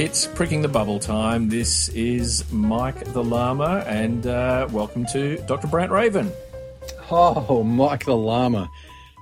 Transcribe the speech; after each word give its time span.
It's 0.00 0.26
pricking 0.26 0.62
the 0.62 0.68
bubble 0.68 0.98
time. 0.98 1.50
This 1.50 1.90
is 1.90 2.50
Mike 2.50 3.04
the 3.12 3.22
Llama, 3.22 3.84
and 3.86 4.26
uh, 4.26 4.66
welcome 4.72 5.04
to 5.12 5.36
Dr. 5.46 5.66
Brant 5.66 5.92
Raven. 5.92 6.32
Oh, 7.10 7.62
Mike 7.62 8.06
the 8.06 8.16
Llama. 8.16 8.70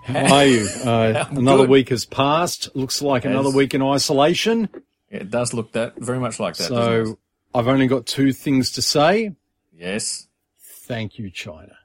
How 0.04 0.34
are 0.36 0.46
you? 0.46 0.68
Uh, 0.84 1.24
another 1.30 1.64
good. 1.64 1.70
week 1.70 1.88
has 1.88 2.04
passed. 2.04 2.68
Looks 2.76 3.02
like 3.02 3.24
another 3.24 3.50
week 3.50 3.74
in 3.74 3.82
isolation. 3.82 4.68
It 5.10 5.30
does 5.32 5.52
look 5.52 5.72
that 5.72 5.96
very 5.96 6.20
much 6.20 6.38
like 6.38 6.56
that. 6.58 6.68
So? 6.68 7.18
I've 7.52 7.66
only 7.66 7.88
got 7.88 8.06
two 8.06 8.32
things 8.32 8.70
to 8.72 8.82
say. 8.82 9.34
yes, 9.76 10.28
Thank 10.60 11.18
you, 11.18 11.28
China. 11.30 11.76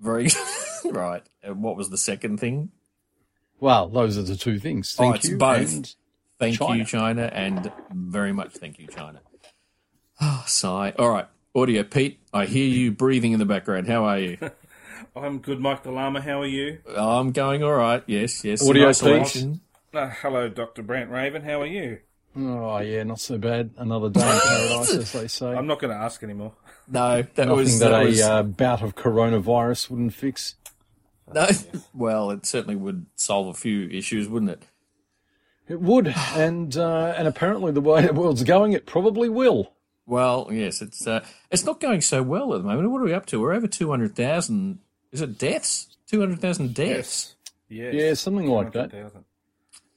very 0.00 0.28
right. 0.86 1.22
And 1.42 1.62
what 1.62 1.76
was 1.76 1.90
the 1.90 1.98
second 1.98 2.38
thing? 2.40 2.70
Well, 3.60 3.88
those 3.88 4.16
are 4.16 4.22
the 4.22 4.36
two 4.36 4.58
things. 4.58 4.96
Oh, 4.98 5.02
Thank 5.04 5.16
it's 5.16 5.28
you. 5.28 5.36
both. 5.36 5.72
and- 5.74 5.94
Thank 6.38 6.58
China. 6.58 6.76
you, 6.76 6.84
China, 6.84 7.22
and 7.32 7.72
very 7.92 8.32
much 8.32 8.54
thank 8.54 8.78
you, 8.78 8.86
China. 8.86 9.20
Oh, 10.20 10.44
sigh. 10.46 10.92
All 10.98 11.10
right, 11.10 11.26
audio, 11.54 11.82
Pete. 11.82 12.20
I 12.32 12.46
hear 12.46 12.66
you 12.66 12.92
breathing 12.92 13.32
in 13.32 13.38
the 13.38 13.44
background. 13.46 13.88
How 13.88 14.04
are 14.04 14.18
you? 14.18 14.38
I'm 15.16 15.38
good, 15.38 15.58
Mike 15.60 15.82
the 15.82 15.90
Llama. 15.90 16.20
How 16.20 16.42
are 16.42 16.46
you? 16.46 16.78
I'm 16.96 17.32
going 17.32 17.62
all 17.64 17.72
right. 17.74 18.02
Yes, 18.06 18.44
yes. 18.44 18.62
Audio, 18.68 18.84
in 18.84 18.88
isolation. 18.88 19.60
Uh, 19.92 20.10
hello, 20.22 20.48
Dr. 20.48 20.82
Brant 20.82 21.10
Raven. 21.10 21.42
How 21.42 21.62
are 21.62 21.66
you? 21.66 21.98
Oh, 22.36 22.78
yeah, 22.78 23.02
not 23.02 23.18
so 23.18 23.36
bad. 23.38 23.70
Another 23.76 24.10
day 24.10 24.20
in 24.20 24.40
paradise, 24.40 24.94
as 24.94 25.12
they 25.12 25.26
say. 25.28 25.46
I'm 25.48 25.66
not 25.66 25.80
going 25.80 25.92
to 25.92 26.00
ask 26.00 26.22
anymore. 26.22 26.52
No, 26.86 27.22
that 27.22 27.36
Nothing 27.36 27.56
was 27.56 27.78
that, 27.80 27.88
that 27.90 28.02
a 28.02 28.04
was 28.06 28.20
uh, 28.20 28.42
bout 28.44 28.82
of 28.82 28.94
coronavirus 28.94 29.90
wouldn't 29.90 30.14
fix. 30.14 30.54
no. 31.32 31.48
Well, 31.94 32.30
it 32.30 32.46
certainly 32.46 32.76
would 32.76 33.06
solve 33.16 33.48
a 33.48 33.54
few 33.54 33.88
issues, 33.88 34.28
wouldn't 34.28 34.52
it? 34.52 34.62
It 35.68 35.80
would, 35.80 36.08
and 36.34 36.76
uh, 36.76 37.14
and 37.16 37.28
apparently 37.28 37.72
the 37.72 37.80
way 37.80 38.06
the 38.06 38.12
world's 38.12 38.42
going, 38.42 38.72
it 38.72 38.86
probably 38.86 39.28
will. 39.28 39.72
Well, 40.06 40.48
yes, 40.50 40.80
it's 40.80 41.06
uh, 41.06 41.24
it's 41.50 41.64
not 41.64 41.80
going 41.80 42.00
so 42.00 42.22
well 42.22 42.54
at 42.54 42.62
the 42.62 42.68
moment. 42.68 42.90
What 42.90 43.02
are 43.02 43.04
we 43.04 43.12
up 43.12 43.26
to? 43.26 43.40
We're 43.40 43.52
over 43.52 43.66
two 43.66 43.90
hundred 43.90 44.16
thousand. 44.16 44.78
Is 45.12 45.20
it 45.20 45.38
deaths? 45.38 45.96
Two 46.06 46.20
hundred 46.20 46.40
thousand 46.40 46.74
deaths. 46.74 47.34
Yes. 47.68 47.94
Yeah, 47.94 48.14
something 48.14 48.46
like 48.46 48.72
that. 48.72 48.90
200,000 48.90 49.24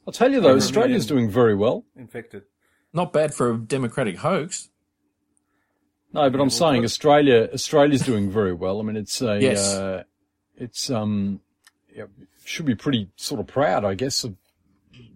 I'll 0.05 0.11
tell 0.11 0.29
you 0.29 0.41
though, 0.41 0.57
Australia's 0.57 1.05
doing 1.05 1.29
very 1.29 1.55
well. 1.55 1.85
Infected. 1.95 2.43
Not 2.91 3.13
bad 3.13 3.33
for 3.33 3.51
a 3.51 3.57
democratic 3.57 4.17
hoax. 4.17 4.69
No, 6.11 6.29
but 6.29 6.41
I'm 6.41 6.49
saying 6.49 6.83
Australia. 6.83 7.49
Australia's 7.53 8.01
doing 8.01 8.29
very 8.29 8.51
well. 8.51 8.81
I 8.81 8.83
mean, 8.83 8.97
it's 8.97 9.21
a. 9.21 9.39
Yes. 9.39 9.73
Uh, 9.73 10.03
it's 10.57 10.89
um, 10.89 11.39
yeah, 11.95 12.05
should 12.43 12.65
be 12.65 12.75
pretty 12.75 13.09
sort 13.15 13.39
of 13.39 13.47
proud, 13.47 13.85
I 13.85 13.93
guess, 13.93 14.25
of 14.25 14.35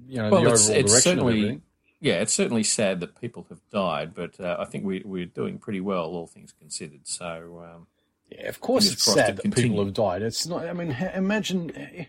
you 0.08 0.18
know 0.22 0.30
Well, 0.30 0.44
the 0.44 0.52
it's, 0.54 0.66
overall 0.70 0.80
it's 0.80 0.92
direction 0.92 1.12
of 1.12 1.18
certainly 1.18 1.38
everything. 1.40 1.62
yeah, 2.00 2.22
it's 2.22 2.34
certainly 2.34 2.64
sad 2.64 3.00
that 3.02 3.20
people 3.20 3.46
have 3.50 3.60
died, 3.72 4.14
but 4.14 4.40
uh, 4.40 4.58
I 4.60 4.66
think 4.66 4.86
we 4.86 5.02
we're 5.06 5.26
doing 5.26 5.58
pretty 5.60 5.82
well, 5.82 6.06
all 6.06 6.28
things 6.28 6.54
considered. 6.60 7.02
So 7.08 7.64
um, 7.66 7.88
Yeah, 8.32 8.48
of 8.48 8.60
course, 8.62 8.92
it's 8.92 9.04
sad 9.04 9.38
that 9.38 9.42
continue. 9.44 9.70
people 9.70 9.86
have 9.86 9.94
died. 9.94 10.22
It's 10.22 10.46
not. 10.48 10.66
I 10.68 10.74
mean, 10.74 10.92
ha- 10.92 11.12
imagine. 11.16 11.72
eh, 11.76 12.06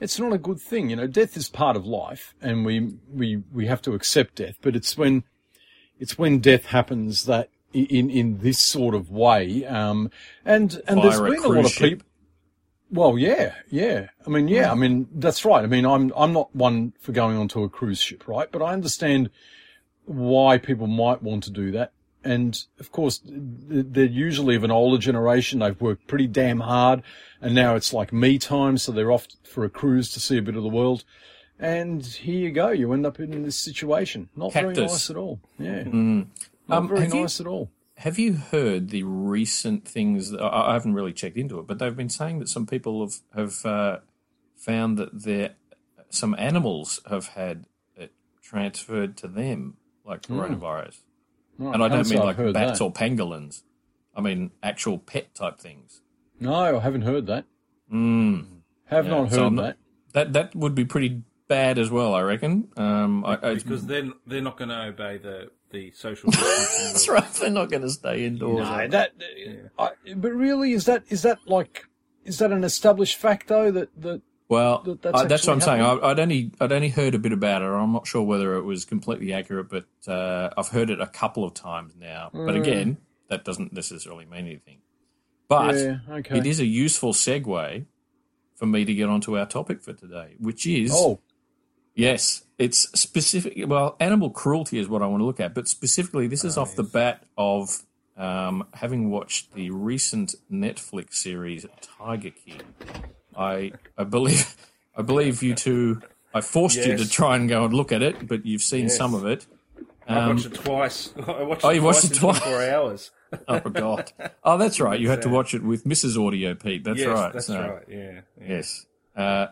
It's 0.00 0.18
not 0.18 0.32
a 0.32 0.38
good 0.38 0.60
thing, 0.60 0.90
you 0.90 0.96
know. 0.96 1.06
Death 1.06 1.36
is 1.36 1.48
part 1.48 1.74
of 1.76 1.86
life, 1.86 2.34
and 2.42 2.66
we 2.66 2.94
we 3.12 3.42
we 3.52 3.66
have 3.66 3.80
to 3.82 3.94
accept 3.94 4.34
death. 4.36 4.56
But 4.60 4.76
it's 4.76 4.96
when 4.98 5.24
it's 5.98 6.18
when 6.18 6.40
death 6.40 6.66
happens 6.66 7.24
that 7.24 7.48
in 7.72 8.10
in 8.10 8.38
this 8.38 8.58
sort 8.58 8.94
of 8.94 9.10
way, 9.10 9.64
um, 9.64 10.10
and 10.44 10.82
and 10.86 11.02
there's 11.02 11.18
Via 11.18 11.24
a 11.24 11.30
been 11.30 11.44
a 11.44 11.48
lot 11.48 11.64
of 11.64 11.72
people. 11.72 12.05
Well, 12.90 13.18
yeah, 13.18 13.54
yeah. 13.68 14.08
I 14.26 14.30
mean, 14.30 14.48
yeah. 14.48 14.70
I 14.70 14.74
mean, 14.74 15.08
that's 15.12 15.44
right. 15.44 15.62
I 15.64 15.66
mean, 15.66 15.84
I'm 15.84 16.12
I'm 16.16 16.32
not 16.32 16.54
one 16.54 16.92
for 17.00 17.12
going 17.12 17.36
onto 17.36 17.62
a 17.62 17.68
cruise 17.68 18.00
ship, 18.00 18.26
right? 18.28 18.50
But 18.50 18.62
I 18.62 18.72
understand 18.72 19.30
why 20.04 20.58
people 20.58 20.86
might 20.86 21.22
want 21.22 21.42
to 21.44 21.50
do 21.50 21.70
that. 21.72 21.92
And 22.22 22.60
of 22.80 22.90
course, 22.92 23.20
they're 23.24 24.04
usually 24.04 24.56
of 24.56 24.64
an 24.64 24.70
older 24.70 24.98
generation. 24.98 25.60
They've 25.60 25.80
worked 25.80 26.06
pretty 26.08 26.26
damn 26.26 26.60
hard, 26.60 27.02
and 27.40 27.54
now 27.54 27.74
it's 27.76 27.92
like 27.92 28.12
me 28.12 28.38
time, 28.38 28.78
so 28.78 28.90
they're 28.92 29.12
off 29.12 29.28
for 29.44 29.64
a 29.64 29.70
cruise 29.70 30.10
to 30.12 30.20
see 30.20 30.36
a 30.38 30.42
bit 30.42 30.56
of 30.56 30.62
the 30.62 30.68
world. 30.68 31.04
And 31.58 32.04
here 32.04 32.38
you 32.38 32.50
go. 32.50 32.70
You 32.70 32.92
end 32.92 33.06
up 33.06 33.18
in 33.20 33.42
this 33.42 33.56
situation. 33.58 34.28
Not 34.36 34.52
very 34.52 34.74
nice 34.74 35.08
at 35.10 35.16
all. 35.16 35.40
Yeah, 35.58 35.84
not 35.84 36.26
Um, 36.68 36.88
very 36.88 37.00
have 37.02 37.14
you- 37.14 37.20
nice 37.22 37.40
at 37.40 37.46
all. 37.46 37.70
Have 38.00 38.18
you 38.18 38.34
heard 38.34 38.90
the 38.90 39.02
recent 39.04 39.86
things? 39.88 40.30
That, 40.30 40.42
I 40.42 40.70
I 40.70 40.72
haven't 40.74 40.94
really 40.94 41.12
checked 41.12 41.36
into 41.36 41.58
it, 41.58 41.66
but 41.66 41.78
they've 41.78 41.96
been 41.96 42.10
saying 42.10 42.38
that 42.40 42.48
some 42.48 42.66
people 42.66 43.00
have 43.02 43.14
have 43.34 43.64
uh, 43.66 43.98
found 44.56 44.98
that 44.98 45.22
their 45.22 45.54
some 46.10 46.34
animals 46.38 47.00
have 47.08 47.28
had 47.28 47.64
it 47.96 48.12
transferred 48.42 49.16
to 49.18 49.28
them, 49.28 49.76
like 50.04 50.22
coronavirus. 50.22 50.98
Right, 51.58 51.74
And 51.74 51.82
I 51.82 51.88
don't 51.88 52.08
mean 52.10 52.18
like 52.20 52.36
bats 52.52 52.78
that. 52.80 52.84
or 52.84 52.92
pangolins. 52.92 53.62
I 54.14 54.20
mean 54.20 54.50
actual 54.62 54.98
pet 54.98 55.34
type 55.34 55.58
things. 55.58 56.02
No, 56.38 56.54
I 56.54 56.78
haven't 56.78 57.02
heard 57.02 57.26
that. 57.28 57.46
Mm. 57.92 58.46
Have 58.86 59.06
Yeah, 59.06 59.10
not 59.10 59.30
heard 59.30 59.38
I'm 59.40 59.54
not- 59.54 59.62
that. 59.62 59.76
That 60.12 60.32
that 60.34 60.54
would 60.56 60.74
be 60.74 60.84
pretty 60.84 61.22
bad 61.48 61.78
as 61.78 61.90
well, 61.90 62.14
I 62.14 62.22
reckon. 62.22 62.68
Um, 62.76 63.24
I, 63.24 63.38
I, 63.42 63.54
Because 63.54 63.86
they're, 63.86 64.10
they're 64.26 64.40
not 64.42 64.56
going 64.56 64.70
to 64.70 64.82
obey 64.86 65.18
the, 65.18 65.50
the 65.70 65.90
social 65.92 66.30
that's 66.32 67.08
right. 67.08 67.32
They're 67.34 67.50
not 67.50 67.70
going 67.70 67.82
to 67.82 67.90
stay 67.90 68.24
indoors. 68.24 68.66
No, 68.68 68.88
that. 68.88 69.12
I, 69.78 69.90
but 70.14 70.32
really, 70.32 70.72
is 70.72 70.84
that 70.86 71.04
is 71.08 71.22
that 71.22 71.38
like 71.46 71.86
is 72.24 72.38
that 72.38 72.52
an 72.52 72.64
established 72.64 73.16
fact 73.16 73.48
though 73.48 73.70
that 73.70 73.88
that 74.02 74.22
Well, 74.48 74.82
that 74.84 75.02
that's 75.02 75.20
I- 75.20 75.24
that's 75.26 75.46
what 75.46 75.52
I'm 75.54 75.58
actually 75.60 75.78
saying. 75.84 76.00
I, 76.02 76.06
I'd 76.10 76.20
only 76.20 76.50
I'd 76.60 76.72
only 76.72 76.88
heard 76.88 77.14
a 77.14 77.18
bit 77.18 77.32
about 77.32 77.62
it. 77.62 77.66
I'm 77.66 77.92
not 77.92 78.06
sure 78.06 78.22
whether 78.22 78.54
it 78.56 78.62
was 78.62 78.84
completely 78.84 79.32
accurate, 79.32 79.68
but 79.68 79.86
uh, 80.10 80.50
I've 80.56 80.68
heard 80.68 80.90
it 80.90 81.00
a 81.00 81.06
couple 81.06 81.44
of 81.44 81.54
times 81.54 81.94
now. 81.98 82.30
But 82.32 82.54
Mm. 82.54 82.60
again, 82.60 82.96
that 83.28 83.44
doesn't 83.44 83.72
necessarily 83.72 84.24
mean 84.24 84.46
anything. 84.46 84.78
But 85.48 85.76
Yeah, 85.76 85.98
okay. 86.10 86.38
it 86.38 86.46
is 86.46 86.58
a 86.60 86.66
useful 86.66 87.12
segue 87.12 87.84
for 88.54 88.66
me 88.66 88.84
to 88.84 88.94
get 88.94 89.08
onto 89.08 89.36
our 89.38 89.46
topic 89.46 89.82
for 89.82 89.92
today, 89.92 90.34
which 90.38 90.66
is 90.66 90.90
oh 90.94 91.20
yes, 91.96 92.44
it's 92.58 92.88
specific. 92.98 93.54
Well, 93.66 93.96
animal 93.98 94.30
cruelty 94.30 94.78
is 94.78 94.88
what 94.88 95.02
I 95.02 95.06
want 95.08 95.20
to 95.22 95.24
look 95.24 95.40
at, 95.40 95.52
but 95.54 95.66
specifically, 95.66 96.28
this 96.28 96.44
is 96.44 96.56
off 96.56 96.76
the 96.76 96.84
bat 96.84 97.24
of 97.36 97.82
um, 98.16 98.66
having 98.74 99.10
watched 99.10 99.52
the 99.54 99.70
recent 99.70 100.36
Netflix 100.50 101.14
series 101.14 101.66
Tiger 101.98 102.30
King. 102.30 102.60
I 103.36 103.72
I 103.98 104.04
believe 104.04 104.56
I 104.96 105.02
believe 105.02 105.42
you 105.42 105.54
two. 105.54 106.00
I 106.32 106.40
forced 106.42 106.76
you 106.76 106.96
to 106.96 107.08
try 107.08 107.34
and 107.36 107.48
go 107.48 107.64
and 107.64 107.74
look 107.74 107.92
at 107.92 108.02
it, 108.02 108.28
but 108.28 108.44
you've 108.46 108.62
seen 108.62 108.84
Yes. 108.84 108.96
some 108.96 109.14
of 109.14 109.24
it. 109.26 109.46
I 110.08 110.18
Um, 110.20 110.36
watched 110.36 110.46
it 110.46 110.54
twice. 110.54 111.12
I 111.26 111.42
watched 111.42 111.64
Oh, 111.64 111.70
it 111.70 111.74
you 111.76 111.80
twice 111.80 112.04
watched 112.04 112.16
it 112.16 112.18
twice? 112.20 112.38
24 112.40 112.70
hours. 112.70 113.10
oh 113.48 113.60
God! 113.60 114.12
Oh, 114.44 114.56
that's 114.56 114.78
right. 114.80 115.00
You 115.00 115.08
had 115.10 115.22
to 115.22 115.28
watch 115.28 115.52
it 115.54 115.62
with 115.62 115.84
Mrs. 115.84 116.16
Audio 116.24 116.54
Pete. 116.54 116.84
That's 116.84 116.98
yes, 117.00 117.08
right. 117.08 117.32
that's 117.32 117.46
So, 117.46 117.58
right. 117.60 117.82
Yeah. 117.88 118.20
yeah. 118.40 118.46
Yes. 118.48 118.86
Uh, 119.16 119.46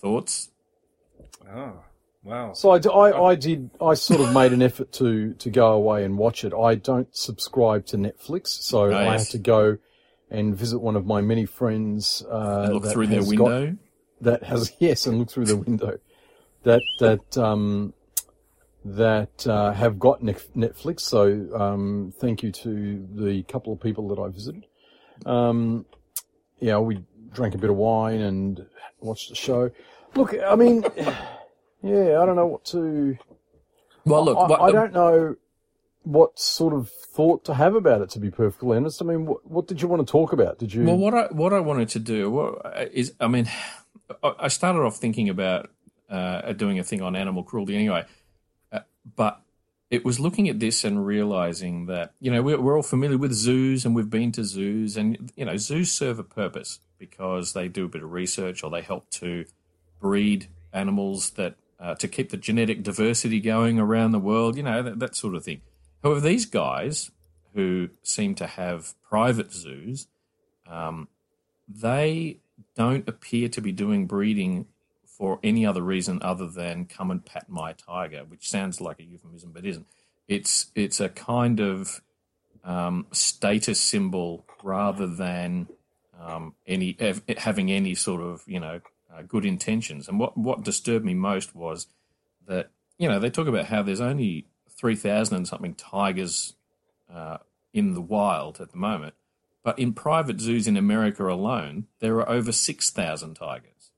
thoughts? 0.00 0.48
Oh, 1.54 1.74
wow. 2.22 2.52
So 2.54 2.70
I, 2.70 3.30
I 3.30 3.34
did. 3.34 3.70
I 3.80 3.94
sort 3.94 4.20
of 4.20 4.32
made 4.32 4.52
an 4.52 4.62
effort 4.62 4.92
to 4.92 5.34
to 5.34 5.50
go 5.50 5.72
away 5.72 6.04
and 6.04 6.16
watch 6.18 6.44
it. 6.44 6.52
I 6.54 6.74
don't 6.76 7.14
subscribe 7.14 7.86
to 7.86 7.96
Netflix, 7.96 8.48
so 8.48 8.86
I 8.90 9.04
Nice. 9.04 9.24
had 9.26 9.32
to 9.32 9.38
go 9.38 9.78
and 10.30 10.56
visit 10.56 10.78
one 10.78 10.96
of 10.96 11.04
my 11.04 11.20
many 11.20 11.44
friends. 11.44 12.24
Uh, 12.30 12.68
Look 12.72 12.86
through 12.86 13.08
their 13.08 13.18
has 13.18 13.32
got- 13.32 13.44
window. 13.50 13.76
that 14.22 14.42
has 14.44 14.72
yes, 14.78 15.06
and 15.06 15.18
look 15.18 15.30
through 15.30 15.46
the 15.46 15.56
window. 15.56 15.98
That 16.62 16.82
that 17.00 17.36
um 17.36 17.92
that 18.84 19.46
uh, 19.46 19.72
have 19.72 19.98
got 19.98 20.22
Netflix. 20.22 21.00
So 21.00 21.48
um, 21.54 22.12
thank 22.18 22.42
you 22.42 22.50
to 22.52 23.06
the 23.14 23.42
couple 23.44 23.72
of 23.72 23.80
people 23.80 24.08
that 24.08 24.20
I 24.20 24.28
visited. 24.28 24.64
Um, 25.26 25.86
yeah, 26.58 26.78
we 26.78 27.04
drank 27.32 27.54
a 27.54 27.58
bit 27.58 27.70
of 27.70 27.76
wine 27.76 28.20
and 28.20 28.66
watched 29.00 29.28
the 29.28 29.34
show. 29.36 29.70
Look, 30.14 30.34
I 30.44 30.54
mean, 30.56 30.84
yeah, 31.82 32.20
I 32.20 32.26
don't 32.26 32.36
know 32.36 32.46
what 32.46 32.64
to. 32.66 33.18
Well, 34.04 34.24
look, 34.24 34.38
I, 34.38 34.46
what, 34.46 34.60
I 34.60 34.72
don't 34.72 34.92
know 34.92 35.36
what 36.04 36.38
sort 36.38 36.74
of 36.74 36.90
thought 36.90 37.44
to 37.44 37.54
have 37.54 37.74
about 37.74 38.02
it. 38.02 38.10
To 38.10 38.18
be 38.18 38.30
perfectly 38.30 38.76
honest, 38.76 39.02
I 39.02 39.04
mean, 39.04 39.26
what, 39.26 39.48
what 39.48 39.66
did 39.66 39.82
you 39.82 39.88
want 39.88 40.06
to 40.06 40.10
talk 40.10 40.32
about? 40.32 40.58
Did 40.58 40.72
you? 40.74 40.84
Well, 40.84 40.96
what 40.96 41.14
I 41.14 41.26
what 41.26 41.52
I 41.52 41.60
wanted 41.60 41.88
to 41.90 41.98
do 41.98 42.60
is, 42.92 43.14
I 43.20 43.28
mean, 43.28 43.48
I 44.22 44.48
started 44.48 44.80
off 44.80 44.96
thinking 44.96 45.28
about 45.28 45.70
uh, 46.08 46.52
doing 46.52 46.78
a 46.78 46.84
thing 46.84 47.02
on 47.02 47.16
animal 47.16 47.42
cruelty 47.42 47.74
anyway, 47.74 48.04
uh, 48.72 48.80
but 49.16 49.40
it 49.90 50.06
was 50.06 50.18
looking 50.18 50.48
at 50.48 50.58
this 50.58 50.84
and 50.84 51.06
realizing 51.06 51.86
that 51.86 52.14
you 52.18 52.30
know 52.30 52.42
we're, 52.42 52.60
we're 52.60 52.76
all 52.76 52.82
familiar 52.82 53.18
with 53.18 53.32
zoos 53.32 53.84
and 53.84 53.94
we've 53.94 54.10
been 54.10 54.32
to 54.32 54.44
zoos 54.44 54.96
and 54.96 55.30
you 55.36 55.44
know 55.44 55.56
zoos 55.56 55.92
serve 55.92 56.18
a 56.18 56.24
purpose 56.24 56.80
because 56.98 57.52
they 57.52 57.68
do 57.68 57.84
a 57.84 57.88
bit 57.88 58.02
of 58.02 58.10
research 58.10 58.64
or 58.64 58.70
they 58.70 58.80
help 58.80 59.08
to 59.10 59.44
breed 60.00 60.48
animals 60.72 61.30
that 61.32 61.56
uh, 61.82 61.94
to 61.96 62.06
keep 62.08 62.30
the 62.30 62.36
genetic 62.36 62.82
diversity 62.82 63.40
going 63.40 63.78
around 63.78 64.12
the 64.12 64.18
world, 64.18 64.56
you 64.56 64.62
know 64.62 64.82
that, 64.82 65.00
that 65.00 65.16
sort 65.16 65.34
of 65.34 65.44
thing. 65.44 65.60
However, 66.02 66.20
these 66.20 66.46
guys 66.46 67.10
who 67.54 67.90
seem 68.02 68.34
to 68.36 68.46
have 68.46 68.94
private 69.02 69.52
zoos 69.52 70.06
um, 70.66 71.08
they 71.68 72.38
don't 72.74 73.08
appear 73.08 73.48
to 73.50 73.60
be 73.60 73.72
doing 73.72 74.06
breeding 74.06 74.66
for 75.04 75.38
any 75.42 75.66
other 75.66 75.82
reason 75.82 76.18
other 76.22 76.46
than 76.46 76.86
come 76.86 77.10
and 77.10 77.24
pat 77.24 77.48
my 77.48 77.72
tiger, 77.72 78.24
which 78.26 78.48
sounds 78.48 78.80
like 78.80 78.98
a 78.98 79.04
euphemism 79.04 79.52
but 79.52 79.64
isn't. 79.64 79.86
it's 80.28 80.70
it's 80.74 81.00
a 81.00 81.08
kind 81.08 81.60
of 81.60 82.00
um, 82.64 83.06
status 83.12 83.80
symbol 83.80 84.46
rather 84.62 85.06
than 85.06 85.68
um, 86.20 86.54
any 86.66 86.96
having 87.36 87.70
any 87.70 87.94
sort 87.94 88.22
of 88.22 88.42
you 88.46 88.60
know 88.60 88.80
uh, 89.12 89.22
good 89.22 89.44
intentions. 89.44 90.08
And 90.08 90.18
what 90.18 90.36
what 90.36 90.64
disturbed 90.64 91.04
me 91.04 91.14
most 91.14 91.54
was 91.54 91.86
that 92.46 92.70
you 92.98 93.08
know 93.08 93.18
they 93.18 93.30
talk 93.30 93.46
about 93.46 93.66
how 93.66 93.82
there's 93.82 94.00
only 94.00 94.46
three 94.70 94.96
thousand 94.96 95.36
and 95.36 95.48
something 95.48 95.74
tigers 95.74 96.54
uh, 97.12 97.38
in 97.72 97.94
the 97.94 98.00
wild 98.00 98.60
at 98.60 98.70
the 98.70 98.78
moment, 98.78 99.14
but 99.62 99.78
in 99.78 99.92
private 99.92 100.40
zoos 100.40 100.66
in 100.66 100.76
America 100.76 101.26
alone 101.28 101.86
there 102.00 102.16
are 102.16 102.28
over 102.28 102.52
six 102.52 102.90
thousand 102.90 103.34
tigers. 103.34 103.90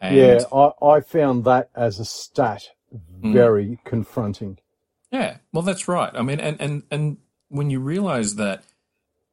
And 0.00 0.16
yeah, 0.16 0.40
I, 0.52 0.70
I 0.84 1.00
found 1.00 1.44
that 1.44 1.70
as 1.74 1.98
a 1.98 2.04
stat 2.04 2.68
mm. 2.94 3.32
very 3.32 3.66
mm. 3.66 3.84
confronting. 3.84 4.58
Yeah, 5.10 5.38
well, 5.52 5.62
that's 5.62 5.88
right. 5.88 6.10
I 6.14 6.22
mean, 6.22 6.40
and 6.40 6.60
and 6.60 6.82
and 6.90 7.18
when 7.48 7.70
you 7.70 7.80
realise 7.80 8.34
that 8.34 8.64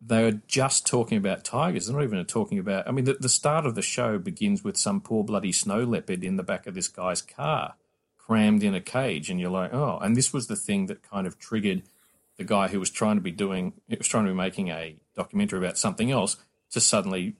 they 0.03 0.24
are 0.25 0.42
just 0.48 0.88
talking 0.88 1.18
about 1.18 1.44
tigers, 1.44 1.86
they're 1.86 1.95
not 1.95 2.03
even 2.03 2.25
talking 2.25 2.57
about. 2.57 2.88
I 2.88 2.92
mean, 2.92 3.06
the, 3.06 3.13
the 3.13 3.30
start 3.30 3.65
of 3.65 3.75
the 3.75 3.81
show 3.81 4.18
begins 4.18 4.63
with 4.63 4.77
some 4.77 5.00
poor 5.00 5.24
bloody 5.24 5.51
snow 5.51 5.83
leopard 5.83 6.24
in 6.24 6.38
the 6.38 6.44
back 6.44 6.65
of 6.65 6.74
this 6.74 6.88
guy's 6.88 7.21
car, 7.21 7.75
crammed 8.18 8.63
in 8.63 8.74
a 8.74 8.81
cage, 8.81 9.30
and 9.30 9.39
you're 9.39 9.51
like, 9.51 9.74
oh. 9.74 10.00
And 10.01 10.18
this 10.18 10.33
was 10.33 10.48
the 10.48 10.56
thing 10.56 10.88
that 10.88 11.07
kind 11.07 11.27
of 11.27 11.38
triggered 11.38 11.83
the 12.38 12.44
guy 12.44 12.69
who 12.69 12.80
was 12.80 12.89
trying 12.89 13.15
to 13.15 13.21
be 13.21 13.31
doing, 13.31 13.74
it 13.88 14.00
was 14.00 14.07
trying 14.07 14.25
to 14.25 14.31
be 14.31 14.36
making 14.38 14.69
a 14.69 14.95
documentary 15.15 15.59
about 15.59 15.77
something 15.77 16.09
else, 16.09 16.38
to 16.71 16.80
suddenly 16.80 17.36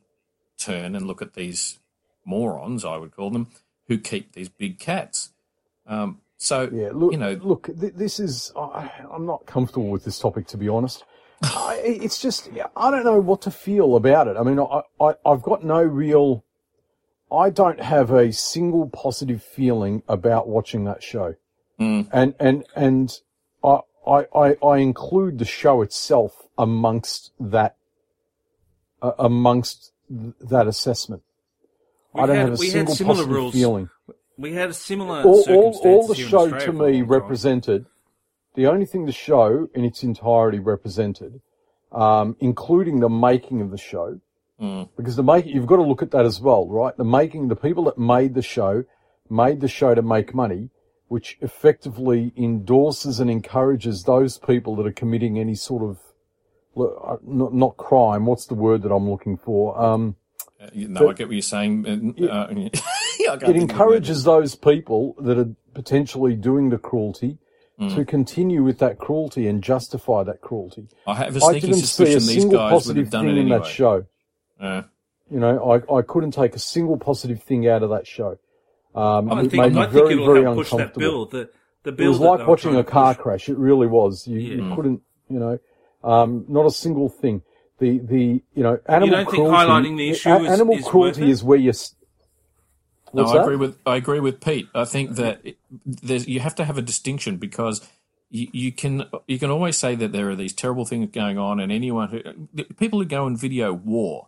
turn 0.60 0.96
and 0.96 1.08
look 1.08 1.22
at 1.22 1.34
these 1.34 1.80
morons, 2.26 2.86
I 2.86 2.98
would 2.98 3.16
call 3.16 3.32
them, 3.32 3.48
who 3.88 3.98
keep 3.98 4.34
these 4.34 4.50
big 4.50 4.78
cats. 4.78 5.32
Um, 5.88 6.20
so 6.38 6.70
yeah, 6.72 6.90
look, 6.94 7.12
you 7.12 7.18
know, 7.18 7.34
look, 7.42 7.70
th- 7.80 7.94
this 7.96 8.20
is 8.20 8.52
I, 8.56 8.92
am 9.14 9.26
not 9.26 9.46
comfortable 9.46 9.90
with 9.90 10.04
this 10.04 10.20
topic 10.20 10.48
to 10.48 10.58
be 10.58 10.68
honest. 10.68 11.04
I, 11.44 11.82
it's 11.84 12.22
just 12.22 12.50
I 12.76 12.92
don't 12.92 13.04
know 13.04 13.20
what 13.20 13.42
to 13.44 13.52
feel 13.52 13.96
about 13.96 14.28
it. 14.28 14.38
I 14.38 14.44
mean, 14.44 14.60
I, 14.60 14.82
I 15.00 15.16
I've 15.26 15.42
got 15.42 15.64
no 15.64 15.82
real. 15.82 16.44
I 17.32 17.50
don't 17.50 17.80
have 17.80 18.12
a 18.12 18.32
single 18.32 18.90
positive 18.90 19.42
feeling 19.42 20.04
about 20.08 20.48
watching 20.48 20.84
that 20.86 21.02
show, 21.02 21.36
mm. 21.80 22.08
and 22.12 22.36
and 22.40 22.66
and 22.76 23.20
I, 23.64 24.26
I 24.36 24.58
I 24.64 24.78
include 24.78 25.40
the 25.40 25.46
show 25.46 25.82
itself 25.82 26.48
amongst 26.58 27.32
that 27.40 27.78
uh, 29.02 29.14
amongst 29.18 29.92
th- 30.10 30.34
that 30.42 30.68
assessment. 30.68 31.24
We 32.14 32.22
I 32.22 32.26
don't 32.28 32.36
had, 32.36 32.50
have 32.50 32.54
a 32.54 32.58
single 32.58 32.96
positive 32.96 33.30
rules. 33.30 33.54
feeling. 33.54 33.90
We 34.38 34.54
had 34.54 34.70
a 34.70 34.74
similar 34.74 35.24
all, 35.24 35.44
all, 35.50 35.82
all 35.84 36.08
the 36.08 36.16
show 36.16 36.50
to 36.50 36.74
me 36.74 37.04
represented 37.04 37.86
the 38.56 38.68
only 38.68 38.86
thing 38.86 39.06
the 39.06 39.12
show 39.12 39.70
in 39.74 39.86
its 39.86 40.04
entirety 40.04 40.60
represented, 40.60 41.42
um, 41.92 42.36
including 42.40 43.00
the 43.00 43.10
making 43.10 43.62
of 43.62 43.72
the 43.72 43.78
show, 43.78 44.20
mm. 44.62 44.90
because 44.98 45.16
the 45.16 45.24
making 45.24 45.54
you've 45.54 45.68
got 45.68 45.78
to 45.78 45.84
look 45.84 46.02
at 46.02 46.12
that 46.12 46.26
as 46.26 46.40
well, 46.40 46.68
right? 46.68 46.96
The 46.98 47.06
making, 47.06 47.48
the 47.48 47.56
people 47.56 47.86
that 47.86 47.98
made 47.98 48.34
the 48.34 48.42
show, 48.42 48.84
made 49.30 49.62
the 49.62 49.68
show 49.68 49.96
to 49.96 50.02
make 50.02 50.36
money, 50.36 50.70
which 51.08 51.38
effectively 51.42 52.34
endorses 52.38 53.20
and 53.20 53.30
encourages 53.30 54.04
those 54.04 54.38
people 54.38 54.76
that 54.78 54.86
are 54.86 54.92
committing 54.94 55.40
any 55.40 55.56
sort 55.56 55.84
of 55.84 56.00
uh, 56.78 57.18
not, 57.24 57.54
not 57.54 57.78
crime. 57.78 58.26
What's 58.26 58.46
the 58.46 58.56
word 58.56 58.82
that 58.84 58.94
I'm 58.94 59.10
looking 59.10 59.38
for? 59.38 59.80
Um, 59.82 60.16
uh, 60.62 60.70
no, 60.74 61.10
I 61.10 61.14
get 61.14 61.28
what 61.28 61.34
you're 61.34 61.42
saying. 61.42 62.16
Uh, 62.30 62.48
it 62.52 63.56
encourages 63.56 64.24
those 64.24 64.56
people 64.56 65.16
that 65.20 65.38
are 65.38 65.50
potentially 65.74 66.36
doing 66.36 66.70
the 66.70 66.78
cruelty 66.78 67.38
mm. 67.82 67.96
to 67.96 68.06
continue 68.06 68.64
with 68.64 68.80
that 68.80 69.00
cruelty 69.00 69.48
and 69.48 69.64
justify 69.64 70.24
that 70.24 70.42
cruelty. 70.42 70.88
I 71.08 71.16
have 71.16 71.36
a 71.36 71.42
sneaking 71.42 71.74
suspicion 71.74 72.20
these 72.28 72.46
guys 72.46 72.88
would 72.88 72.98
have 72.98 73.10
done 73.10 73.28
it 73.28 73.32
anyway. 73.32 73.42
in 73.42 73.50
that 73.50 73.66
show. 73.66 74.06
Uh, 74.60 74.84
you 75.30 75.40
know, 75.40 75.72
I, 75.72 75.98
I 75.98 76.02
couldn't 76.02 76.32
take 76.32 76.56
a 76.56 76.60
single 76.60 76.98
positive 76.98 77.42
thing 77.42 77.68
out 77.68 77.84
of 77.84 77.90
that 77.90 78.06
show. 78.06 78.38
Um, 78.94 79.32
I 79.32 79.42
it 79.42 79.52
think, 79.52 79.64
made 79.64 79.74
me 79.74 79.82
I 79.82 79.86
very, 79.88 80.16
very 80.16 80.44
uncomfortable. 80.44 81.00
Bill. 81.00 81.26
The, 81.26 81.50
the 81.84 81.92
bill 81.92 82.06
it 82.06 82.10
was 82.10 82.20
like 82.20 82.48
watching 82.48 82.76
a 82.76 82.84
car 82.84 83.16
push. 83.16 83.24
crash. 83.24 83.50
It 83.50 83.58
really 83.58 83.88
was. 83.88 84.28
You, 84.28 84.38
yeah. 84.38 84.56
you 84.56 84.76
couldn't, 84.76 85.02
you 85.30 85.40
know, 85.40 85.60
um, 86.04 86.46
not 86.48 86.66
a 86.66 86.72
single 86.72 87.10
thing 87.10 87.42
the 87.82 87.98
the 88.00 88.44
you 88.54 88.64
know 88.64 88.80
animal 88.88 89.08
you 89.08 89.16
don't 89.16 89.26
cruelty. 89.26 89.52
Think 89.52 89.70
highlighting 89.70 89.98
the 89.98 90.10
issue 90.12 90.36
is, 90.36 90.52
animal 90.52 90.78
is 90.78 90.86
cruelty 90.86 91.30
is 91.30 91.44
where 91.44 91.58
you. 91.58 91.74
No, 93.14 93.26
I 93.26 93.34
that? 93.34 93.42
agree 93.42 93.56
with 93.56 93.78
I 93.86 93.96
agree 93.96 94.20
with 94.20 94.42
Pete. 94.42 94.68
I 94.74 94.86
think 94.86 95.16
that 95.16 95.42
it, 95.44 95.58
you 96.28 96.40
have 96.40 96.56
to 96.56 96.66
have 96.66 96.78
a 96.78 96.82
distinction 96.82 97.38
because 97.38 97.88
you, 98.30 98.48
you, 98.54 98.72
can 98.72 99.06
you 99.28 99.38
can 99.38 99.50
always 99.50 99.78
say 99.78 99.96
that 99.96 100.12
there 100.12 100.30
are 100.30 100.36
these 100.36 100.54
terrible 100.54 100.86
things 100.86 101.10
going 101.12 101.38
on, 101.38 101.60
and 101.60 101.72
anyone 101.72 102.10
who 102.10 102.64
people 102.76 103.00
who 103.00 103.06
go 103.06 103.28
and 103.28 103.38
video 103.38 103.74
war, 103.74 104.28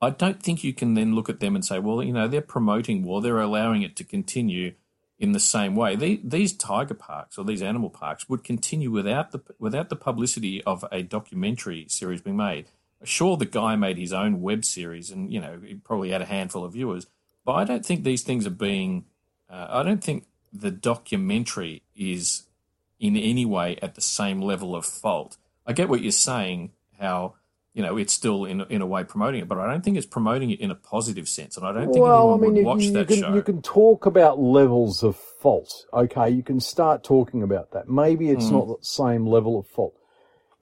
I 0.00 0.10
don't 0.10 0.42
think 0.42 0.64
you 0.64 0.74
can 0.74 0.94
then 0.94 1.14
look 1.14 1.28
at 1.28 1.40
them 1.40 1.54
and 1.54 1.64
say, 1.64 1.78
well, 1.78 2.02
you 2.02 2.12
know, 2.12 2.26
they're 2.26 2.40
promoting 2.40 3.04
war, 3.04 3.22
they're 3.22 3.38
allowing 3.40 3.82
it 3.82 3.94
to 3.96 4.04
continue 4.04 4.74
in 5.18 5.32
the 5.32 5.40
same 5.40 5.76
way. 5.76 5.94
They, 5.94 6.16
these 6.16 6.52
tiger 6.52 6.94
parks 6.94 7.38
or 7.38 7.44
these 7.44 7.62
animal 7.62 7.90
parks 7.90 8.28
would 8.28 8.42
continue 8.42 8.90
without 8.90 9.30
the 9.30 9.40
without 9.60 9.88
the 9.88 9.96
publicity 9.96 10.62
of 10.64 10.84
a 10.90 11.02
documentary 11.02 11.86
series 11.88 12.20
being 12.20 12.36
made 12.36 12.66
sure 13.04 13.36
the 13.36 13.44
guy 13.44 13.76
made 13.76 13.98
his 13.98 14.12
own 14.12 14.40
web 14.40 14.64
series 14.64 15.10
and 15.10 15.32
you 15.32 15.40
know 15.40 15.60
he 15.64 15.74
probably 15.74 16.10
had 16.10 16.22
a 16.22 16.26
handful 16.26 16.64
of 16.64 16.72
viewers 16.72 17.06
but 17.44 17.52
i 17.52 17.64
don't 17.64 17.84
think 17.84 18.04
these 18.04 18.22
things 18.22 18.46
are 18.46 18.50
being 18.50 19.04
uh, 19.50 19.66
i 19.70 19.82
don't 19.82 20.02
think 20.02 20.26
the 20.52 20.70
documentary 20.70 21.82
is 21.96 22.44
in 23.00 23.16
any 23.16 23.44
way 23.44 23.76
at 23.82 23.94
the 23.94 24.00
same 24.00 24.40
level 24.40 24.74
of 24.74 24.84
fault 24.84 25.36
i 25.66 25.72
get 25.72 25.88
what 25.88 26.00
you're 26.00 26.12
saying 26.12 26.70
how 26.98 27.34
you 27.72 27.82
know 27.82 27.96
it's 27.96 28.12
still 28.12 28.44
in 28.44 28.60
in 28.62 28.80
a 28.80 28.86
way 28.86 29.02
promoting 29.04 29.40
it 29.40 29.48
but 29.48 29.58
i 29.58 29.70
don't 29.70 29.84
think 29.84 29.96
it's 29.96 30.06
promoting 30.06 30.50
it 30.50 30.60
in 30.60 30.70
a 30.70 30.74
positive 30.74 31.28
sense 31.28 31.56
and 31.56 31.66
i 31.66 31.72
don't 31.72 31.92
think 31.92 32.04
well, 32.04 32.34
anyone 32.34 32.38
I 32.38 32.42
mean, 32.42 32.54
would 32.54 32.64
watch 32.64 32.82
you, 32.84 32.92
that 32.92 33.08
can, 33.08 33.20
show 33.20 33.34
you 33.34 33.42
can 33.42 33.62
talk 33.62 34.06
about 34.06 34.38
levels 34.38 35.02
of 35.02 35.16
fault 35.16 35.86
okay 35.92 36.30
you 36.30 36.42
can 36.42 36.60
start 36.60 37.02
talking 37.02 37.42
about 37.42 37.72
that 37.72 37.88
maybe 37.88 38.30
it's 38.30 38.46
mm. 38.46 38.52
not 38.52 38.66
the 38.68 38.76
same 38.86 39.26
level 39.26 39.58
of 39.58 39.66
fault 39.66 39.94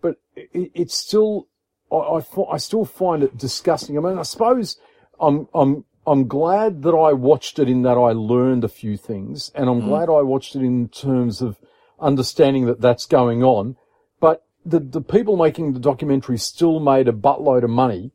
but 0.01 0.17
it, 0.35 0.73
it's 0.75 0.97
still 0.97 1.49
I, 1.93 1.97
I, 1.97 2.53
I 2.53 2.57
still 2.57 2.85
find 2.85 3.23
it 3.23 3.37
disgusting. 3.37 3.97
I 3.99 4.01
mean, 4.01 4.19
I 4.19 4.23
suppose 4.23 4.79
I'm, 5.21 5.49
I'm, 5.55 5.85
I'm 6.07 6.27
glad 6.27 6.83
that 6.83 6.95
I 6.95 7.13
watched 7.13 7.59
it 7.59 7.69
in 7.69 7.83
that 7.83 7.97
I 7.97 8.13
learned 8.13 8.65
a 8.65 8.69
few 8.69 8.97
things, 8.97 9.51
and 9.55 9.69
I'm 9.69 9.83
mm. 9.83 9.87
glad 9.87 10.09
I 10.09 10.23
watched 10.23 10.57
it 10.57 10.63
in 10.63 10.89
terms 10.89 11.41
of 11.41 11.59
understanding 12.01 12.67
that 12.67 12.81
that's 12.81 13.07
going 13.07 13.43
on. 13.45 13.77
But 14.21 14.45
the 14.67 14.81
the 14.81 15.01
people 15.01 15.37
making 15.37 15.73
the 15.73 15.81
documentary 15.81 16.39
still 16.39 16.81
made 16.81 17.09
a 17.09 17.13
buttload 17.13 17.63
of 17.63 17.71
money, 17.71 18.11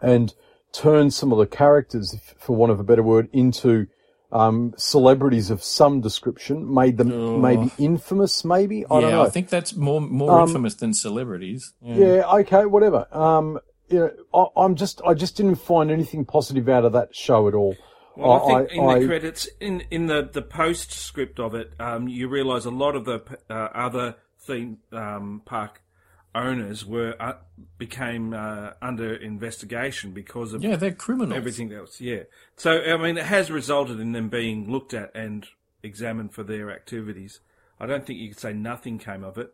and 0.00 0.34
turned 0.72 1.12
some 1.12 1.30
of 1.30 1.38
the 1.38 1.46
characters, 1.46 2.16
for 2.38 2.56
want 2.56 2.72
of 2.72 2.80
a 2.80 2.84
better 2.84 3.02
word, 3.02 3.28
into 3.32 3.86
um, 4.32 4.74
celebrities 4.76 5.50
of 5.50 5.62
some 5.62 6.00
description, 6.00 6.72
made 6.72 6.96
them 6.96 7.12
oh. 7.12 7.38
maybe 7.38 7.70
infamous, 7.78 8.44
maybe. 8.44 8.84
I 8.86 8.94
yeah, 8.94 9.00
don't 9.00 9.10
know. 9.10 9.22
I 9.24 9.30
think 9.30 9.48
that's 9.50 9.76
more 9.76 10.00
more 10.00 10.40
um, 10.40 10.48
infamous 10.48 10.74
than 10.74 10.94
celebrities. 10.94 11.72
Yeah. 11.82 11.96
yeah, 11.96 12.32
okay, 12.40 12.64
whatever. 12.64 13.06
Um, 13.14 13.60
you 13.88 14.12
know, 14.32 14.50
I, 14.56 14.64
am 14.64 14.74
just, 14.76 15.00
I 15.06 15.14
just 15.14 15.36
didn't 15.36 15.56
find 15.56 15.90
anything 15.90 16.24
positive 16.24 16.68
out 16.68 16.84
of 16.84 16.92
that 16.92 17.14
show 17.14 17.48
at 17.48 17.54
all. 17.54 17.76
Well, 18.16 18.32
I, 18.32 18.54
I 18.54 18.66
think 18.66 18.72
in 18.72 18.88
I, 18.88 18.98
the 19.00 19.06
credits, 19.06 19.48
in 19.60 19.82
in 19.90 20.06
the 20.06 20.28
the 20.32 20.42
postscript 20.42 21.40
of 21.40 21.54
it, 21.54 21.72
um, 21.80 22.06
you 22.06 22.28
realise 22.28 22.64
a 22.64 22.70
lot 22.70 22.94
of 22.94 23.04
the 23.04 23.20
uh, 23.50 23.54
other 23.54 24.16
theme 24.38 24.78
um, 24.92 25.42
park 25.44 25.82
owners 26.34 26.84
were 26.84 27.14
uh, 27.20 27.34
became 27.78 28.34
uh, 28.34 28.70
under 28.82 29.14
investigation 29.14 30.12
because 30.12 30.52
of 30.52 30.62
yeah 30.62 30.76
they're 30.76 30.92
criminals. 30.92 31.36
everything 31.36 31.72
else 31.72 32.00
yeah. 32.00 32.22
So 32.56 32.82
I 32.82 32.96
mean 32.96 33.16
it 33.18 33.26
has 33.26 33.50
resulted 33.50 34.00
in 34.00 34.12
them 34.12 34.28
being 34.28 34.70
looked 34.70 34.94
at 34.94 35.10
and 35.14 35.46
examined 35.82 36.34
for 36.34 36.42
their 36.42 36.70
activities. 36.70 37.40
I 37.80 37.86
don't 37.86 38.06
think 38.06 38.18
you 38.18 38.28
could 38.28 38.40
say 38.40 38.52
nothing 38.52 38.98
came 38.98 39.24
of 39.24 39.38
it 39.38 39.52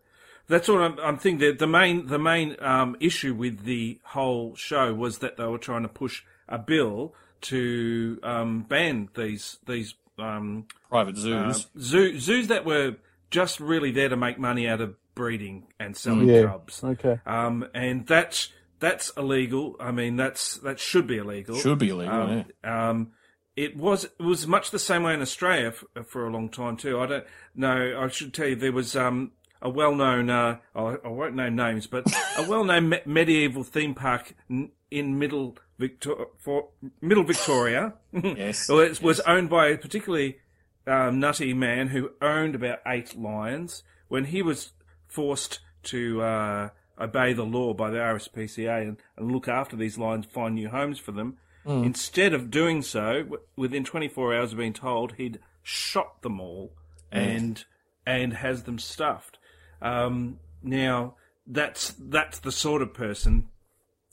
that's 0.51 0.69
what 0.69 0.83
I'm, 0.83 0.99
I'm 0.99 1.17
thinking 1.17 1.47
that 1.47 1.59
the 1.59 1.67
main 1.67 2.09
the 2.09 2.19
main 2.19 2.57
um, 2.61 2.97
issue 3.01 3.35
with 3.35 3.65
the 3.65 4.01
whole 4.05 4.55
show 4.57 4.93
was 4.93 5.19
that 5.19 5.37
they 5.37 5.47
were 5.47 5.59
trying 5.59 5.83
to 5.83 5.89
push 5.89 6.23
a 6.49 6.59
bill 6.59 7.15
to 7.43 8.19
um, 8.23 8.63
ban 8.69 9.09
these 9.15 9.59
these 9.67 9.95
um, 10.19 10.67
private 10.91 11.17
zoos 11.17 11.67
uh, 11.67 11.79
zoo, 11.79 12.19
zoos 12.19 12.49
that 12.49 12.65
were 12.65 12.97
just 13.31 13.61
really 13.61 13.93
there 13.93 14.09
to 14.09 14.17
make 14.17 14.39
money 14.39 14.69
out 14.69 14.81
of 14.81 14.97
breeding 15.15 15.69
and 15.79 15.97
selling 15.97 16.29
yeah. 16.29 16.47
cubs. 16.47 16.83
Okay. 16.83 17.21
Um, 17.25 17.69
and 17.73 18.07
that's 18.07 18.49
that's 18.81 19.13
illegal. 19.17 19.77
I 19.79 19.93
mean, 19.93 20.17
that's 20.17 20.57
that 20.59 20.81
should 20.81 21.07
be 21.07 21.19
illegal. 21.19 21.57
Should 21.57 21.79
be 21.79 21.91
illegal. 21.91 22.15
Um, 22.15 22.45
yeah. 22.65 22.91
Um, 22.91 23.13
it 23.55 23.77
was 23.77 24.05
it 24.05 24.23
was 24.23 24.47
much 24.47 24.73
the 24.73 24.79
same 24.79 25.05
way 25.05 25.15
in 25.15 25.23
Australia 25.23 25.71
for, 25.71 26.03
for 26.03 26.27
a 26.27 26.31
long 26.31 26.49
time 26.49 26.77
too. 26.77 26.99
I 26.99 27.07
don't 27.07 27.25
know. 27.55 28.01
I 28.01 28.09
should 28.09 28.35
tell 28.35 28.49
you 28.49 28.57
there 28.57 28.73
was 28.73 28.97
um, 28.97 29.33
a 29.63 29.69
well-known 29.71 30.31
uh, 30.31 30.59
I, 30.75 30.97
won't 31.09 31.35
name 31.35 31.57
names, 31.57 31.87
but 31.87 32.07
a 32.39 32.49
well-known 32.49 32.89
me- 32.89 33.01
medieval 33.05 33.63
theme 33.63 33.95
park 33.95 34.35
n- 34.49 34.71
in 34.91 35.19
middle 35.19 35.57
Victor- 35.79 36.27
for 36.39 36.69
middle 37.01 37.25
Victoria. 37.25 37.95
yes. 38.13 38.69
well, 38.69 38.81
it 38.81 39.03
was 39.03 39.21
owned 39.21 39.51
by 39.51 39.69
a 39.69 39.79
particularly 39.79 40.39
um, 40.87 41.21
nutty 41.21 41.53
man 41.55 41.89
who 41.89 42.11
owned 42.23 42.55
about 42.55 42.79
eight 42.87 43.17
lions. 43.19 43.83
When 44.09 44.25
he 44.27 44.43
was 44.43 44.73
forced 45.07 45.61
to 45.85 46.21
uh, 46.23 46.69
obey 46.99 47.33
the 47.33 47.45
law 47.45 47.75
by 47.75 47.91
the 47.91 47.99
RSPCA 47.99 48.83
and, 48.83 48.97
and 49.17 49.31
look 49.33 49.47
after 49.49 49.77
these 49.77 49.97
lions, 49.99 50.27
find 50.27 50.55
new 50.55 50.69
homes 50.69 50.99
for 50.99 51.13
them. 51.13 51.37
Instead 51.67 52.33
of 52.33 52.51
doing 52.51 52.81
so, 52.83 53.23
w- 53.23 53.43
within 53.55 53.85
24 53.85 54.35
hours 54.35 54.53
of 54.53 54.59
being 54.59 54.73
told, 54.73 55.13
he'd 55.13 55.39
shot 55.63 56.23
them 56.23 56.41
all 56.41 56.73
and 57.13 57.65
and 58.07 58.33
has 58.33 58.63
them 58.65 58.79
stuffed. 58.79 59.39
Um, 59.83 60.39
now 60.63 61.15
that's 61.47 61.95
that's 61.99 62.39
the 62.41 62.53
sort 62.53 62.83
of 62.83 62.95
person 62.95 63.49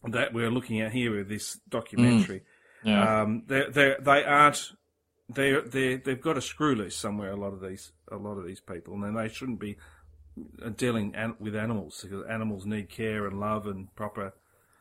that 0.04 0.34
we're 0.34 0.52
looking 0.52 0.82
at 0.82 0.92
here 0.92 1.16
with 1.16 1.30
this 1.30 1.60
documentary. 1.70 2.44
Yeah. 2.84 3.22
Um, 3.22 3.44
they 3.48 3.66
they 3.70 3.96
they 4.00 4.24
aren't 4.24 4.72
they 5.30 5.60
they 5.60 5.98
they've 5.98 6.22
got 6.22 6.38
a 6.38 6.42
screw 6.42 6.76
loose 6.76 6.96
somewhere. 6.96 7.32
A 7.32 7.36
lot 7.36 7.54
of 7.54 7.62
these 7.62 7.92
a 8.12 8.18
lot 8.18 8.38
of 8.38 8.46
these 8.46 8.60
people, 8.60 8.94
and 9.04 9.18
they 9.18 9.30
shouldn't 9.30 9.60
be 9.60 9.78
dealing 10.76 11.16
an, 11.16 11.36
with 11.40 11.56
animals 11.56 12.00
because 12.02 12.26
animals 12.28 12.66
need 12.66 12.90
care 12.90 13.26
and 13.26 13.40
love 13.40 13.66
and 13.66 13.94
proper 13.96 14.34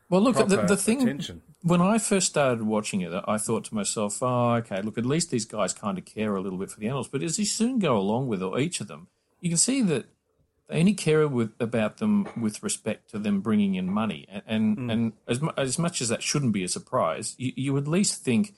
well, 0.09 0.21
look, 0.21 0.37
the, 0.37 0.45
proper 0.45 0.67
the 0.67 0.77
thing 0.77 1.01
attention. 1.01 1.41
when 1.63 1.81
I 1.81 1.97
first 1.97 2.27
started 2.27 2.63
watching 2.63 3.01
it, 3.01 3.11
I 3.27 3.37
thought 3.37 3.65
to 3.65 3.75
myself, 3.75 4.19
"Oh, 4.21 4.53
okay, 4.55 4.81
look, 4.81 4.97
at 4.97 5.05
least 5.05 5.31
these 5.31 5.45
guys 5.45 5.73
kind 5.73 5.97
of 5.97 6.05
care 6.05 6.35
a 6.35 6.41
little 6.41 6.57
bit 6.57 6.71
for 6.71 6.79
the 6.79 6.85
animals." 6.85 7.09
But 7.09 7.23
as 7.23 7.37
you 7.37 7.45
soon 7.45 7.79
go 7.79 7.97
along 7.97 8.27
with 8.27 8.41
each 8.57 8.79
of 8.79 8.87
them, 8.87 9.07
you 9.41 9.49
can 9.49 9.57
see 9.57 9.81
that 9.81 10.05
they 10.67 10.79
only 10.79 10.93
care 10.93 11.27
with, 11.27 11.53
about 11.59 11.97
them 11.97 12.27
with 12.39 12.61
respect 12.61 13.09
to 13.11 13.19
them 13.19 13.41
bringing 13.41 13.75
in 13.75 13.89
money, 13.89 14.25
and 14.29 14.43
and, 14.47 14.91
and 14.91 15.13
as 15.27 15.39
as 15.57 15.79
much 15.79 16.01
as 16.01 16.09
that 16.09 16.23
shouldn't 16.23 16.53
be 16.53 16.63
a 16.63 16.67
surprise, 16.67 17.35
you, 17.37 17.53
you 17.55 17.77
at 17.77 17.87
least 17.87 18.23
think, 18.23 18.55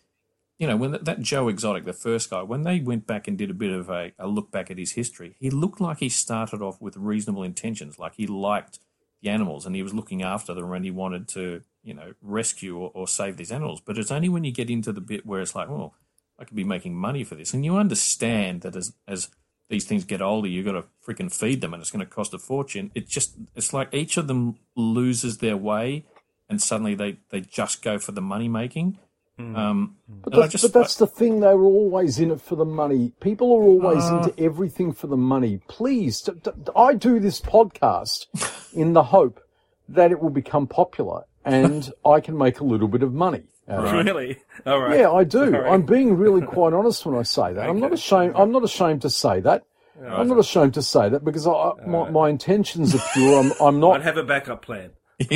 you 0.57 0.67
know, 0.67 0.77
when 0.77 0.91
that, 0.91 1.05
that 1.05 1.21
Joe 1.21 1.47
Exotic, 1.47 1.85
the 1.85 1.93
first 1.93 2.29
guy, 2.29 2.41
when 2.41 2.63
they 2.63 2.79
went 2.79 3.05
back 3.05 3.27
and 3.27 3.37
did 3.37 3.51
a 3.51 3.55
bit 3.55 3.71
of 3.71 3.89
a, 3.89 4.11
a 4.17 4.27
look 4.27 4.51
back 4.51 4.71
at 4.71 4.77
his 4.77 4.93
history, 4.93 5.35
he 5.39 5.49
looked 5.49 5.79
like 5.79 5.99
he 5.99 6.09
started 6.09 6.61
off 6.61 6.81
with 6.81 6.97
reasonable 6.97 7.43
intentions, 7.43 7.99
like 7.99 8.15
he 8.15 8.27
liked 8.27 8.79
the 9.21 9.29
animals 9.29 9.65
and 9.65 9.75
he 9.75 9.83
was 9.83 9.93
looking 9.93 10.23
after 10.23 10.53
them 10.53 10.71
and 10.71 10.85
he 10.85 10.91
wanted 10.91 11.27
to, 11.27 11.61
you 11.83 11.93
know, 11.93 12.13
rescue 12.21 12.77
or, 12.77 12.91
or 12.93 13.07
save 13.07 13.37
these 13.37 13.51
animals. 13.51 13.81
But 13.81 13.97
it's 13.97 14.11
only 14.11 14.29
when 14.29 14.43
you 14.43 14.51
get 14.51 14.69
into 14.69 14.91
the 14.91 15.01
bit 15.01 15.25
where 15.25 15.41
it's 15.41 15.55
like, 15.55 15.69
well, 15.69 15.93
I 16.39 16.45
could 16.45 16.55
be 16.55 16.63
making 16.63 16.95
money 16.95 17.23
for 17.23 17.35
this, 17.35 17.53
and 17.53 17.65
you 17.65 17.75
understand 17.75 18.61
that 18.61 18.75
as 18.75 18.93
as 19.07 19.29
these 19.69 19.85
things 19.85 20.03
get 20.03 20.21
older, 20.21 20.47
you've 20.47 20.65
got 20.65 20.73
to 20.73 20.83
freaking 21.05 21.31
feed 21.33 21.61
them, 21.61 21.73
and 21.73 21.81
it's 21.81 21.91
going 21.91 22.05
to 22.05 22.11
cost 22.11 22.33
a 22.33 22.39
fortune. 22.39 22.91
It 22.95 23.07
just 23.07 23.35
it's 23.55 23.71
like 23.73 23.93
each 23.93 24.17
of 24.17 24.27
them 24.27 24.57
loses 24.75 25.37
their 25.37 25.55
way, 25.57 26.05
and 26.49 26.61
suddenly 26.61 26.95
they 26.95 27.17
they 27.29 27.41
just 27.41 27.81
go 27.81 27.97
for 27.99 28.11
the 28.11 28.21
money 28.21 28.47
making. 28.49 28.97
Um, 29.37 29.95
But 30.21 30.33
that's, 30.33 30.51
just- 30.51 30.63
but 30.65 30.73
that's 30.77 30.95
the 30.97 31.07
thing. 31.07 31.39
They 31.39 31.53
were 31.55 31.63
always 31.63 32.19
in 32.19 32.29
it 32.29 32.41
for 32.41 32.57
the 32.57 32.65
money. 32.65 33.13
People 33.21 33.47
are 33.53 33.63
always 33.63 34.03
Uh. 34.03 34.17
into 34.17 34.37
everything 34.43 34.91
for 34.91 35.07
the 35.07 35.15
money. 35.15 35.61
Please, 35.69 36.19
d- 36.21 36.33
d- 36.43 36.51
I 36.75 36.93
do 36.95 37.21
this 37.21 37.39
podcast 37.39 38.25
in 38.73 38.91
the 38.91 39.03
hope 39.03 39.39
that 39.87 40.11
it 40.11 40.19
will 40.21 40.29
become 40.29 40.67
popular 40.67 41.23
and 41.45 41.89
I 42.05 42.19
can 42.19 42.37
make 42.37 42.59
a 42.59 42.65
little 42.65 42.89
bit 42.89 43.01
of 43.01 43.13
money. 43.13 43.43
Out 43.69 43.85
of 43.85 43.93
it. 43.93 44.11
Really? 44.11 44.37
All 44.65 44.79
right. 44.79 44.99
Yeah, 44.99 45.11
I 45.11 45.23
do. 45.23 45.51
Sorry. 45.51 45.69
I'm 45.69 45.83
being 45.83 46.15
really 46.17 46.41
quite 46.45 46.73
honest 46.73 47.05
when 47.05 47.15
I 47.17 47.23
say 47.23 47.53
that. 47.53 47.69
I'm 47.69 47.79
not 47.79 47.93
ashamed. 47.93 48.33
I'm 48.35 48.51
not 48.51 48.63
ashamed 48.63 49.01
to 49.03 49.09
say 49.09 49.39
that. 49.41 49.63
I'm 50.07 50.29
not 50.29 50.39
ashamed 50.39 50.73
to 50.75 50.81
say 50.81 51.09
that 51.09 51.25
because 51.25 51.45
I, 51.45 51.51
I- 51.51 51.85
my, 51.85 52.09
my 52.09 52.29
intentions 52.29 52.95
are 52.95 53.01
pure. 53.13 53.37
I'm, 53.39 53.51
I'm 53.61 53.75
I'd 53.75 53.79
not. 53.79 54.01
have 54.03 54.17
a 54.17 54.23
backup 54.23 54.61
plan. 54.61 54.91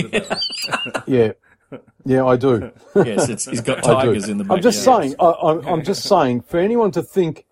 Yeah, 1.08 1.34
yeah, 2.06 2.26
I 2.26 2.36
do. 2.38 2.72
yes, 2.96 3.30
it's, 3.30 3.46
he's 3.46 3.62
got 3.62 3.80
I 3.80 3.82
do. 4.04 4.08
tigers 4.10 4.30
in 4.30 4.38
the 4.38 4.44
back. 4.44 4.58
I'm 4.58 4.64
just 4.64 4.84
saying. 4.84 5.16
I, 5.20 5.34
I'm, 5.44 5.66
I'm 5.68 5.84
just 5.84 6.04
saying. 6.04 6.42
For 6.42 6.60
anyone 6.60 6.92
to 6.92 7.02
think, 7.04 7.46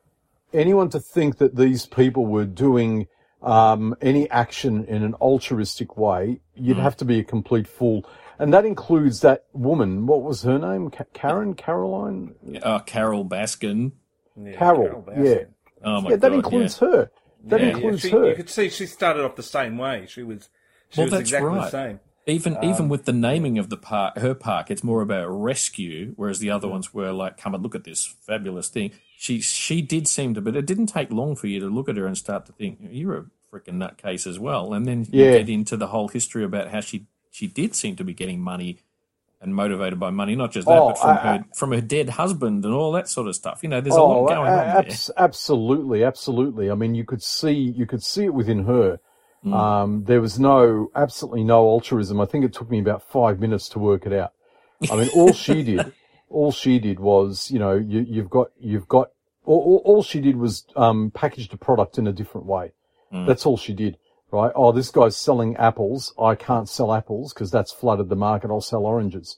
anyone 0.54 0.90
to 0.90 1.00
think 1.00 1.38
that 1.40 1.56
these 1.56 1.86
people 1.86 2.26
were 2.26 2.46
doing 2.46 3.08
um, 3.42 3.96
any 4.02 4.30
action 4.30 4.86
in 4.86 5.04
an 5.04 5.16
altruistic 5.16 5.98
way, 5.98 6.40
you'd 6.56 6.78
Hmm. 6.78 6.84
have 6.84 6.96
to 6.98 7.06
be 7.06 7.20
a 7.20 7.24
complete 7.24 7.68
fool. 7.68 8.06
And 8.40 8.54
that 8.54 8.66
includes 8.66 9.22
that 9.22 9.46
woman. 9.54 10.06
What 10.08 10.24
was 10.24 10.44
her 10.44 10.58
name? 10.58 10.92
Karen? 11.14 11.54
Caroline? 11.54 12.36
Uh, 12.64 12.80
Carole 12.80 13.26
Baskin. 13.26 13.92
Yeah, 14.36 14.54
Carole. 14.54 15.04
Baskin. 15.08 15.26
Yeah. 15.26 15.44
Oh 15.84 16.02
my 16.02 16.10
Yeah, 16.12 16.16
that 16.18 16.30
god! 16.30 16.34
includes 16.36 16.78
her. 16.80 17.12
That 17.46 17.60
Yeah, 17.60 17.68
yeah, 17.68 17.74
includes 17.76 18.02
she- 18.02 18.10
her. 18.12 18.28
You 18.30 18.36
could 18.36 18.50
see 18.50 18.70
she 18.70 18.86
started 18.86 19.24
off 19.26 19.36
the 19.36 19.44
same 19.44 19.78
way. 19.78 20.06
She 20.08 20.24
was, 20.24 20.50
she 20.90 21.00
Well, 21.02 21.06
was 21.08 21.12
that's 21.12 21.22
exactly 21.22 21.50
the 21.50 21.56
right. 21.56 21.72
same. 21.72 22.00
Even 22.28 22.56
Um, 22.58 22.64
even 22.64 22.88
with 22.90 23.06
the 23.06 23.14
naming 23.14 23.58
of 23.58 23.70
the 23.70 23.78
park, 23.78 24.16
her 24.20 24.36
park, 24.36 24.70
it's 24.70 24.84
more 24.84 25.02
about 25.02 25.26
rescue, 25.28 26.14
whereas 26.18 26.38
the 26.38 26.52
other 26.52 26.68
ones 26.68 26.94
were 26.94 27.12
like, 27.12 27.36
"Come 27.38 27.56
and 27.56 27.64
look 27.64 27.74
at 27.74 27.84
this 27.84 28.06
fabulous 28.06 28.70
thing." 28.70 28.92
She 29.18 29.42
she 29.42 29.82
did 29.82 30.08
seem 30.08 30.36
to, 30.36 30.42
but 30.42 30.56
it 30.56 30.68
didn't 30.68 30.86
take 30.88 31.12
long 31.12 31.36
for 31.36 31.48
you 31.48 31.60
to 31.60 31.66
look 31.66 31.90
at 31.90 31.98
her 31.98 32.06
and 32.06 32.16
start 32.16 32.46
to 32.46 32.52
think 32.52 32.78
you're 32.92 33.18
a 33.18 33.26
freaking 33.52 33.78
nutcase 33.78 34.28
as 34.28 34.38
well. 34.38 34.72
And 34.72 34.86
then 34.86 35.08
you 35.12 35.24
get 35.32 35.50
into 35.50 35.76
the 35.76 35.88
whole 35.88 36.10
history 36.10 36.44
about 36.44 36.68
how 36.70 36.80
she 36.80 37.08
she 37.32 37.48
did 37.48 37.74
seem 37.76 37.96
to 37.96 38.04
be 38.04 38.14
getting 38.14 38.40
money 38.42 38.80
and 39.42 39.56
motivated 39.56 40.00
by 40.00 40.12
money, 40.12 40.36
not 40.36 40.52
just 40.52 40.68
that, 40.68 40.78
Oh, 40.80 40.90
but 40.90 41.00
from 41.00 41.10
I- 41.10 41.16
her 41.38 41.46
from 41.56 41.72
her 41.72 41.82
dead 41.82 42.10
husband 42.10 42.64
and 42.64 42.74
all 42.76 42.92
that 42.92 43.08
sort 43.10 43.28
of 43.28 43.36
stuff. 43.36 43.62
You 43.64 43.70
know, 43.70 43.82
there's 43.82 43.96
a 43.96 44.02
lot 44.02 44.28
going 44.28 44.38
a- 44.38 44.42
on 44.42 44.46
there. 44.48 44.78
abs- 44.78 45.10
absolutely, 45.18 46.04
absolutely. 46.04 46.70
I 46.70 46.76
mean, 46.76 46.94
you 46.94 47.04
could 47.06 47.24
see, 47.24 47.54
you 47.54 47.88
could 47.88 48.04
see 48.04 48.26
it 48.26 48.34
within 48.36 48.66
her. 48.66 49.00
Mm. 49.44 49.54
Um, 49.56 50.04
there 50.04 50.22
was 50.22 50.40
no, 50.40 50.92
absolutely 50.94 51.44
no 51.44 51.68
altruism. 51.70 52.22
I 52.22 52.26
think 52.26 52.46
it 52.46 52.54
took 52.54 52.70
me 52.70 52.80
about 52.80 53.02
five 53.02 53.40
minutes 53.40 53.68
to 53.70 53.80
work 53.80 54.06
it 54.06 54.14
out. 54.14 54.34
I 54.92 54.96
mean, 54.96 55.10
all 55.16 55.34
she 55.34 55.64
did, 55.72 55.92
all 56.30 56.52
she 56.52 56.78
did 56.78 57.00
was, 57.00 57.50
you 57.50 57.58
know, 57.58 57.74
you, 57.74 58.06
you've 58.08 58.30
got, 58.30 58.50
you've 58.60 58.88
got, 58.88 59.10
all, 59.44 59.82
all, 59.84 60.04
she 60.04 60.20
did 60.20 60.38
was 60.38 60.66
um, 60.76 61.10
package 61.16 61.50
the 61.50 61.58
product 61.58 61.98
in 61.98 62.06
a 62.06 62.12
different 62.12 62.46
way. 62.46 62.74
Mm. 63.12 63.26
That's 63.26 63.48
all 63.48 63.58
she 63.58 63.74
did, 63.74 63.98
right? 64.32 64.52
Oh, 64.56 64.72
this 64.72 64.90
guy's 64.90 65.18
selling 65.18 65.56
apples. 65.58 66.14
I 66.20 66.36
can't 66.36 66.70
sell 66.70 66.94
apples 66.94 67.34
because 67.34 67.52
that's 67.52 67.72
flooded 67.72 68.10
the 68.10 68.16
market. 68.16 68.50
I'll 68.50 68.62
sell 68.62 68.86
oranges, 68.86 69.38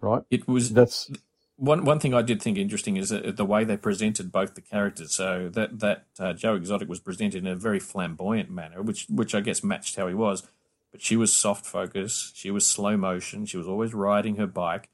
right? 0.00 0.22
It 0.30 0.46
was 0.46 0.72
That's 0.72 1.10
one 1.56 1.84
one 1.84 1.98
thing 1.98 2.14
I 2.14 2.22
did 2.22 2.40
think 2.40 2.56
interesting 2.56 2.96
is 2.96 3.08
the 3.08 3.44
way 3.44 3.64
they 3.64 3.76
presented 3.76 4.30
both 4.30 4.54
the 4.54 4.60
characters. 4.60 5.14
So 5.14 5.48
that 5.52 5.80
that 5.80 6.04
uh, 6.18 6.32
Joe 6.32 6.54
Exotic 6.54 6.88
was 6.88 7.00
presented 7.00 7.44
in 7.44 7.48
a 7.48 7.56
very 7.56 7.80
flamboyant 7.80 8.50
manner, 8.50 8.80
which 8.80 9.06
which 9.08 9.34
I 9.34 9.40
guess 9.40 9.64
matched 9.64 9.96
how 9.96 10.06
he 10.06 10.14
was. 10.14 10.44
But 10.92 11.02
she 11.02 11.16
was 11.16 11.32
soft 11.32 11.66
focus. 11.66 12.32
She 12.34 12.50
was 12.50 12.66
slow 12.66 12.96
motion. 12.96 13.44
She 13.44 13.58
was 13.58 13.68
always 13.68 13.92
riding 13.92 14.36
her 14.36 14.46
bike. 14.46 14.88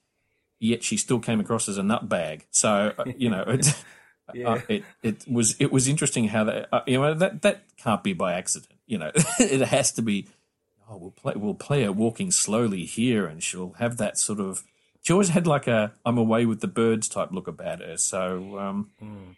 Yet 0.59 0.83
she 0.83 0.97
still 0.97 1.21
came 1.21 1.39
across 1.41 1.69
as 1.69 1.77
a 1.77 1.83
nutbag. 1.83 2.43
So 2.51 2.95
uh, 2.97 3.05
you 3.17 3.29
know, 3.29 3.45
it, 3.47 3.75
Yeah. 4.33 4.49
uh, 4.49 4.61
it 4.69 4.85
it 5.03 5.25
was 5.29 5.57
it 5.61 5.71
was 5.71 5.87
interesting 5.89 6.29
how 6.29 6.45
that 6.45 6.69
uh, 6.73 6.81
you 6.87 7.01
know 7.01 7.15
that 7.15 7.43
that 7.43 7.65
can't 7.77 8.03
be 8.03 8.13
by 8.13 8.35
accident. 8.35 8.73
You 8.87 8.99
know, 8.99 9.11
it 9.39 9.61
has 9.61 9.93
to 9.93 10.03
be. 10.03 10.29
Oh, 10.89 10.97
we'll 10.99 11.11
play 11.11 11.35
we'll 11.37 11.55
play 11.55 11.85
her 11.85 11.93
walking 11.93 12.31
slowly 12.31 12.85
here, 12.85 13.27
and 13.27 13.43
she'll 13.43 13.73
have 13.79 13.97
that 13.99 14.19
sort 14.19 14.41
of 14.41 14.65
she 15.05 15.13
always 15.13 15.29
had 15.29 15.47
like 15.47 15.67
a 15.67 15.93
I'm 16.05 16.19
away 16.19 16.47
with 16.47 16.61
the 16.61 16.67
birds 16.67 17.09
type 17.09 17.31
look 17.31 17.47
about 17.47 17.81
her. 17.81 17.97
So 17.99 18.59
um, 18.59 18.91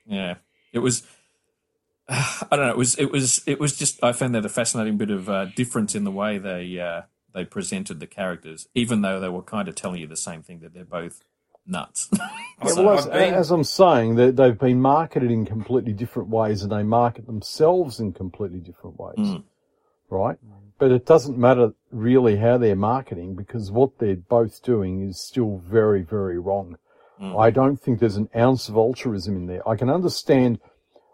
yeah, 0.06 0.36
it 0.72 0.78
was. 0.78 1.02
I 2.08 2.46
don't 2.50 2.60
know. 2.60 2.70
It 2.70 2.76
was 2.76 2.94
it 2.94 3.10
was 3.10 3.42
it 3.46 3.58
was 3.58 3.76
just 3.76 4.02
I 4.02 4.12
found 4.12 4.34
that 4.36 4.46
a 4.46 4.48
fascinating 4.48 4.96
bit 4.96 5.10
of 5.10 5.28
uh, 5.28 5.46
difference 5.56 5.96
in 5.96 6.04
the 6.04 6.12
way 6.12 6.38
they 6.38 6.78
uh, 6.78 7.02
they 7.34 7.44
presented 7.44 7.98
the 7.98 8.06
characters, 8.06 8.68
even 8.74 9.02
though 9.02 9.18
they 9.18 9.28
were 9.28 9.42
kind 9.42 9.66
of 9.66 9.74
telling 9.74 10.00
you 10.00 10.06
the 10.06 10.16
same 10.16 10.42
thing 10.42 10.60
that 10.60 10.72
they're 10.72 10.84
both 10.84 11.22
nuts. 11.66 12.08
Yeah, 12.64 12.68
So 12.70 12.84
well, 12.86 12.98
as, 12.98 13.06
I've 13.06 13.12
been- 13.12 13.34
as 13.34 13.50
I'm 13.50 13.64
saying, 13.64 14.14
they, 14.14 14.30
they've 14.30 14.58
been 14.58 14.80
marketed 14.80 15.30
in 15.30 15.44
completely 15.44 15.92
different 15.92 16.30
ways, 16.30 16.62
and 16.62 16.72
they 16.72 16.82
market 16.82 17.26
themselves 17.26 18.00
in 18.00 18.14
completely 18.14 18.60
different 18.60 18.98
ways, 18.98 19.16
Mm. 19.18 19.42
right? 20.08 20.38
But 20.78 20.90
it 20.90 21.04
doesn't 21.04 21.36
matter 21.36 21.74
really 21.90 22.36
how 22.36 22.56
they're 22.56 22.74
marketing 22.76 23.34
because 23.34 23.70
what 23.70 23.98
they're 23.98 24.16
both 24.16 24.62
doing 24.62 25.02
is 25.06 25.20
still 25.20 25.58
very, 25.66 26.00
very 26.02 26.38
wrong. 26.38 26.78
Mm. 27.20 27.38
I 27.38 27.50
don't 27.50 27.76
think 27.78 27.98
there's 28.00 28.16
an 28.16 28.30
ounce 28.34 28.70
of 28.70 28.76
altruism 28.78 29.36
in 29.36 29.46
there. 29.46 29.66
I 29.68 29.76
can 29.76 29.90
understand, 29.90 30.58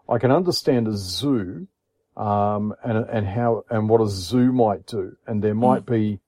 I 0.07 0.19
can 0.19 0.31
understand 0.31 0.87
a 0.87 0.95
zoo, 0.95 1.67
um, 2.15 2.73
and 2.85 2.97
and 3.09 3.27
how 3.27 3.65
and 3.69 3.89
what 3.89 3.99
a 3.99 4.07
zoo 4.07 4.53
might 4.53 4.85
do, 4.85 5.17
and 5.27 5.43
there 5.43 5.55
might 5.55 5.85
be, 5.85 6.19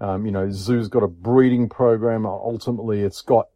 um, 0.00 0.26
you 0.26 0.32
know, 0.32 0.50
zoo's 0.50 0.88
got 0.88 1.02
a 1.02 1.08
breeding 1.08 1.68
program. 1.70 2.26
Ultimately, 2.26 3.00
it's 3.00 3.22
got 3.22 3.48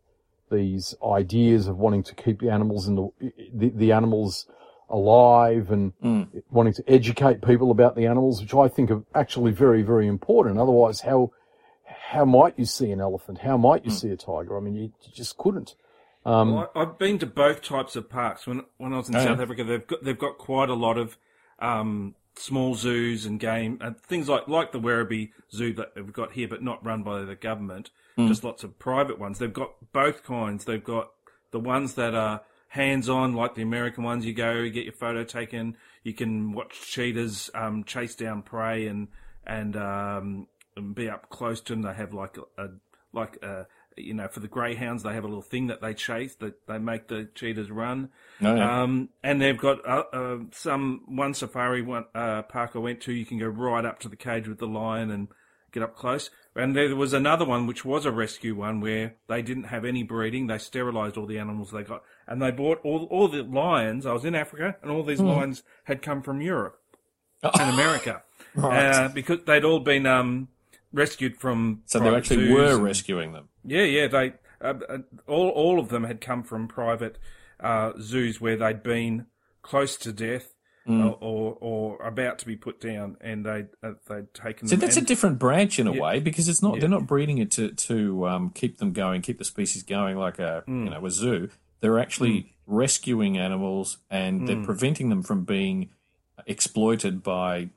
these 0.50 0.94
ideas 1.04 1.66
of 1.68 1.76
wanting 1.78 2.02
to 2.04 2.14
keep 2.14 2.40
the 2.40 2.50
animals 2.50 2.86
in 2.88 2.94
the 2.96 3.08
the, 3.54 3.68
the 3.70 3.92
animals 3.92 4.46
alive 4.88 5.70
and 5.70 5.92
Mm. 6.02 6.42
wanting 6.50 6.72
to 6.74 6.84
educate 6.86 7.42
people 7.42 7.70
about 7.70 7.96
the 7.96 8.06
animals, 8.06 8.40
which 8.40 8.54
I 8.54 8.68
think 8.68 8.90
are 8.90 9.02
actually 9.14 9.52
very 9.52 9.82
very 9.82 10.06
important. 10.06 10.58
Otherwise, 10.58 11.00
how 11.00 11.32
how 12.10 12.24
might 12.24 12.58
you 12.58 12.64
see 12.64 12.90
an 12.92 13.00
elephant? 13.00 13.38
How 13.38 13.56
might 13.56 13.84
you 13.84 13.90
see 13.90 14.10
a 14.10 14.16
tiger? 14.16 14.56
I 14.56 14.60
mean, 14.60 14.74
you, 14.74 14.82
you 15.02 15.12
just 15.12 15.36
couldn't. 15.36 15.74
Um, 16.24 16.52
Well, 16.54 16.70
I, 16.74 16.82
I've 16.82 16.98
been 16.98 17.18
to 17.20 17.26
both 17.26 17.62
types 17.62 17.96
of 17.96 18.08
parks. 18.08 18.46
When 18.46 18.62
when 18.78 18.92
I 18.92 18.98
was 18.98 19.08
in 19.08 19.16
Oh, 19.16 19.24
South 19.24 19.38
yeah. 19.38 19.42
Africa, 19.42 19.64
they've 19.64 19.86
got 19.86 20.04
they've 20.04 20.18
got 20.18 20.38
quite 20.38 20.68
a 20.68 20.74
lot 20.74 20.98
of 20.98 21.16
um, 21.58 22.14
small 22.36 22.74
zoos 22.74 23.24
and 23.26 23.40
game 23.40 23.78
and 23.80 23.98
things 24.00 24.28
like 24.28 24.46
like 24.46 24.70
the 24.72 24.80
Werribee 24.80 25.30
Zoo 25.52 25.72
that 25.74 25.92
we've 25.96 26.12
got 26.12 26.32
here, 26.32 26.48
but 26.48 26.62
not 26.62 26.84
run 26.84 27.02
by 27.02 27.22
the 27.22 27.34
government. 27.34 27.90
Hmm. 28.16 28.28
Just 28.28 28.44
lots 28.44 28.64
of 28.64 28.78
private 28.78 29.18
ones. 29.18 29.38
They've 29.38 29.52
got 29.52 29.74
both 29.92 30.22
kinds. 30.22 30.64
They've 30.64 30.82
got 30.82 31.10
the 31.50 31.60
ones 31.60 31.94
that 31.94 32.14
are 32.14 32.42
hands 32.68 33.08
on 33.08 33.34
like 33.34 33.54
the 33.54 33.62
American 33.62 34.04
ones. 34.04 34.24
You 34.24 34.32
go, 34.32 34.52
you 34.52 34.70
get 34.70 34.84
your 34.84 34.92
photo 34.92 35.24
taken. 35.24 35.76
You 36.02 36.14
can 36.14 36.52
watch 36.52 36.80
cheetahs 36.86 37.50
um, 37.54 37.84
chase 37.84 38.14
down 38.14 38.42
prey 38.42 38.86
and 38.86 39.08
and, 39.46 39.76
um, 39.76 40.48
and 40.76 40.94
be 40.94 41.08
up 41.08 41.28
close 41.28 41.60
to 41.62 41.72
them. 41.74 41.82
They 41.82 41.94
have 41.94 42.12
like 42.12 42.36
a, 42.36 42.64
a 42.64 42.68
like 43.12 43.42
a, 43.42 43.66
you 43.96 44.14
know 44.14 44.28
for 44.28 44.40
the 44.40 44.48
greyhounds 44.48 45.02
they 45.02 45.14
have 45.14 45.24
a 45.24 45.28
little 45.28 45.42
thing 45.42 45.68
that 45.68 45.80
they 45.80 45.94
chase 45.94 46.34
that 46.36 46.66
they 46.66 46.78
make 46.78 47.08
the 47.08 47.28
cheetahs 47.34 47.70
run. 47.70 48.10
Oh, 48.42 48.54
yeah. 48.54 48.82
Um, 48.82 49.08
and 49.22 49.40
they've 49.40 49.56
got 49.56 49.86
uh, 49.88 50.04
uh, 50.12 50.38
some 50.52 51.02
one 51.06 51.34
safari 51.34 51.82
one 51.82 52.04
uh, 52.14 52.42
park 52.42 52.72
I 52.74 52.78
went 52.78 53.00
to. 53.02 53.12
You 53.12 53.26
can 53.26 53.38
go 53.38 53.46
right 53.46 53.84
up 53.84 53.98
to 54.00 54.08
the 54.08 54.16
cage 54.16 54.48
with 54.48 54.58
the 54.58 54.66
lion 54.66 55.10
and 55.10 55.28
get 55.76 55.82
up 55.82 55.94
close. 55.94 56.30
And 56.54 56.74
there 56.74 56.96
was 56.96 57.12
another 57.12 57.44
one 57.44 57.66
which 57.66 57.84
was 57.84 58.06
a 58.06 58.10
rescue 58.10 58.54
one 58.54 58.80
where 58.80 59.16
they 59.28 59.42
didn't 59.42 59.64
have 59.64 59.84
any 59.84 60.02
breeding. 60.02 60.46
They 60.46 60.56
sterilised 60.56 61.18
all 61.18 61.26
the 61.26 61.38
animals 61.38 61.70
they 61.70 61.82
got, 61.82 62.02
and 62.26 62.40
they 62.40 62.50
bought 62.50 62.80
all 62.82 63.04
all 63.10 63.28
the 63.28 63.42
lions. 63.42 64.06
I 64.06 64.12
was 64.12 64.24
in 64.24 64.34
Africa, 64.34 64.76
and 64.80 64.90
all 64.90 65.04
these 65.04 65.20
Hmm. 65.20 65.26
lions 65.26 65.62
had 65.84 66.00
come 66.00 66.22
from 66.22 66.40
Europe 66.40 66.80
and 67.42 67.70
America 67.74 68.22
Right. 68.54 68.90
uh, 68.90 69.08
because 69.08 69.44
they'd 69.44 69.64
all 69.64 69.80
been 69.80 70.06
um, 70.06 70.48
rescued 70.94 71.36
from. 71.36 71.82
so 71.84 71.98
they 72.00 72.08
actually 72.14 72.50
were 72.50 72.74
and- 72.76 72.82
rescuing 72.84 73.32
them. 73.32 73.48
yeah, 73.62 73.82
yeah. 73.82 74.06
They 74.08 74.32
uh, 74.62 74.74
uh, 74.88 74.98
all 75.26 75.50
all 75.50 75.78
of 75.78 75.90
them 75.90 76.04
had 76.04 76.22
come 76.22 76.42
from 76.42 76.68
private 76.68 77.18
uh, 77.60 77.92
zoos 78.00 78.40
where 78.40 78.56
they'd 78.56 78.82
been 78.82 79.26
close 79.60 79.98
to 79.98 80.10
death 80.12 80.54
Hmm. 80.86 81.00
or, 81.06 81.18
or 81.20 81.56
or 81.60 82.06
about 82.06 82.38
to 82.38 82.46
be 82.46 82.54
put 82.56 82.80
down, 82.80 83.16
and 83.20 83.44
they 83.44 83.66
uh, 83.82 83.92
they'd 84.08 84.32
taken. 84.34 84.68
So 84.68 84.76
them 84.76 84.80
that's 84.80 84.96
a 84.96 85.00
different 85.02 85.38
branch 85.38 85.78
in 85.78 85.86
a 85.88 85.92
Yeah. 85.92 86.00
way 86.00 86.20
because 86.20 86.48
it's 86.48 86.62
not 86.62 86.74
Yeah. 86.74 86.80
they're 86.80 86.88
not 86.88 87.06
breeding 87.06 87.38
it 87.38 87.50
to 87.52 87.72
to 87.72 88.28
um, 88.28 88.50
keep 88.50 88.78
them 88.78 88.92
going, 88.92 89.20
keep 89.22 89.38
the 89.38 89.44
species 89.44 89.82
going 89.82 90.16
like 90.16 90.38
a 90.38 90.62
Hmm. 90.66 90.84
you 90.84 90.90
know 90.90 91.04
a 91.04 91.10
zoo. 91.10 91.48
They're 91.80 91.98
actually 91.98 92.54
rescuing 92.66 93.36
animals 93.38 93.98
and 94.10 94.46
they're 94.48 94.62
preventing 94.64 95.08
them 95.08 95.22
from 95.22 95.44
being 95.44 95.90
exploited 96.46 97.22
by 97.22 97.70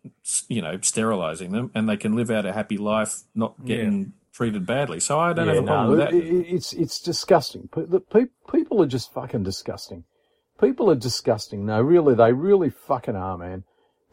you 0.48 0.62
know 0.62 0.80
sterilizing 0.82 1.52
them, 1.52 1.72
and 1.74 1.88
they 1.90 1.98
can 1.98 2.16
live 2.16 2.30
out 2.30 2.46
a 2.46 2.54
happy 2.54 2.78
life, 2.78 3.22
not 3.34 3.66
getting 3.66 4.14
treated 4.34 4.66
badly. 4.66 5.00
So 5.00 5.20
I 5.20 5.34
don't 5.34 5.48
have 5.48 5.58
a 5.58 5.64
problem 5.64 5.90
with 5.90 6.00
that. 6.00 6.14
it- 6.14 6.26
it- 6.28 6.48
it's 6.56 6.74
it's 6.74 7.00
disgusting. 7.02 7.68
The 7.76 8.00
pe- 8.00 8.28
people 8.52 8.82
are 8.82 8.88
just 8.88 9.12
fucking 9.14 9.44
disgusting. 9.44 10.04
People 10.60 10.90
are 10.92 10.96
disgusting. 10.96 11.66
No, 11.66 11.82
really, 11.82 12.16
they 12.16 12.34
really 12.34 12.70
fucking 12.70 13.16
are, 13.16 13.38
man. 13.38 13.64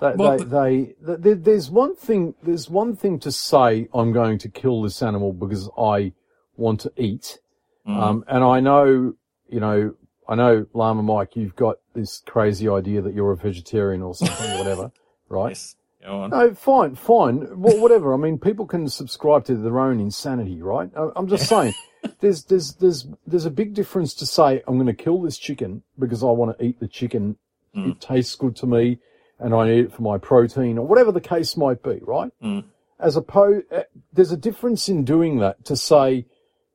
They, 0.01 0.13
Well, 0.15 0.39
they, 0.39 0.45
they, 0.45 0.95
th 1.07 1.19
there, 1.21 1.35
there's 1.35 1.71
one 1.71 1.97
thing. 1.97 2.35
There's 2.43 2.69
one 2.69 2.97
thing 2.97 3.19
to 3.21 3.33
say. 3.33 3.89
I'm 3.95 4.13
going 4.13 4.39
to 4.39 4.49
kill 4.49 4.83
this 4.83 5.03
animal 5.03 5.33
because 5.33 5.71
I 5.79 6.13
want 6.57 6.81
to 6.81 6.93
eat. 6.97 7.39
Mm. 7.87 8.03
Um, 8.03 8.25
and 8.29 8.45
I 8.45 8.61
know, 8.61 9.15
you 9.49 9.61
know, 9.61 9.95
I 10.29 10.35
know, 10.35 10.67
Lama 10.75 11.03
Mike, 11.03 11.37
you've 11.37 11.57
got 11.57 11.77
this 11.95 12.23
crazy 12.27 12.69
idea 12.69 13.01
that 13.01 13.15
you're 13.15 13.33
a 13.33 13.37
vegetarian 13.37 14.03
or 14.03 14.15
something, 14.15 14.51
or 14.53 14.59
whatever, 14.59 14.93
right? 15.29 15.51
Yes. 15.51 15.77
Go 16.03 16.23
on. 16.23 16.31
No, 16.31 16.55
fine, 16.55 16.95
fine. 16.95 17.61
Well, 17.61 17.81
whatever. 17.81 18.15
I 18.15 18.17
mean, 18.17 18.39
people 18.39 18.67
can 18.67 18.89
subscribe 18.89 19.45
to 19.47 19.57
their 19.57 19.79
own 19.81 19.99
insanity, 19.99 20.63
right? 20.63 20.91
I'm 20.95 21.27
just 21.27 21.49
saying, 21.49 21.75
there's, 22.21 22.45
there's, 22.45 22.75
there's, 22.75 23.07
there's 23.27 23.47
a 23.47 23.51
big 23.51 23.75
difference 23.75 24.15
to 24.15 24.27
say, 24.27 24.63
I'm 24.67 24.75
going 24.75 24.87
to 24.87 24.95
kill 24.95 25.21
this 25.23 25.39
chicken 25.39 25.83
because 25.99 26.23
I 26.23 26.27
want 26.27 26.59
to 26.59 26.65
eat 26.65 26.81
the 26.81 26.89
chicken. 26.89 27.37
It 27.75 28.01
tastes 28.01 28.35
good 28.35 28.57
to 28.57 28.67
me 28.67 28.99
and 29.39 29.55
I 29.55 29.69
need 29.69 29.85
it 29.85 29.93
for 29.93 30.01
my 30.01 30.17
protein 30.17 30.79
or 30.79 30.87
whatever 30.87 31.13
the 31.13 31.21
case 31.21 31.57
might 31.57 31.83
be, 31.83 32.01
right? 32.03 32.33
Mm. 32.43 32.65
As 32.99 33.17
opposed, 33.17 33.71
uh, 33.71 33.83
there's 34.13 34.33
a 34.33 34.37
difference 34.37 34.89
in 34.89 35.05
doing 35.05 35.41
that 35.41 35.63
to 35.67 35.77
say, 35.77 36.25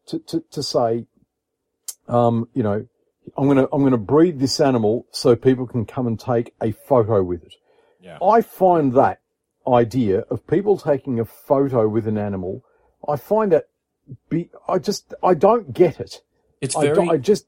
to, 0.08 0.20
to, 0.20 0.44
to 0.52 0.62
say, 0.62 1.08
um, 2.08 2.48
you 2.54 2.62
know, 2.62 2.86
I'm 3.36 3.46
going 3.46 3.58
to, 3.58 3.68
I'm 3.74 3.90
to 3.90 3.98
breed 3.98 4.40
this 4.40 4.60
animal 4.60 5.08
so 5.10 5.36
people 5.36 5.66
can 5.66 5.86
come 5.86 6.06
and 6.06 6.20
take 6.20 6.54
a 6.62 6.72
photo 6.72 7.24
with 7.24 7.44
it. 7.44 7.56
Yeah. 8.00 8.20
I 8.24 8.42
find 8.42 8.94
that 8.94 9.22
idea 9.68 10.20
of 10.30 10.46
people 10.46 10.78
taking 10.78 11.20
a 11.20 11.26
photo 11.26 11.88
with 11.88 12.08
an 12.08 12.18
animal, 12.18 12.64
I 13.08 13.16
find 13.16 13.52
that 13.52 13.70
be, 14.30 14.50
I 14.68 14.78
just, 14.80 15.14
I 15.24 15.34
don't 15.34 15.74
get 15.74 16.00
it. 16.00 16.22
It's 16.62 16.76
I, 16.76 16.82
very 16.84 16.96
don't, 16.96 17.10
I 17.10 17.18
just, 17.18 17.46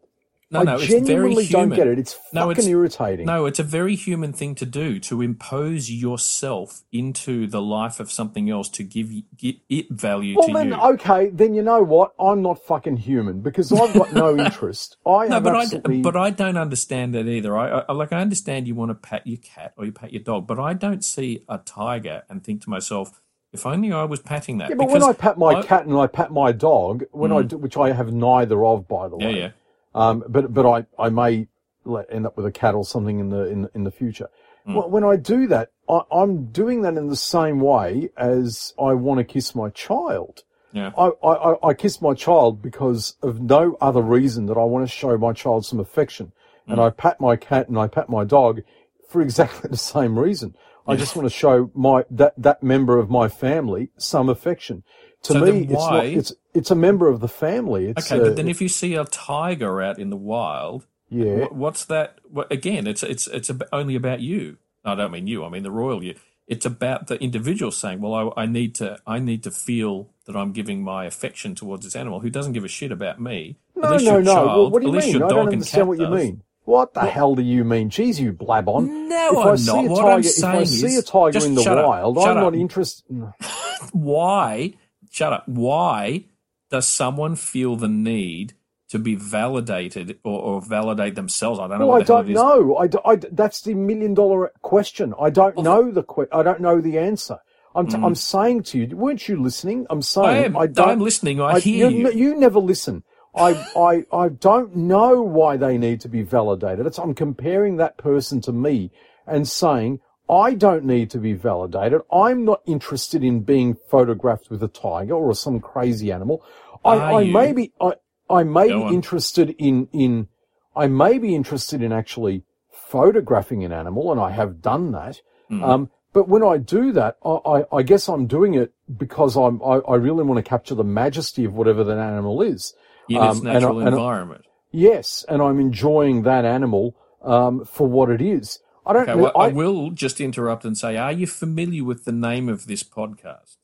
no, 0.51 0.59
I 0.59 0.63
no. 0.63 0.75
It's 0.75 0.85
very 0.85 1.01
genuinely 1.01 1.45
human. 1.45 1.69
don't 1.69 1.77
get 1.77 1.87
it. 1.87 1.97
It's 1.99 2.15
No, 2.31 2.41
fucking 2.41 2.51
it's- 2.51 2.67
irritating. 2.67 3.25
No, 3.25 3.45
it's 3.47 3.57
a 3.57 3.63
very 3.63 3.95
human 3.95 4.33
thing 4.33 4.53
to 4.55 4.65
do 4.67 4.99
to 4.99 5.21
impose 5.23 5.89
yourself 5.89 6.83
into 6.91 7.47
the 7.47 7.59
life 7.61 7.99
of 7.99 8.11
something 8.11 8.51
else 8.51 8.69
to 8.69 8.83
give 8.83 9.09
it 9.41 9.89
value 9.89 10.35
well, 10.37 10.47
to 10.49 10.53
then, 10.53 10.67
you. 10.69 10.75
okay, 10.75 11.29
then 11.29 11.55
you 11.55 11.63
know 11.63 11.81
what? 11.81 12.13
I'm 12.19 12.43
not 12.43 12.63
fucking 12.65 12.97
human 12.97 13.41
because 13.41 13.71
I've 13.71 13.93
got 13.95 14.13
no 14.13 14.37
interest. 14.45 14.97
I 15.07 15.27
no, 15.27 15.35
have 15.35 15.43
but 15.43 15.55
I, 15.55 15.61
absolutely. 15.63 16.01
but 16.01 16.15
I 16.15 16.29
don't 16.29 16.57
understand 16.57 17.15
that 17.15 17.27
either. 17.27 17.57
I, 17.57 17.79
I 17.89 17.93
like 17.93 18.13
I 18.13 18.21
understand 18.21 18.67
you 18.67 18.75
want 18.75 18.89
to 18.91 18.95
pat 18.95 19.25
your 19.25 19.37
cat 19.39 19.73
or 19.75 19.85
you 19.85 19.91
pat 19.91 20.13
your 20.13 20.21
dog, 20.21 20.45
but 20.45 20.59
I 20.59 20.73
don't 20.73 21.03
see 21.03 21.43
a 21.49 21.57
tiger 21.57 22.23
and 22.29 22.43
think 22.43 22.61
to 22.63 22.69
myself, 22.69 23.19
if 23.53 23.65
only 23.65 23.91
I 23.91 24.03
was 24.03 24.19
patting 24.19 24.57
that. 24.57 24.69
yeah, 24.69 24.75
but 24.75 24.89
when 24.89 25.03
I 25.03 25.13
pat 25.13 25.37
my 25.37 25.51
I- 25.59 25.63
cat 25.63 25.85
and 25.85 25.95
I 25.97 26.07
pat 26.07 26.31
my 26.31 26.51
dog, 26.51 27.03
when 27.11 27.31
I 27.31 27.43
do, 27.43 27.57
which 27.57 27.77
I 27.77 27.91
have 27.93 28.11
neither 28.11 28.65
of, 28.65 28.87
by 28.87 29.07
the 29.07 29.17
way. 29.17 29.37
yeah, 29.39 29.49
Um, 29.95 30.23
but 30.27 30.53
but 30.53 30.65
I 30.65 30.85
I 30.97 31.09
may 31.09 31.47
let, 31.85 32.05
end 32.11 32.25
up 32.25 32.35
with 32.37 32.45
a 32.45 32.51
cat 32.51 32.73
or 32.75 32.83
something 32.85 33.19
in 33.19 33.29
the 33.29 33.45
in 33.47 33.69
in 33.75 33.83
the 33.83 33.91
future. 33.91 34.29
Hmm. 34.65 34.75
Well, 34.75 34.89
when 34.89 35.03
I 35.03 35.15
do 35.17 35.47
that, 35.47 35.71
I, 35.89 35.99
I'm 36.11 36.45
doing 36.47 36.81
that 36.83 36.95
in 36.97 37.07
the 37.09 37.15
same 37.17 37.59
way 37.59 38.09
as 38.17 38.73
I 38.79 38.93
want 38.93 39.17
to 39.19 39.23
kiss 39.25 39.53
my 39.55 39.69
child. 39.69 40.43
yeah. 40.71 40.91
I, 40.97 41.07
I, 41.23 41.67
I- 41.69 41.73
kiss 41.73 42.01
my 42.01 42.13
child 42.13 42.61
because 42.61 43.15
of 43.21 43.41
no 43.41 43.77
other 43.81 44.01
reason 44.01 44.45
that 44.47 44.57
I 44.57 44.63
want 44.63 44.87
to 44.87 44.91
show 44.91 45.17
my 45.17 45.33
child 45.33 45.65
some 45.65 45.79
affection. 45.79 46.31
And 46.67 46.75
Hmm. 46.77 46.85
I 46.85 46.89
pat 46.91 47.19
my 47.19 47.35
cat 47.35 47.67
and 47.67 47.77
I 47.77 47.87
pat 47.87 48.07
my 48.09 48.23
dog 48.23 48.61
for 49.09 49.21
exactly 49.21 49.69
the 49.75 49.77
same 49.77 50.17
reason. 50.17 50.55
I 50.87 50.95
just 50.95 51.15
want 51.15 51.27
to 51.27 51.33
show 51.35 51.71
my 51.73 52.05
that 52.11 52.33
that 52.37 52.63
member 52.63 52.97
of 52.99 53.09
my 53.09 53.27
family 53.29 53.89
some 53.97 54.29
affection. 54.29 54.83
To 55.23 55.33
So 55.33 55.39
me, 55.39 55.45
then 55.51 55.63
it's 55.63 55.71
not, 55.73 56.05
it's 56.05 56.33
it's 56.53 56.71
a 56.71 56.75
member 56.75 57.07
of 57.07 57.19
the 57.21 57.27
family. 57.29 57.87
It's 57.87 58.11
Okay, 58.11 58.19
a- 58.19 58.23
but 58.23 58.35
then 58.35 58.47
if 58.49 58.61
you 58.61 58.67
see 58.69 58.95
a 58.95 59.05
tiger 59.05 59.81
out 59.81 59.97
in 59.99 60.09
the 60.09 60.17
wild, 60.17 60.85
yeah, 61.09 61.45
Wh- 61.45 61.55
What's 61.55 61.85
that? 61.85 62.19
Well, 62.29 62.45
again, 62.51 62.87
it's 62.87 63.03
it's 63.03 63.27
it's 63.27 63.49
only 63.71 63.95
about 63.95 64.19
you. 64.21 64.57
I 64.83 64.95
don't 64.95 65.11
mean 65.11 65.27
you. 65.27 65.45
I 65.45 65.49
mean 65.49 65.63
the 65.63 65.71
royal 65.71 66.03
you. 66.03 66.15
It's 66.47 66.65
about 66.65 67.07
the 67.07 67.15
individual 67.23 67.71
saying, 67.71 68.01
"Well, 68.01 68.33
I, 68.37 68.43
I 68.43 68.45
need 68.47 68.75
to 68.75 68.99
I 69.07 69.19
need 69.19 69.43
to 69.43 69.51
feel 69.51 70.09
that 70.25 70.35
I'm 70.35 70.51
giving 70.51 70.83
my 70.83 71.05
affection 71.05 71.55
towards 71.55 71.85
this 71.85 71.95
animal 71.95 72.19
who 72.19 72.29
doesn't 72.29 72.53
give 72.53 72.65
a 72.65 72.67
shit 72.67 72.91
about 72.91 73.21
me." 73.21 73.57
No, 73.75 73.97
no, 73.97 73.97
your 73.97 74.21
no. 74.21 74.33
Child, 74.33 74.55
Well, 74.55 74.71
what 74.71 74.81
do 74.81 74.87
you 74.87 74.93
mean? 74.93 75.13
your 75.13 75.23
I 75.23 75.27
dog 75.29 75.37
don't 75.37 75.47
and 75.47 75.53
understand 75.53 75.81
cat 75.81 75.87
what 75.87 75.99
you 75.99 76.05
does. 76.07 76.23
mean. 76.25 76.43
What 76.65 76.93
the 76.93 77.01
hell 77.01 77.35
do 77.35 77.41
you 77.41 77.63
mean? 77.65 77.89
Jeez, 77.89 78.19
you 78.19 78.31
blab 78.31 78.69
on. 78.69 79.09
No, 79.09 79.31
if 79.31 79.37
I'm 79.37 79.47
I 79.53 79.55
see 79.55 79.65
not. 79.73 79.85
a 79.85 79.89
What 79.89 80.01
tiger, 80.01 80.11
I'm 80.13 80.19
if 80.19 80.25
I 80.25 80.31
saying 80.63 80.65
see 80.65 80.95
a 80.97 81.01
tiger 81.01 81.45
in 81.45 81.55
the 81.55 81.63
wild, 81.63 82.17
I'm 82.17 82.37
up. 82.37 82.43
not 82.43 82.55
interested. 82.55 83.03
Why? 83.91 84.73
Shut 85.11 85.33
up. 85.33 85.47
Why 85.47 86.25
does 86.71 86.87
someone 86.87 87.35
feel 87.35 87.75
the 87.75 87.87
need 87.89 88.53
to 88.89 88.99
be 88.99 89.15
validated 89.15 90.19
or, 90.23 90.39
or 90.41 90.61
validate 90.61 91.15
themselves? 91.15 91.59
I 91.59 91.67
don't 91.67 91.79
know. 91.79 91.87
Well, 91.87 91.95
I 91.95 91.99
what 91.99 92.07
don't 92.07 92.29
know. 92.29 92.77
I, 92.77 92.87
d- 92.87 92.97
I 93.05 93.15
that's 93.17 93.61
the 93.61 93.73
million 93.73 94.13
dollar 94.13 94.51
question. 94.61 95.13
I 95.19 95.29
don't 95.29 95.57
know 95.57 95.91
the 95.91 96.03
que- 96.03 96.27
I 96.31 96.43
don't 96.43 96.61
know 96.61 96.79
the 96.81 96.97
answer. 96.97 97.39
I'm, 97.75 97.87
t- 97.87 97.97
hmm. 97.97 98.05
I'm 98.05 98.15
saying 98.15 98.63
to 98.63 98.79
you, 98.79 98.95
weren't 98.95 99.27
you 99.27 99.41
listening? 99.41 99.85
I'm 99.89 100.01
saying 100.01 100.27
I 100.27 100.37
am. 100.45 100.57
I 100.57 100.67
don't. 100.67 100.89
I'm 100.89 100.99
listening. 100.99 101.41
I 101.41 101.59
hear 101.59 101.89
you. 101.89 102.09
you. 102.09 102.11
You 102.13 102.35
never 102.35 102.59
listen. 102.59 103.03
I, 103.35 103.65
I, 103.75 104.05
I 104.15 104.29
don't 104.29 104.75
know 104.75 105.21
why 105.21 105.57
they 105.57 105.77
need 105.77 106.01
to 106.01 106.09
be 106.09 106.21
validated. 106.21 106.85
It's, 106.85 106.99
I'm 106.99 107.15
comparing 107.15 107.77
that 107.77 107.97
person 107.97 108.41
to 108.41 108.51
me 108.51 108.91
and 109.25 109.47
saying, 109.47 109.99
I 110.29 110.53
don't 110.53 110.85
need 110.85 111.09
to 111.11 111.17
be 111.17 111.33
validated. 111.33 112.01
I'm 112.11 112.45
not 112.45 112.61
interested 112.65 113.23
in 113.23 113.41
being 113.41 113.75
photographed 113.89 114.49
with 114.49 114.61
a 114.63 114.67
tiger 114.67 115.15
or 115.15 115.33
some 115.33 115.59
crazy 115.59 116.11
animal. 116.11 116.45
I, 116.85 116.95
I 116.95 117.23
may 117.25 117.53
be, 117.53 117.73
I, 117.81 117.93
I 118.29 118.43
may 118.43 118.69
Go 118.69 118.79
be 118.79 118.83
on. 118.85 118.93
interested 118.93 119.55
in, 119.57 119.87
in, 119.91 120.27
I 120.75 120.87
may 120.87 121.17
be 121.17 121.35
interested 121.35 121.81
in 121.81 121.91
actually 121.91 122.43
photographing 122.71 123.63
an 123.63 123.71
animal 123.71 124.11
and 124.11 124.21
I 124.21 124.31
have 124.31 124.61
done 124.61 124.91
that. 124.91 125.21
Hmm. 125.49 125.63
Um, 125.63 125.89
but 126.13 126.27
when 126.29 126.43
I 126.43 126.57
do 126.57 126.91
that, 126.91 127.17
I, 127.25 127.29
I, 127.29 127.77
I 127.77 127.81
guess 127.81 128.07
I'm 128.07 128.27
doing 128.27 128.53
it 128.53 128.73
because 128.95 129.35
I'm, 129.35 129.61
I, 129.63 129.79
I 129.79 129.95
really 129.95 130.23
want 130.23 130.43
to 130.43 130.47
capture 130.47 130.75
the 130.75 130.83
majesty 130.83 131.45
of 131.45 131.53
whatever 131.53 131.83
that 131.83 131.97
animal 131.97 132.41
is. 132.41 132.73
In 133.09 133.17
its 133.17 133.39
Um, 133.39 133.47
and 133.47 133.49
I- 133.49 133.53
natural 133.53 133.79
and 133.79 133.89
I- 133.89 133.91
environment. 133.91 134.45
Yes, 134.71 135.23
and 135.29 135.41
I'm 135.41 135.59
enjoying 135.59 136.23
that 136.23 136.45
animal 136.45 136.95
um, 137.21 137.63
for 137.65 137.87
what 137.87 138.09
it 138.09 138.21
is. 138.21 138.59
I 138.85 138.93
don't. 138.93 139.07
Okay, 139.07 139.15
well, 139.19 139.31
I, 139.35 139.45
I, 139.45 139.47
will 139.49 139.91
just 139.91 140.19
interrupt 140.19 140.65
and 140.65 140.77
say, 140.77 140.97
are 140.97 141.11
you 141.11 141.27
familiar 141.27 141.83
with 141.83 142.05
the 142.05 142.11
name 142.11 142.49
of 142.49 142.65
this 142.67 142.83
podcast? 142.83 143.57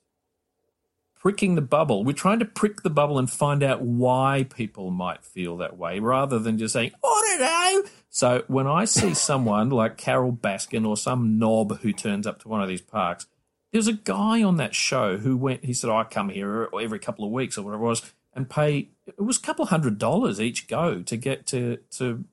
Pricking 1.19 1.55
the 1.55 1.61
bubble. 1.61 2.05
We're 2.05 2.13
trying 2.13 2.39
to 2.39 2.45
prick 2.45 2.81
the 2.83 2.89
bubble 2.89 3.19
and 3.19 3.29
find 3.29 3.61
out 3.61 3.81
why 3.81 4.45
people 4.55 4.89
might 4.91 5.25
feel 5.25 5.57
that 5.57 5.75
way 5.77 5.99
rather 5.99 6.39
than 6.39 6.57
just 6.57 6.71
saying, 6.73 6.91
I 7.03 7.37
don't 7.37 7.41
know. 7.83 7.89
So 8.09 8.43
when 8.47 8.67
I 8.67 8.85
see 8.85 9.13
someone 9.15 9.69
like 9.69 9.97
Carole 9.97 10.31
Baskin 10.31 10.87
or 10.87 10.95
some 10.95 11.37
knob 11.37 11.79
who 11.79 11.91
turns 11.91 12.25
up 12.25 12.39
to 12.41 12.47
one 12.47 12.61
of 12.61 12.69
these 12.69 12.79
parks, 12.81 13.25
there's 13.73 13.87
a 13.87 13.93
guy 13.93 14.41
on 14.43 14.55
that 14.57 14.73
show 14.73 15.17
who 15.17 15.35
went, 15.35 15.65
he 15.65 15.73
said, 15.73 15.89
I 15.89 16.05
come 16.05 16.29
here 16.29 16.69
every 16.79 16.99
couple 16.99 17.25
of 17.25 17.31
weeks 17.31 17.57
or 17.57 17.63
whatever 17.63 17.83
it 17.83 17.87
was 17.87 18.13
and 18.33 18.49
pay, 18.49 18.91
it 19.17 19.21
was 19.21 19.37
a 19.37 19.41
couple 19.41 19.65
hundred 19.65 19.97
dollars 19.97 20.39
each 20.39 20.67
go 20.67 21.01
to 21.01 21.17
get 21.17 21.45
to, 21.47 21.77
to 21.97 22.23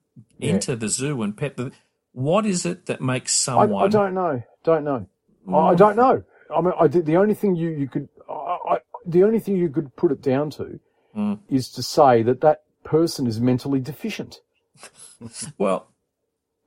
enter 0.41 0.75
the 0.75 0.89
zoo 0.89 1.21
and 1.23 1.35
pet 1.35 1.57
the. 1.57 1.71
What 2.13 2.45
is 2.45 2.65
it 2.65 2.87
that 2.87 2.99
makes 3.01 3.33
someone? 3.33 3.73
I 3.75 3.87
don't 3.87 4.13
know. 4.15 4.43
Don't 4.63 4.83
know. 4.83 5.07
I, 5.53 5.57
I 5.71 5.75
don't 5.75 5.95
know. 5.95 6.23
I 6.55 6.61
mean, 6.61 6.73
I 6.79 6.87
did, 6.87 7.05
the 7.05 7.17
only 7.17 7.33
thing 7.35 7.55
you, 7.55 7.69
you 7.69 7.87
could, 7.87 8.09
I, 8.29 8.57
I, 8.69 8.77
the 9.05 9.23
only 9.23 9.39
thing 9.39 9.55
you 9.57 9.69
could 9.69 9.95
put 9.95 10.11
it 10.11 10.21
down 10.21 10.49
to 10.51 10.79
Mm. 11.15 11.39
is 11.49 11.69
to 11.71 11.81
say 11.81 12.21
that 12.21 12.41
that 12.41 12.61
person 12.83 13.25
is 13.25 13.41
mentally 13.41 13.79
deficient. 13.79 14.41
Well, 15.57 15.87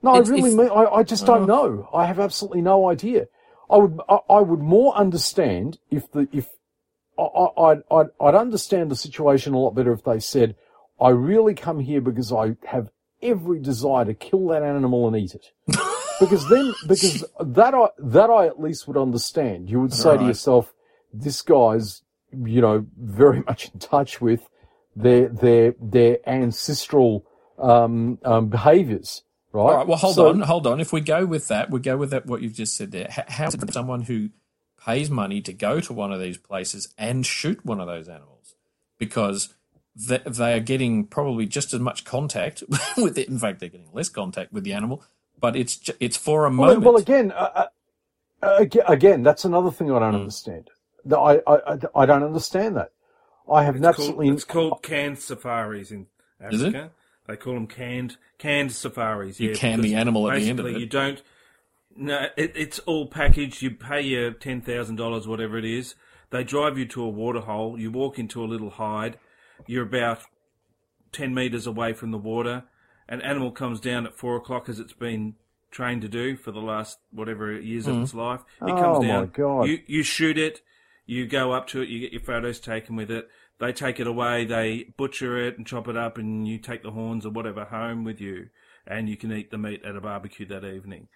No, 0.02 0.14
It's- 0.16 0.28
I 0.28 0.32
really 0.32 0.54
mean, 0.56 0.68
I, 0.70 0.86
I 0.86 1.02
just 1.04 1.24
don't 1.26 1.46
know. 1.46 1.88
I 1.94 2.04
have 2.06 2.18
absolutely 2.18 2.62
no 2.62 2.88
idea. 2.90 3.26
I 3.70 3.76
would, 3.76 4.00
I, 4.08 4.18
I 4.28 4.40
would 4.40 4.58
more 4.60 4.94
understand 4.96 5.78
if 5.90 6.10
the, 6.10 6.26
if, 6.32 6.48
I, 6.48 6.48
I, 6.48 6.59
I'd, 7.20 7.82
I'd, 7.90 8.06
I'd 8.20 8.34
understand 8.34 8.90
the 8.90 8.96
situation 8.96 9.54
a 9.54 9.58
lot 9.58 9.74
better 9.74 9.92
if 9.92 10.04
they 10.04 10.20
said, 10.20 10.56
I 11.00 11.10
really 11.10 11.54
come 11.54 11.80
here 11.80 12.00
because 12.00 12.32
I 12.32 12.56
have 12.66 12.90
every 13.22 13.60
desire 13.60 14.04
to 14.04 14.14
kill 14.14 14.48
that 14.48 14.62
animal 14.62 15.06
and 15.06 15.16
eat 15.16 15.34
it. 15.34 15.52
because 16.20 16.48
then, 16.48 16.72
because 16.86 17.24
that 17.40 17.74
I, 17.74 17.88
that 17.98 18.30
I 18.30 18.46
at 18.46 18.60
least 18.60 18.86
would 18.88 18.96
understand. 18.96 19.70
You 19.70 19.80
would 19.80 19.92
say 19.94 20.16
to 20.16 20.24
yourself, 20.24 20.72
this 21.12 21.42
guy's, 21.42 22.02
you 22.32 22.60
know, 22.60 22.86
very 22.98 23.42
much 23.46 23.70
in 23.72 23.80
touch 23.80 24.20
with 24.20 24.48
their, 24.96 25.28
their, 25.28 25.74
their 25.80 26.18
ancestral, 26.28 27.26
um, 27.58 28.18
um, 28.24 28.48
behaviors. 28.48 29.22
Right. 29.52 29.62
all 29.62 29.76
right. 29.78 29.86
Well, 29.86 29.98
hold 29.98 30.14
So- 30.14 30.28
on, 30.28 30.40
hold 30.40 30.66
on. 30.66 30.80
If 30.80 30.92
we 30.92 31.00
go 31.00 31.26
with 31.26 31.48
that, 31.48 31.70
we 31.70 31.80
go 31.80 31.96
with 31.96 32.10
that. 32.10 32.26
What 32.26 32.40
you've 32.42 32.54
just 32.54 32.76
said 32.76 32.92
there. 32.92 33.08
How, 33.10 33.24
How 33.26 33.50
someone 33.50 34.02
who 34.02 34.30
pays 34.84 35.10
money 35.10 35.40
to 35.42 35.52
go 35.52 35.80
to 35.80 35.92
one 35.92 36.12
of 36.12 36.20
these 36.20 36.38
places 36.38 36.88
and 36.98 37.26
shoot 37.26 37.64
one 37.64 37.80
of 37.80 37.86
those 37.88 38.08
animals 38.08 38.54
because 38.98 39.54
they, 39.96 40.18
they 40.26 40.54
are 40.54 40.60
getting 40.60 41.06
probably 41.06 41.46
just 41.46 41.74
as 41.74 41.80
much 41.80 42.04
contact 42.04 42.62
with 42.98 43.18
it. 43.18 43.28
In 43.28 43.38
fact, 43.38 43.60
they're 43.60 43.68
getting 43.68 43.92
less 43.92 44.08
contact 44.08 44.52
with 44.52 44.64
the 44.64 44.72
animal, 44.74 45.02
but 45.40 45.56
it's 45.56 45.90
it's 46.00 46.16
for 46.16 46.46
a 46.46 46.50
moment. 46.50 46.80
well 46.84 46.96
again, 46.96 47.32
uh, 47.32 47.66
uh, 48.42 48.54
again, 48.58 48.84
again, 48.88 49.22
that's 49.22 49.44
another 49.44 49.70
thing 49.70 49.90
I 49.92 49.98
don't 50.00 50.14
Hmm. 50.14 50.16
understand. 50.16 50.70
I, 51.12 51.40
I, 51.46 51.74
I- 51.74 51.78
I 51.94 52.06
don't 52.06 52.22
understand 52.24 52.76
that. 52.76 52.92
I 53.50 53.64
have 53.64 53.76
It's 53.76 53.86
absolutely. 53.86 54.26
called, 54.26 54.36
it's 54.36 54.44
called 54.44 54.82
canned 54.82 55.18
safaris 55.18 55.90
in 55.90 56.06
Is 56.50 56.62
it? 56.62 56.66
Africa. 56.66 56.90
They 57.26 57.36
call 57.36 57.54
them 57.54 57.66
canned 57.66 58.16
canned 58.38 58.72
safaris. 58.72 59.40
You 59.40 59.50
yeah, 59.50 59.56
can 59.56 59.80
the 59.80 59.94
animal 59.94 60.28
at 60.28 60.34
the 60.34 60.48
end 60.48 60.60
of 60.60 60.66
it. 60.66 60.76
You 60.76 60.86
don't. 60.86 61.22
No, 61.96 62.26
it, 62.36 62.52
it's 62.54 62.78
all 62.80 63.06
packaged. 63.06 63.62
You 63.62 63.72
pay 63.72 64.00
your 64.02 64.32
ten 64.32 64.60
thousand 64.60 64.96
dollars, 64.96 65.26
whatever 65.26 65.58
it 65.58 65.64
is. 65.64 65.94
They 66.30 66.44
drive 66.44 66.78
you 66.78 66.86
to 66.86 67.02
a 67.02 67.08
water 67.08 67.40
hole. 67.40 67.78
You 67.78 67.90
walk 67.90 68.18
into 68.18 68.42
a 68.42 68.46
little 68.46 68.70
hide. 68.70 69.18
You're 69.66 69.86
about 69.86 70.20
ten 71.12 71.34
meters 71.34 71.66
away 71.66 71.92
from 71.92 72.10
the 72.12 72.18
water. 72.18 72.64
An 73.08 73.20
animal 73.22 73.50
comes 73.50 73.80
down 73.80 74.06
at 74.06 74.16
four 74.16 74.36
o'clock, 74.36 74.68
as 74.68 74.78
it's 74.78 74.92
been 74.92 75.34
trained 75.70 76.02
to 76.02 76.08
do 76.08 76.36
for 76.36 76.52
the 76.52 76.60
last 76.60 76.98
whatever 77.10 77.52
years 77.60 77.86
of 77.86 77.96
hmm. 77.96 78.02
its 78.02 78.14
life. 78.14 78.40
It 78.62 78.68
comes 78.68 78.98
Oh, 78.98 79.02
my 79.02 79.06
down. 79.06 79.30
God. 79.34 79.62
You 79.68 79.78
you 79.86 80.02
shoot 80.02 80.38
it. 80.38 80.62
You 81.06 81.26
go 81.26 81.52
up 81.52 81.66
to 81.68 81.82
it. 81.82 81.88
You 81.88 81.98
get 82.00 82.12
your 82.12 82.22
photos 82.22 82.60
taken 82.60 82.94
with 82.94 83.10
it. 83.10 83.28
They 83.58 83.72
take 83.72 83.98
it 84.00 84.06
away. 84.06 84.44
They 84.44 84.94
butcher 84.96 85.36
it 85.36 85.58
and 85.58 85.66
chop 85.66 85.88
it 85.88 85.96
up, 85.96 86.16
and 86.16 86.46
you 86.46 86.58
take 86.58 86.82
the 86.82 86.92
horns 86.92 87.26
or 87.26 87.30
whatever 87.30 87.64
home 87.64 88.04
with 88.04 88.20
you, 88.20 88.48
and 88.86 89.08
you 89.08 89.16
can 89.16 89.32
eat 89.32 89.50
the 89.50 89.58
meat 89.58 89.82
at 89.84 89.96
a 89.96 90.00
barbecue 90.00 90.46
that 90.46 90.64
evening. 90.64 91.08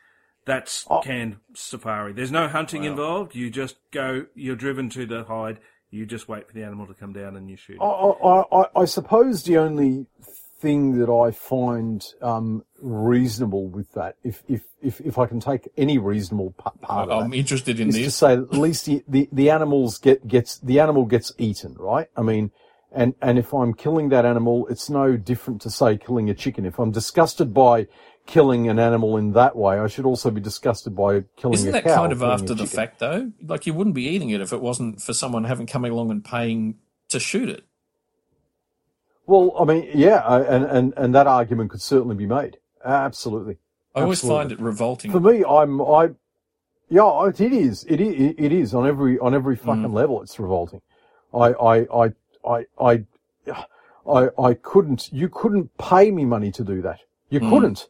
That's 0.46 0.84
Oh. 0.90 1.00
canned 1.00 1.36
safari. 1.54 2.12
There's 2.12 2.32
no 2.32 2.48
hunting 2.48 2.84
involved. 2.84 3.34
You 3.34 3.50
just 3.50 3.76
go. 3.90 4.26
You're 4.34 4.56
driven 4.56 4.90
to 4.90 5.06
the 5.06 5.24
hide. 5.24 5.58
You 5.90 6.04
just 6.06 6.28
wait 6.28 6.46
for 6.48 6.52
the 6.54 6.64
animal 6.64 6.86
to 6.86 6.94
come 6.94 7.12
down 7.12 7.36
and 7.36 7.48
you 7.48 7.56
shoot. 7.56 7.78
I. 7.80 7.84
I, 7.84 8.42
I, 8.52 8.64
I 8.82 8.84
suppose 8.84 9.44
the 9.44 9.56
only 9.58 10.06
thing 10.60 10.98
that 10.98 11.10
I 11.10 11.30
find 11.30 12.04
um, 12.22 12.64
reasonable 12.80 13.68
with 13.68 13.92
that, 13.92 14.16
if, 14.24 14.42
if, 14.48 14.62
if, 14.82 15.00
if 15.02 15.18
I 15.18 15.26
can 15.26 15.38
take 15.38 15.68
any 15.76 15.98
reasonable 15.98 16.54
pa- 16.56 16.70
part 16.80 17.10
of 17.10 17.22
I'm 17.24 17.30
that, 17.30 17.36
interested 17.36 17.78
in 17.80 17.88
is 17.88 17.94
to 17.96 18.02
this. 18.02 18.16
say 18.16 18.36
that 18.36 18.44
at 18.52 18.58
least 18.58 18.86
the, 18.86 19.02
the, 19.06 19.28
the 19.30 19.50
animals 19.50 19.98
get 19.98 20.26
gets 20.26 20.58
the 20.58 20.80
animal 20.80 21.04
gets 21.04 21.32
eaten, 21.38 21.74
right? 21.78 22.08
I 22.16 22.22
mean, 22.22 22.50
and 22.92 23.14
and 23.22 23.38
if 23.38 23.52
I'm 23.52 23.74
killing 23.74 24.08
that 24.10 24.24
animal, 24.24 24.66
it's 24.68 24.88
no 24.90 25.16
different 25.16 25.60
to 25.62 25.70
say 25.70 25.96
killing 25.96 26.28
a 26.30 26.34
chicken. 26.34 26.64
If 26.64 26.78
I'm 26.78 26.90
disgusted 26.92 27.52
by 27.54 27.86
killing 28.26 28.68
an 28.68 28.78
animal 28.78 29.16
in 29.16 29.32
that 29.32 29.56
way, 29.56 29.78
I 29.78 29.86
should 29.86 30.06
also 30.06 30.30
be 30.30 30.40
disgusted 30.40 30.96
by 30.96 31.24
killing 31.36 31.54
Isn't 31.54 31.68
a 31.68 31.72
that 31.72 31.84
cow. 31.84 31.96
kind 31.96 32.12
of 32.12 32.22
after 32.22 32.54
the 32.54 32.66
fact, 32.66 32.98
though? 32.98 33.32
Like 33.46 33.66
you 33.66 33.74
wouldn't 33.74 33.94
be 33.94 34.06
eating 34.06 34.30
it 34.30 34.40
if 34.40 34.52
it 34.52 34.60
wasn't 34.60 35.02
for 35.02 35.12
someone 35.12 35.44
having 35.44 35.66
coming 35.66 35.92
along 35.92 36.10
and 36.10 36.24
paying 36.24 36.76
to 37.08 37.20
shoot 37.20 37.48
it. 37.48 37.64
Well, 39.26 39.54
I 39.58 39.64
mean, 39.64 39.88
yeah, 39.94 40.18
I- 40.18 40.42
and 40.42 40.64
and 40.64 40.94
and 40.96 41.14
that 41.14 41.26
argument 41.26 41.70
could 41.70 41.82
certainly 41.82 42.14
be 42.16 42.26
made. 42.26 42.58
Absolutely. 42.84 43.58
I 43.94 44.02
always 44.02 44.18
Absolutely. 44.18 44.40
find 44.40 44.52
it 44.52 44.60
revolting. 44.60 45.10
For 45.12 45.20
me, 45.20 45.44
I'm 45.44 45.80
I, 45.80 46.10
yeah, 46.88 47.28
it 47.28 47.40
is. 47.40 47.84
It 47.88 48.00
is. 48.00 48.34
It 48.36 48.52
is 48.52 48.74
on 48.74 48.86
every 48.86 49.18
on 49.18 49.34
every 49.34 49.56
mm. 49.56 49.60
fucking 49.60 49.92
level. 49.92 50.22
It's 50.22 50.38
revolting. 50.38 50.82
I 51.32 51.52
I 51.52 52.04
I 52.04 52.12
I 52.46 52.66
I 52.80 53.04
I 54.06 54.28
I 54.38 54.54
couldn't. 54.54 55.12
You 55.12 55.28
couldn't 55.28 55.76
pay 55.78 56.10
me 56.10 56.24
money 56.24 56.50
to 56.52 56.64
do 56.64 56.82
that. 56.82 57.00
You 57.30 57.40
mm. 57.40 57.50
couldn't. 57.50 57.88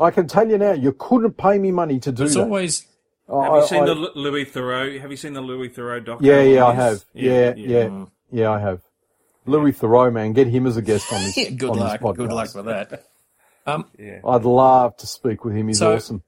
I 0.00 0.10
can 0.10 0.26
tell 0.26 0.48
you 0.48 0.58
now. 0.58 0.72
You 0.72 0.92
couldn't 0.98 1.36
pay 1.36 1.58
me 1.58 1.70
money 1.70 2.00
to 2.00 2.10
do 2.12 2.24
It's 2.24 2.34
that. 2.34 2.42
always 2.44 2.86
Have 3.28 3.36
I- 3.38 3.58
you 3.60 3.66
seen 3.66 3.82
I- 3.82 3.86
the 3.86 3.94
Lu- 3.94 4.12
Louis 4.14 4.44
Theroux? 4.46 5.00
Have 5.00 5.10
you 5.10 5.16
seen 5.16 5.34
the 5.34 5.40
Louis 5.40 5.68
Theroux 5.68 6.04
documentary? 6.04 6.48
Yeah, 6.52 6.54
yeah, 6.60 6.66
I 6.66 6.74
have. 6.74 6.92
this? 6.94 7.04
Yeah, 7.14 7.54
yeah, 7.56 8.04
yeah, 8.32 8.50
I 8.50 8.58
have. 8.58 8.80
Louis 9.46 9.72
Theroux, 9.72 10.12
man, 10.12 10.32
get 10.32 10.46
him 10.48 10.66
as 10.66 10.76
a 10.76 10.82
guest 10.82 11.12
on 11.12 11.20
this. 11.22 11.34
good 11.56 11.70
on 11.70 11.78
luck. 11.78 11.92
This 12.00 12.00
podcast. 12.08 12.16
Good 12.16 12.32
luck 12.32 12.54
with 12.54 12.64
that. 12.66 13.04
Yeah. 13.98 14.20
I'd 14.26 14.44
love 14.44 14.96
to 14.96 15.06
speak 15.06 15.44
with 15.44 15.54
him. 15.54 15.68
He's 15.68 15.78
So- 15.78 15.94
awesome. 15.94 16.22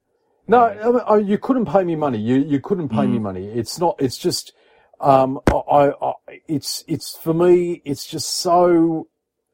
No, 0.49 0.61
I 1.07 1.17
mean, 1.19 1.27
you 1.29 1.39
couldn't 1.39 1.67
pay 1.67 1.85
me 1.85 1.95
money. 1.97 2.19
You 2.19 2.37
you 2.37 2.59
couldn't 2.61 2.89
pay 2.89 3.05
Mm. 3.07 3.13
me 3.13 3.19
money. 3.21 3.47
It's 3.47 3.79
not. 3.79 3.95
It's 4.01 4.19
just. 4.19 4.53
Um, 5.01 5.41
I, 5.49 5.93
I, 6.03 6.13
it's 6.49 6.85
it's 6.89 7.17
for 7.17 7.33
me. 7.33 7.81
It's 7.85 8.05
just 8.07 8.29
so. 8.29 9.07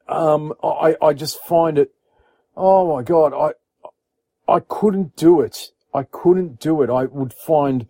Um, 0.07 0.53
I 0.63 0.95
I 1.01 1.13
just 1.13 1.39
find 1.43 1.77
it. 1.77 1.91
Oh 2.57 2.95
my 2.95 3.03
god! 3.03 3.33
I 3.33 3.53
I 4.49 4.59
couldn't 4.61 5.15
do 5.15 5.41
it. 5.41 5.71
I 5.93 6.03
couldn't 6.03 6.59
do 6.59 6.81
it. 6.81 6.89
I 6.89 7.05
would 7.05 7.33
find 7.33 7.87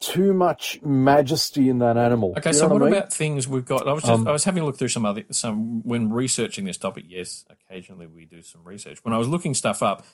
too 0.00 0.32
much 0.32 0.80
majesty 0.82 1.68
in 1.68 1.78
that 1.80 1.96
animal. 1.96 2.34
Okay, 2.38 2.50
You 2.50 2.54
so 2.54 2.68
know 2.68 2.74
what 2.74 2.82
I 2.82 2.84
mean? 2.86 2.94
about 2.94 3.12
things 3.12 3.48
we've 3.48 3.64
got? 3.64 3.86
I 3.88 3.92
was 3.92 4.02
just, 4.04 4.12
Um, 4.12 4.28
I 4.28 4.32
was 4.32 4.44
having 4.44 4.62
a 4.62 4.66
look 4.66 4.78
through 4.78 4.88
some 4.88 5.04
other 5.04 5.24
some 5.30 5.82
when 5.82 6.10
researching 6.10 6.64
this 6.64 6.76
topic. 6.76 7.04
Yes, 7.08 7.44
occasionally 7.50 8.06
we 8.06 8.24
do 8.24 8.42
some 8.42 8.62
research. 8.64 8.98
When 9.04 9.12
I 9.12 9.18
was 9.18 9.28
looking 9.28 9.54
stuff 9.54 9.82
up, 9.82 10.04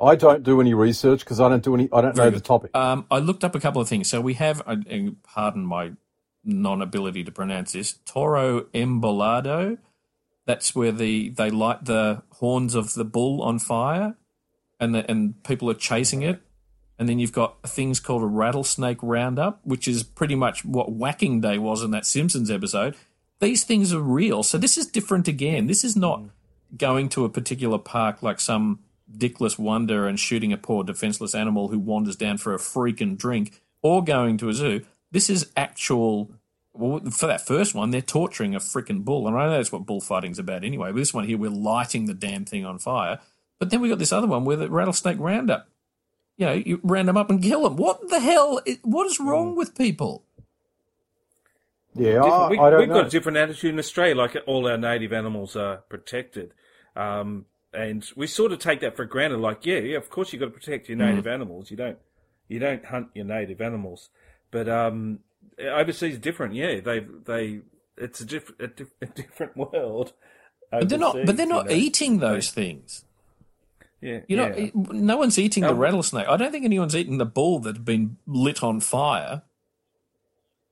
I 0.00 0.14
don't 0.16 0.42
do 0.42 0.60
any 0.60 0.74
research 0.74 1.20
because 1.20 1.40
I 1.40 1.48
don't 1.48 1.62
do 1.62 1.74
any. 1.74 1.88
I 1.92 2.00
don't 2.00 2.16
know 2.16 2.22
Very 2.24 2.30
the 2.34 2.40
topic. 2.40 2.76
um, 2.76 3.06
I 3.10 3.18
looked 3.18 3.44
up 3.44 3.54
a 3.54 3.60
couple 3.60 3.80
of 3.80 3.88
things. 3.88 4.08
So 4.08 4.20
we 4.20 4.34
have, 4.34 4.62
pardon 5.24 5.64
my 5.66 5.92
non-ability 6.44 7.24
to 7.24 7.32
pronounce 7.32 7.72
this, 7.72 7.98
Toro 8.04 8.62
Embolado. 8.74 9.78
That's 10.46 10.74
where 10.74 10.92
the 10.92 11.30
they 11.30 11.50
light 11.50 11.84
the 11.84 12.22
horns 12.34 12.74
of 12.74 12.94
the 12.94 13.04
bull 13.04 13.42
on 13.42 13.58
fire, 13.58 14.16
and 14.80 14.94
the, 14.94 15.10
and 15.10 15.42
people 15.44 15.70
are 15.70 15.74
chasing 15.74 16.22
it. 16.22 16.40
And 16.98 17.08
then 17.08 17.20
you've 17.20 17.32
got 17.32 17.62
things 17.62 18.00
called 18.00 18.22
a 18.22 18.26
rattlesnake 18.26 18.98
roundup, 19.02 19.60
which 19.64 19.86
is 19.86 20.02
pretty 20.02 20.34
much 20.34 20.64
what 20.64 20.90
Whacking 20.90 21.40
Day 21.40 21.56
was 21.56 21.82
in 21.82 21.92
that 21.92 22.06
Simpsons 22.06 22.50
episode. 22.50 22.96
These 23.40 23.62
things 23.62 23.94
are 23.94 24.00
real, 24.00 24.42
so 24.42 24.58
this 24.58 24.76
is 24.76 24.86
different 24.86 25.28
again. 25.28 25.68
This 25.68 25.84
is 25.84 25.94
not 25.94 26.22
going 26.76 27.08
to 27.10 27.24
a 27.24 27.28
particular 27.28 27.78
park 27.78 28.20
like 28.20 28.40
some 28.40 28.80
dickless 29.16 29.58
wonder 29.58 30.06
and 30.08 30.18
shooting 30.18 30.52
a 30.52 30.56
poor 30.56 30.82
defenseless 30.82 31.34
animal 31.34 31.68
who 31.68 31.78
wanders 31.78 32.16
down 32.16 32.38
for 32.38 32.52
a 32.52 32.58
freaking 32.58 33.16
drink, 33.16 33.62
or 33.80 34.02
going 34.02 34.36
to 34.38 34.48
a 34.48 34.52
zoo. 34.52 34.84
This 35.12 35.30
is 35.30 35.50
actual. 35.56 36.32
Well, 36.74 37.00
for 37.10 37.26
that 37.26 37.46
first 37.46 37.74
one, 37.74 37.90
they're 37.90 38.00
torturing 38.00 38.54
a 38.54 38.60
freaking 38.60 39.04
bull, 39.04 39.26
and 39.26 39.36
I 39.36 39.46
know 39.46 39.52
that's 39.52 39.72
what 39.72 39.86
bullfighting's 39.86 40.38
about 40.38 40.64
anyway. 40.64 40.90
But 40.90 40.98
this 40.98 41.14
one 41.14 41.24
here, 41.24 41.38
we're 41.38 41.50
lighting 41.50 42.06
the 42.06 42.14
damn 42.14 42.44
thing 42.44 42.64
on 42.64 42.78
fire. 42.78 43.20
But 43.58 43.70
then 43.70 43.80
we 43.80 43.88
got 43.88 43.98
this 43.98 44.12
other 44.12 44.26
one 44.26 44.44
with 44.44 44.62
a 44.62 44.68
rattlesnake 44.70 45.18
roundup. 45.18 45.68
You 46.36 46.46
know, 46.46 46.52
you 46.52 46.80
round 46.84 47.08
them 47.08 47.16
up 47.16 47.30
and 47.30 47.42
kill 47.42 47.62
them. 47.64 47.76
What 47.76 48.08
the 48.08 48.20
hell? 48.20 48.60
i- 48.66 48.78
What 48.82 49.06
is 49.06 49.18
wrong 49.18 49.56
with 49.56 49.76
people? 49.76 50.24
yeah, 51.94 52.22
I, 52.22 52.48
we, 52.48 52.58
I 52.58 52.70
don't 52.70 52.78
we've 52.80 52.88
know. 52.88 52.94
got 52.94 53.06
a 53.06 53.10
different 53.10 53.38
attitude 53.38 53.72
in 53.72 53.78
Australia. 53.78 54.14
Like 54.14 54.36
all 54.46 54.68
our 54.68 54.78
native 54.78 55.12
animals 55.12 55.56
are 55.56 55.78
protected, 55.88 56.52
um, 56.94 57.46
and 57.72 58.08
we 58.14 58.26
sort 58.28 58.52
of 58.52 58.60
take 58.60 58.80
that 58.80 58.94
for 58.96 59.04
granted. 59.04 59.38
Like, 59.40 59.66
yeah, 59.66 59.78
yeah, 59.78 59.96
of 59.96 60.08
course 60.10 60.32
you've 60.32 60.40
got 60.40 60.46
to 60.46 60.52
protect 60.52 60.88
your 60.88 60.98
native 60.98 61.26
animals. 61.26 61.70
You 61.70 61.76
don't, 61.76 61.98
you 62.46 62.58
don't 62.60 62.84
hunt 62.84 63.08
your 63.14 63.24
native 63.24 63.60
animals. 63.60 64.10
But 64.52 64.68
um, 64.68 65.20
overseas, 65.60 66.14
is 66.14 66.18
different. 66.20 66.54
Yeah, 66.54 66.80
they 66.80 67.00
they 67.00 67.60
it's 67.96 68.20
a, 68.20 68.24
diff- 68.24 68.52
a, 68.60 68.68
diff- 68.68 68.94
a 69.02 69.06
different 69.06 69.56
world. 69.56 70.12
But 70.70 70.88
they're 70.88 70.98
not. 70.98 71.16
But 71.26 71.36
they're 71.36 71.46
not 71.46 71.64
you 71.64 71.76
know. 71.76 71.82
eating 71.82 72.18
those 72.18 72.50
things. 72.50 73.04
Yeah, 74.00 74.20
You 74.28 74.36
know, 74.36 74.54
yeah. 74.56 74.70
no 74.74 75.16
one's 75.16 75.38
eating 75.38 75.62
the 75.64 75.70
Um, 75.70 75.78
rattlesnake. 75.78 76.28
I 76.28 76.36
don't 76.36 76.52
think 76.52 76.64
anyone's 76.64 76.94
eating 76.94 77.18
the 77.18 77.26
bull 77.26 77.58
that's 77.58 77.78
been 77.78 78.16
lit 78.26 78.62
on 78.62 78.78
fire. 78.80 79.42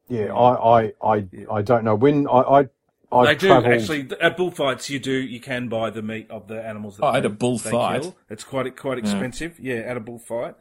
Yeah, 0.09 0.33
I, 0.33 0.81
I, 0.85 0.93
I, 1.05 1.27
I 1.51 1.63
don't 1.63 1.83
know 1.83 1.97
when 1.97 2.29
I, 2.29 2.39
I, 2.41 2.69
I've 3.11 3.27
they 3.27 3.35
do 3.35 3.47
travelled- 3.49 3.73
actually 3.73 4.09
at 4.21 4.37
bullfights. 4.37 4.89
You 4.91 5.01
do 5.01 5.13
you 5.13 5.41
can 5.41 5.69
buy 5.69 5.91
the 5.91 6.03
meat 6.03 6.31
of 6.31 6.47
the 6.47 6.63
animals. 6.65 6.99
That 6.99 7.05
Oh, 7.07 7.15
at 7.15 7.25
a 7.25 7.29
bullfight? 7.29 8.03
they 8.03 8.09
kill. 8.09 8.17
It's 8.31 8.45
quite 8.45 8.77
quite 8.77 8.99
expensive. 8.99 9.59
Yeah. 9.59 9.77
at 9.77 9.97
a 9.97 10.01
bullfight. 10.01 10.55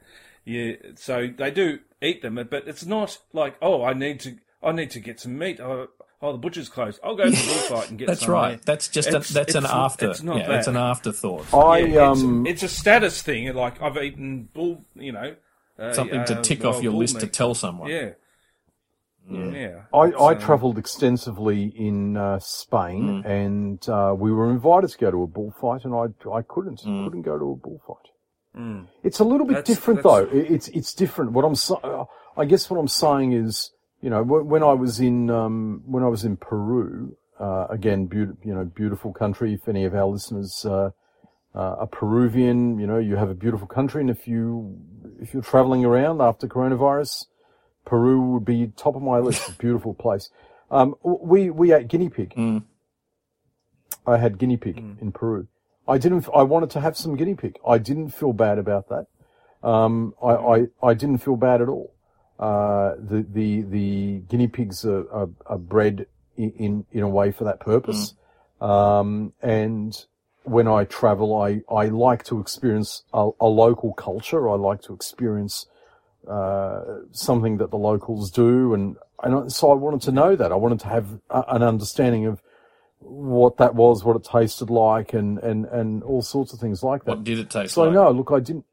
Yeah, 0.46 0.74
so 0.96 1.28
they 1.36 1.52
do 1.52 1.80
eat 2.02 2.22
them, 2.24 2.36
but 2.50 2.68
it's 2.68 2.86
not 2.86 3.20
like 3.34 3.56
oh, 3.62 3.84
I 3.84 3.94
need 3.94 4.20
to 4.22 4.38
I 4.64 4.72
need 4.72 4.90
to 4.92 5.00
get 5.00 5.20
some 5.20 5.38
meat. 5.38 5.60
Oh, 5.60 5.88
oh 6.22 6.32
the 6.32 6.38
butcher's 6.38 6.70
closed. 6.70 7.00
I'll 7.04 7.16
go 7.16 7.26
to 7.26 7.30
the 7.32 7.66
bullfight 7.70 7.90
and 7.90 8.00
get 8.00 8.08
That's 8.08 8.22
some. 8.22 8.32
right. 8.32 8.52
there. 8.52 8.62
That's 8.76 8.88
just 8.88 9.08
a, 9.10 9.18
It's- 9.18 9.30
that's 9.30 9.56
an 9.56 9.64
it's- 9.66 9.74
after. 9.74 10.10
It's 10.12 10.24
not 10.24 10.38
yeah, 10.38 10.44
that. 10.44 10.50
that's 10.54 10.68
an 10.68 10.78
afterthought. 10.78 11.54
I 11.54 11.80
Yeah, 11.80 12.12
it's, 12.12 12.22
um 12.22 12.46
it's 12.48 12.64
a 12.64 12.68
status 12.68 13.22
thing. 13.22 13.54
Like 13.54 13.82
I've 13.82 13.98
eaten 13.98 14.50
bull, 14.54 14.86
you 14.96 15.12
know, 15.12 15.36
uh, 15.80 15.94
Something 15.94 16.24
to 16.26 16.40
uh, 16.40 16.42
tick 16.42 16.64
well, 16.64 16.74
off 16.76 16.82
your 16.84 16.92
bull 16.94 17.00
list 17.00 17.20
to 17.20 17.28
tell 17.28 17.54
someone. 17.54 17.90
Yeah, 17.90 18.12
yeah. 19.30 19.82
I, 19.94 20.06
It's, 20.08 20.18
I 20.22 20.34
um, 20.34 20.40
travelled 20.40 20.78
extensively 20.78 21.64
in 21.76 22.16
uh, 22.16 22.40
Spain, 22.40 23.24
Mm. 23.24 23.26
and 23.26 23.90
uh, 23.90 24.14
we 24.18 24.32
were 24.32 24.50
invited 24.52 24.90
to 24.92 24.98
go 24.98 25.12
to 25.12 25.24
a 25.24 25.28
bullfight, 25.28 25.84
and 25.84 25.94
I 25.96 26.06
I 26.32 26.42
couldn't 26.44 26.82
Mm. 26.82 27.06
couldn't 27.06 27.24
go 27.24 27.38
to 27.40 27.52
a 27.52 27.56
bullfight. 27.56 28.08
Mm. 28.56 28.88
It's 29.04 29.20
a 29.20 29.24
little 29.24 29.46
bit 29.48 29.56
That's- 29.56 29.68
different 29.76 30.04
that's- 30.04 30.30
though. 30.32 30.38
It's 30.56 30.68
it's 30.70 30.94
different. 30.94 31.32
What 31.34 31.44
I'm 31.44 31.56
so- 31.56 31.76
uh, 31.84 32.06
I 32.40 32.46
guess 32.46 32.70
what 32.70 32.80
I'm 32.80 32.88
saying 32.88 33.34
is, 33.34 33.72
you 34.06 34.12
know, 34.12 34.22
when 34.22 34.62
I 34.62 34.74
was 34.74 35.00
in 35.00 35.32
um, 35.32 35.82
when 35.88 36.04
I 36.04 36.08
was 36.08 36.26
in 36.26 36.38
Peru, 36.38 37.18
uh, 37.40 37.66
again, 37.72 38.06
beautiful, 38.06 38.38
you 38.46 38.54
know, 38.54 38.64
beautiful 38.64 39.12
country. 39.12 39.56
If 39.56 39.68
any 39.68 39.84
of 39.84 39.96
our 39.96 40.06
listeners 40.06 40.64
uh, 40.64 40.92
uh, 41.56 41.82
are 41.82 41.88
Peruvian, 41.88 42.78
you 42.78 42.86
know, 42.86 43.00
you 43.00 43.16
have 43.16 43.32
a 43.32 43.34
beautiful 43.34 43.66
country, 43.66 44.02
and 44.02 44.12
if 44.12 44.28
you 44.28 44.78
if 45.20 45.34
you're 45.34 45.42
travelling 45.42 45.84
around 45.86 46.22
after 46.22 46.48
coronavirus, 46.48 47.26
Peru 47.84 48.22
would 48.34 48.46
be 48.46 48.72
top 48.78 48.96
of 48.96 49.02
my 49.02 49.18
list. 49.18 49.58
Beautiful 49.58 49.96
place. 49.96 50.30
Um, 50.70 50.94
we 51.02 51.50
we 51.50 51.74
ate 51.74 51.88
guinea 51.88 52.10
pig. 52.10 52.36
Mm. 52.36 52.64
I 54.06 54.18
had 54.18 54.38
guinea 54.38 54.58
pig 54.58 54.78
in 55.02 55.12
Peru. 55.14 55.48
I 55.88 55.98
didn't. 55.98 56.28
I 56.32 56.44
wanted 56.44 56.70
to 56.70 56.80
have 56.80 56.96
some 56.96 57.16
guinea 57.16 57.34
pig. 57.34 57.58
I 57.68 57.80
didn't 57.80 58.10
feel 58.10 58.34
bad 58.34 58.60
about 58.60 58.88
that. 58.90 59.08
Um, 59.68 60.14
I, 60.22 60.34
I 60.36 60.68
I 60.84 60.94
didn't 60.94 61.24
feel 61.24 61.38
bad 61.38 61.60
at 61.64 61.70
all. 61.70 61.95
Uh, 62.40 62.96
the 63.00 63.26
the 63.32 63.62
the 63.62 64.22
guinea 64.28 64.48
pigs 64.48 64.86
are, 64.86 65.10
are, 65.12 65.30
are 65.46 65.58
bred 65.58 66.06
in, 66.38 66.52
in 66.52 66.86
in 66.92 67.04
a 67.04 67.10
way 67.10 67.32
for 67.32 67.46
that 67.46 67.60
purpose. 67.60 68.14
Um, 68.60 69.34
and 69.42 70.06
when 70.44 70.68
I 70.68 70.86
travel, 70.86 71.42
I 71.42 71.62
I 71.70 71.86
like 71.88 72.24
to 72.26 72.40
experience 72.40 73.04
a, 73.14 73.30
a 73.40 73.48
local 73.48 73.94
culture. 73.94 74.50
I 74.50 74.56
like 74.56 74.82
to 74.84 74.94
experience 74.94 75.68
uh, 76.28 76.82
something 77.12 77.58
that 77.58 77.72
the 77.72 77.78
locals 77.78 78.32
do, 78.32 78.74
and 78.74 78.98
and 79.24 79.52
so 79.52 79.72
I 79.72 79.76
wanted 79.76 80.02
to 80.02 80.12
know 80.12 80.36
that. 80.36 80.52
I 80.52 80.56
wanted 80.56 80.80
to 80.82 80.88
have 80.88 81.20
a, 81.30 81.44
an 81.50 81.64
understanding 81.64 82.26
of 82.26 82.42
what 83.00 83.58
that 83.58 83.76
was, 83.76 84.04
what 84.04 84.16
it 84.16 84.24
tasted 84.24 84.70
like, 84.70 85.14
and 85.14 85.40
and 85.40 85.66
and 85.66 86.04
all 86.04 86.22
sorts 86.22 86.54
of 86.54 86.60
things 86.60 86.84
like 86.84 87.06
that. 87.06 87.18
What 87.18 87.24
did 87.24 87.40
it 87.40 87.50
taste 87.50 87.76
so 87.76 87.84
like? 87.84 87.94
no, 87.94 88.12
look, 88.12 88.32
I 88.32 88.40
didn't. 88.40 88.66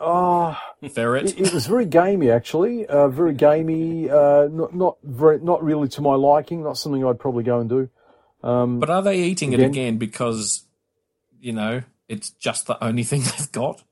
Ah, 0.00 0.62
Ferret. 0.92 1.26
it, 1.26 1.40
it 1.48 1.52
was 1.54 1.66
very 1.66 1.84
gamey, 1.86 2.30
actually. 2.30 2.86
Uh, 2.86 3.08
very 3.08 3.34
gamey. 3.34 4.08
Uh, 4.10 4.48
not 4.50 4.74
not 4.74 4.96
very, 5.02 5.38
not 5.40 5.62
really 5.62 5.88
to 5.88 6.00
my 6.00 6.14
liking. 6.14 6.62
Not 6.62 6.78
something 6.78 7.04
I'd 7.04 7.18
probably 7.18 7.44
go 7.44 7.60
and 7.60 7.68
do. 7.68 7.88
Um, 8.42 8.80
But 8.80 8.90
are 8.90 9.02
they 9.02 9.22
eating 9.22 9.52
it 9.52 9.56
Again? 9.60 9.70
again 9.70 9.96
because, 9.98 10.64
you 11.40 11.52
know, 11.52 11.82
it's 12.08 12.30
just 12.30 12.66
the 12.66 12.82
only 12.84 13.02
thing 13.10 13.22
they've 13.22 13.52
got? 13.52 13.82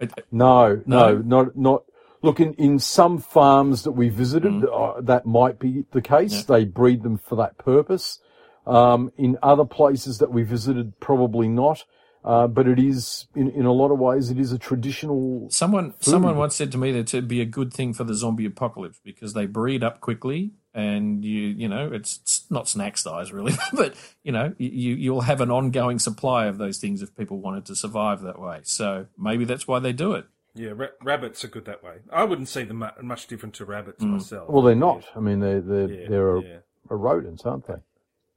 It, 0.00 0.12
No, 0.30 0.82
No? 0.86 1.14
no, 1.14 1.22
not 1.22 1.56
not. 1.56 1.82
Look, 2.24 2.38
in, 2.38 2.54
in 2.54 2.78
some 2.78 3.18
farms 3.18 3.82
that 3.82 3.92
we 3.92 4.08
visited, 4.08 4.64
uh, 4.64 5.00
that 5.00 5.26
might 5.26 5.58
be 5.58 5.84
the 5.90 6.00
case. 6.00 6.32
Mm. 6.44 6.48
Yeah. 6.48 6.56
They 6.56 6.64
breed 6.66 7.02
them 7.02 7.18
for 7.18 7.34
that 7.36 7.58
purpose. 7.58 8.20
Um, 8.64 9.10
in 9.18 9.38
other 9.42 9.64
places 9.64 10.18
that 10.18 10.30
we 10.30 10.44
visited, 10.44 11.00
probably 11.00 11.48
not. 11.48 11.84
Uh, 12.24 12.46
but 12.46 12.68
it 12.68 12.78
is, 12.78 13.26
in, 13.34 13.50
in 13.50 13.66
a 13.66 13.72
lot 13.72 13.90
of 13.90 13.98
ways, 13.98 14.30
it 14.30 14.38
is 14.38 14.52
a 14.52 14.58
traditional. 14.58 15.48
someone 15.50 15.92
someone 16.00 16.36
once 16.36 16.54
said 16.54 16.70
to 16.72 16.78
me 16.78 16.92
that 16.92 17.12
it'd 17.12 17.26
be 17.28 17.40
a 17.40 17.44
good 17.44 17.72
thing 17.74 17.92
for 17.92 18.04
the 18.04 18.14
zombie 18.14 18.46
apocalypse 18.46 19.00
because 19.04 19.32
they 19.32 19.46
breed 19.46 19.82
up 19.82 20.00
quickly 20.00 20.52
and 20.74 21.24
you 21.24 21.48
you 21.48 21.68
know 21.68 21.90
it's, 21.92 22.20
it's 22.22 22.44
not 22.50 22.68
snack 22.68 22.96
size 22.96 23.32
really, 23.32 23.52
but 23.74 23.94
you 24.22 24.32
know 24.32 24.54
you 24.58 24.94
you'll 24.94 25.22
have 25.22 25.40
an 25.40 25.50
ongoing 25.50 25.98
supply 25.98 26.46
of 26.46 26.58
those 26.58 26.78
things 26.78 27.02
if 27.02 27.14
people 27.16 27.38
wanted 27.40 27.66
to 27.66 27.74
survive 27.74 28.22
that 28.22 28.38
way. 28.38 28.60
So 28.62 29.06
maybe 29.18 29.44
that's 29.44 29.66
why 29.66 29.80
they 29.80 29.92
do 29.92 30.12
it. 30.12 30.26
Yeah, 30.54 30.72
ra- 30.76 30.88
rabbits 31.02 31.44
are 31.44 31.48
good 31.48 31.64
that 31.64 31.82
way. 31.82 31.96
I 32.12 32.24
wouldn't 32.24 32.48
see 32.48 32.62
them 32.64 32.78
mu- 32.78 33.02
much 33.02 33.26
different 33.26 33.54
to 33.56 33.64
rabbits 33.64 34.02
myself. 34.02 34.48
Well, 34.50 34.62
they're 34.62 34.74
not. 34.74 35.04
I 35.16 35.20
mean, 35.20 35.40
they're 35.40 35.60
they're 35.60 35.90
Yeah, 35.90 36.08
they're 36.08 36.36
a, 36.36 36.42
yeah. 36.42 36.58
a 36.90 36.96
rodents, 36.96 37.44
aren't 37.44 37.66
they? 37.66 37.76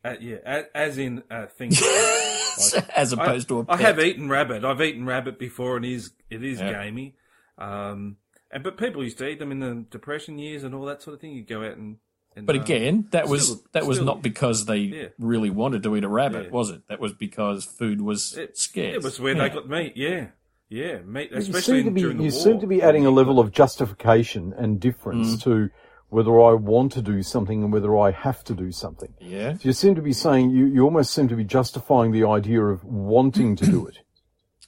Uh, 0.06 0.16
yeah, 0.22 0.36
as, 0.46 0.66
as 0.76 0.98
in 0.98 1.24
uh, 1.32 1.48
things. 1.48 1.82
As 2.96 3.12
opposed 3.12 3.50
to 3.50 3.60
a 3.60 3.62
I 3.68 3.76
pet. 3.76 3.80
have 3.82 4.00
eaten 4.00 4.30
rabbit. 4.30 4.64
I've 4.64 4.82
eaten 4.82 5.06
rabbit 5.06 5.38
before, 5.38 5.76
and 5.76 5.84
it 5.86 5.92
is 5.92 6.12
it 6.30 6.42
is 6.44 6.60
Yeah. 6.60 6.72
gamey. 6.86 7.16
Um, 7.58 8.16
and 8.52 8.64
but 8.64 8.78
people 8.78 9.04
used 9.04 9.18
to 9.18 9.28
eat 9.28 9.40
them 9.40 9.52
in 9.52 9.60
the 9.60 9.86
depression 9.90 10.38
years 10.40 10.64
and 10.64 10.74
all 10.74 10.86
that 10.86 11.02
sort 11.02 11.16
of 11.16 11.20
thing. 11.22 11.32
You'd 11.34 11.48
go 11.48 11.64
out 11.66 11.76
and. 11.76 11.98
and 12.36 12.46
But 12.48 12.56
uh, 12.56 12.62
again, 12.62 13.08
that 13.12 13.28
was 13.28 13.44
still- 13.48 13.64
that 13.74 13.86
was 13.86 13.98
still- 13.98 14.06
not 14.06 14.22
because 14.22 14.66
they 14.66 14.78
yeah. 14.78 15.08
really 15.20 15.50
wanted 15.50 15.84
to 15.84 15.96
eat 15.98 16.04
a 16.06 16.08
rabbit, 16.08 16.46
Yeah. 16.46 16.52
was 16.52 16.70
it? 16.70 16.88
That 16.88 17.00
was 17.02 17.12
because 17.14 17.66
food 17.66 18.00
was 18.00 18.38
it, 18.38 18.58
scarce. 18.58 18.96
It 18.96 19.04
was 19.04 19.20
where 19.20 19.36
Yeah. 19.36 19.50
they 19.50 19.54
got 19.56 19.68
meat. 19.70 19.94
Yeah, 19.98 20.28
yeah, 20.70 21.00
meat. 21.02 21.32
You 21.32 21.38
Especially 21.40 21.80
seem 21.80 21.86
to 21.86 21.92
be 21.92 22.02
during 22.02 22.18
the 22.18 22.24
you 22.26 22.32
war. 22.32 22.40
seem 22.42 22.60
to 22.62 22.68
be 22.68 22.82
adding 22.82 23.06
a 23.06 23.12
level 23.12 23.38
of 23.40 23.52
justification 23.52 24.54
and 24.58 24.80
difference 24.80 25.36
Mm. 25.36 25.44
to 25.44 25.70
whether 26.10 26.40
I 26.40 26.54
want 26.54 26.92
to 26.94 27.02
do 27.02 27.24
something 27.24 27.64
and 27.64 27.74
whether 27.74 27.98
I 27.98 28.12
have 28.12 28.44
to 28.46 28.54
do 28.54 28.72
something. 28.72 29.14
Yeah. 29.20 29.54
So 29.54 29.60
you 29.64 29.74
seem 29.74 29.96
to 29.96 30.02
be 30.02 30.14
saying 30.14 30.52
you, 30.52 30.66
you 30.66 30.84
almost 30.84 31.14
seem 31.14 31.28
to 31.28 31.36
be 31.36 31.44
justifying 31.44 32.12
the 32.12 32.26
idea 32.26 32.64
of 32.64 32.84
wanting 32.84 33.56
to 33.58 33.66
do 33.66 33.88
it. 33.88 34.00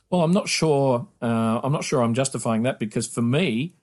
Well, 0.10 0.22
I'm 0.22 0.32
not 0.32 0.48
sure. 0.48 1.10
Uh, 1.22 1.60
I'm 1.62 1.74
not 1.74 1.84
sure 1.84 2.02
I'm 2.02 2.14
justifying 2.14 2.64
that 2.64 2.80
because 2.80 3.08
for 3.08 3.22
me, 3.22 3.74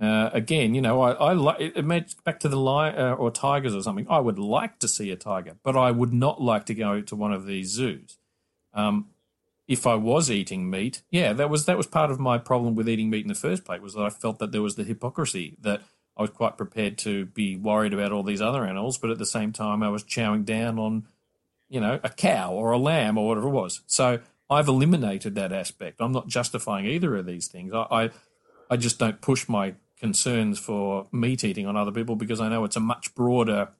uh, 0.00 0.30
again, 0.32 0.74
you 0.74 0.80
know, 0.80 1.00
I, 1.00 1.12
I 1.12 1.32
like 1.32 1.60
it. 1.60 1.84
made 1.84 2.06
back 2.24 2.40
to 2.40 2.48
the 2.48 2.56
lion 2.56 2.96
uh, 2.96 3.14
or 3.14 3.32
tigers 3.32 3.74
or 3.74 3.82
something. 3.82 4.06
I 4.08 4.20
would 4.20 4.38
like 4.38 4.78
to 4.78 4.86
see 4.88 5.10
a 5.10 5.16
tiger, 5.16 5.56
but 5.62 5.76
I 5.76 5.90
would 5.90 6.12
not 6.12 6.40
like 6.40 6.66
to 6.66 6.74
go 6.74 7.00
to 7.00 7.16
one 7.16 7.32
of 7.32 7.46
these 7.46 7.70
zoos. 7.70 8.18
Um, 8.74 9.08
if 9.68 9.86
I 9.86 9.94
was 9.94 10.30
eating 10.30 10.68
meat, 10.68 11.02
yeah, 11.10 11.32
that 11.32 11.48
was 11.48 11.66
that 11.66 11.76
was 11.76 11.86
part 11.86 12.10
of 12.10 12.18
my 12.18 12.36
problem 12.36 12.74
with 12.74 12.88
eating 12.88 13.10
meat 13.10 13.24
in 13.24 13.28
the 13.28 13.34
first 13.34 13.64
place. 13.64 13.80
Was 13.80 13.94
that 13.94 14.02
I 14.02 14.10
felt 14.10 14.38
that 14.40 14.50
there 14.50 14.62
was 14.62 14.74
the 14.74 14.84
hypocrisy 14.84 15.56
that 15.60 15.82
I 16.16 16.22
was 16.22 16.30
quite 16.30 16.56
prepared 16.56 16.98
to 16.98 17.26
be 17.26 17.56
worried 17.56 17.94
about 17.94 18.12
all 18.12 18.22
these 18.22 18.42
other 18.42 18.64
animals, 18.64 18.98
but 18.98 19.10
at 19.10 19.18
the 19.18 19.26
same 19.26 19.52
time, 19.52 19.82
I 19.82 19.88
was 19.88 20.04
chowing 20.04 20.44
down 20.44 20.78
on 20.78 21.06
you 21.72 21.80
know, 21.80 21.98
a 22.04 22.10
cow 22.10 22.52
or 22.52 22.70
a 22.72 22.78
lamb 22.78 23.16
or 23.16 23.26
whatever 23.26 23.48
it 23.48 23.52
was. 23.52 23.80
So 23.86 24.20
I've 24.50 24.68
eliminated 24.68 25.34
that 25.36 25.54
aspect. 25.54 26.02
I'm 26.02 26.12
not 26.12 26.28
justifying 26.28 26.84
either 26.84 27.16
of 27.16 27.24
these 27.24 27.48
things. 27.48 27.72
I, 27.72 27.86
I, 27.90 28.10
I 28.68 28.76
just 28.76 28.98
don't 28.98 29.22
push 29.22 29.48
my 29.48 29.74
concerns 29.98 30.58
for 30.58 31.06
meat 31.12 31.42
eating 31.42 31.66
on 31.66 31.74
other 31.74 31.90
people 31.90 32.14
because 32.14 32.42
I 32.42 32.50
know 32.50 32.64
it's 32.64 32.76
a 32.76 32.80
much 32.80 33.14
broader 33.14 33.70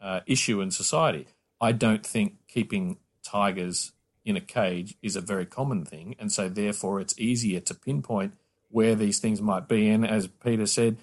uh, 0.00 0.20
issue 0.26 0.62
in 0.62 0.70
society. 0.70 1.26
I 1.60 1.72
don't 1.72 2.06
think 2.06 2.36
keeping 2.48 2.96
tigers 3.22 3.92
in 4.24 4.34
a 4.34 4.40
cage 4.40 4.94
is 5.02 5.14
a 5.14 5.20
very 5.20 5.44
common 5.44 5.84
thing, 5.84 6.16
and 6.18 6.32
so 6.32 6.48
therefore 6.48 7.02
it's 7.02 7.18
easier 7.18 7.60
to 7.60 7.74
pinpoint 7.74 8.32
where 8.70 8.94
these 8.94 9.18
things 9.18 9.42
might 9.42 9.68
be. 9.68 9.90
And 9.90 10.06
as 10.06 10.26
Peter 10.26 10.64
said, 10.64 10.96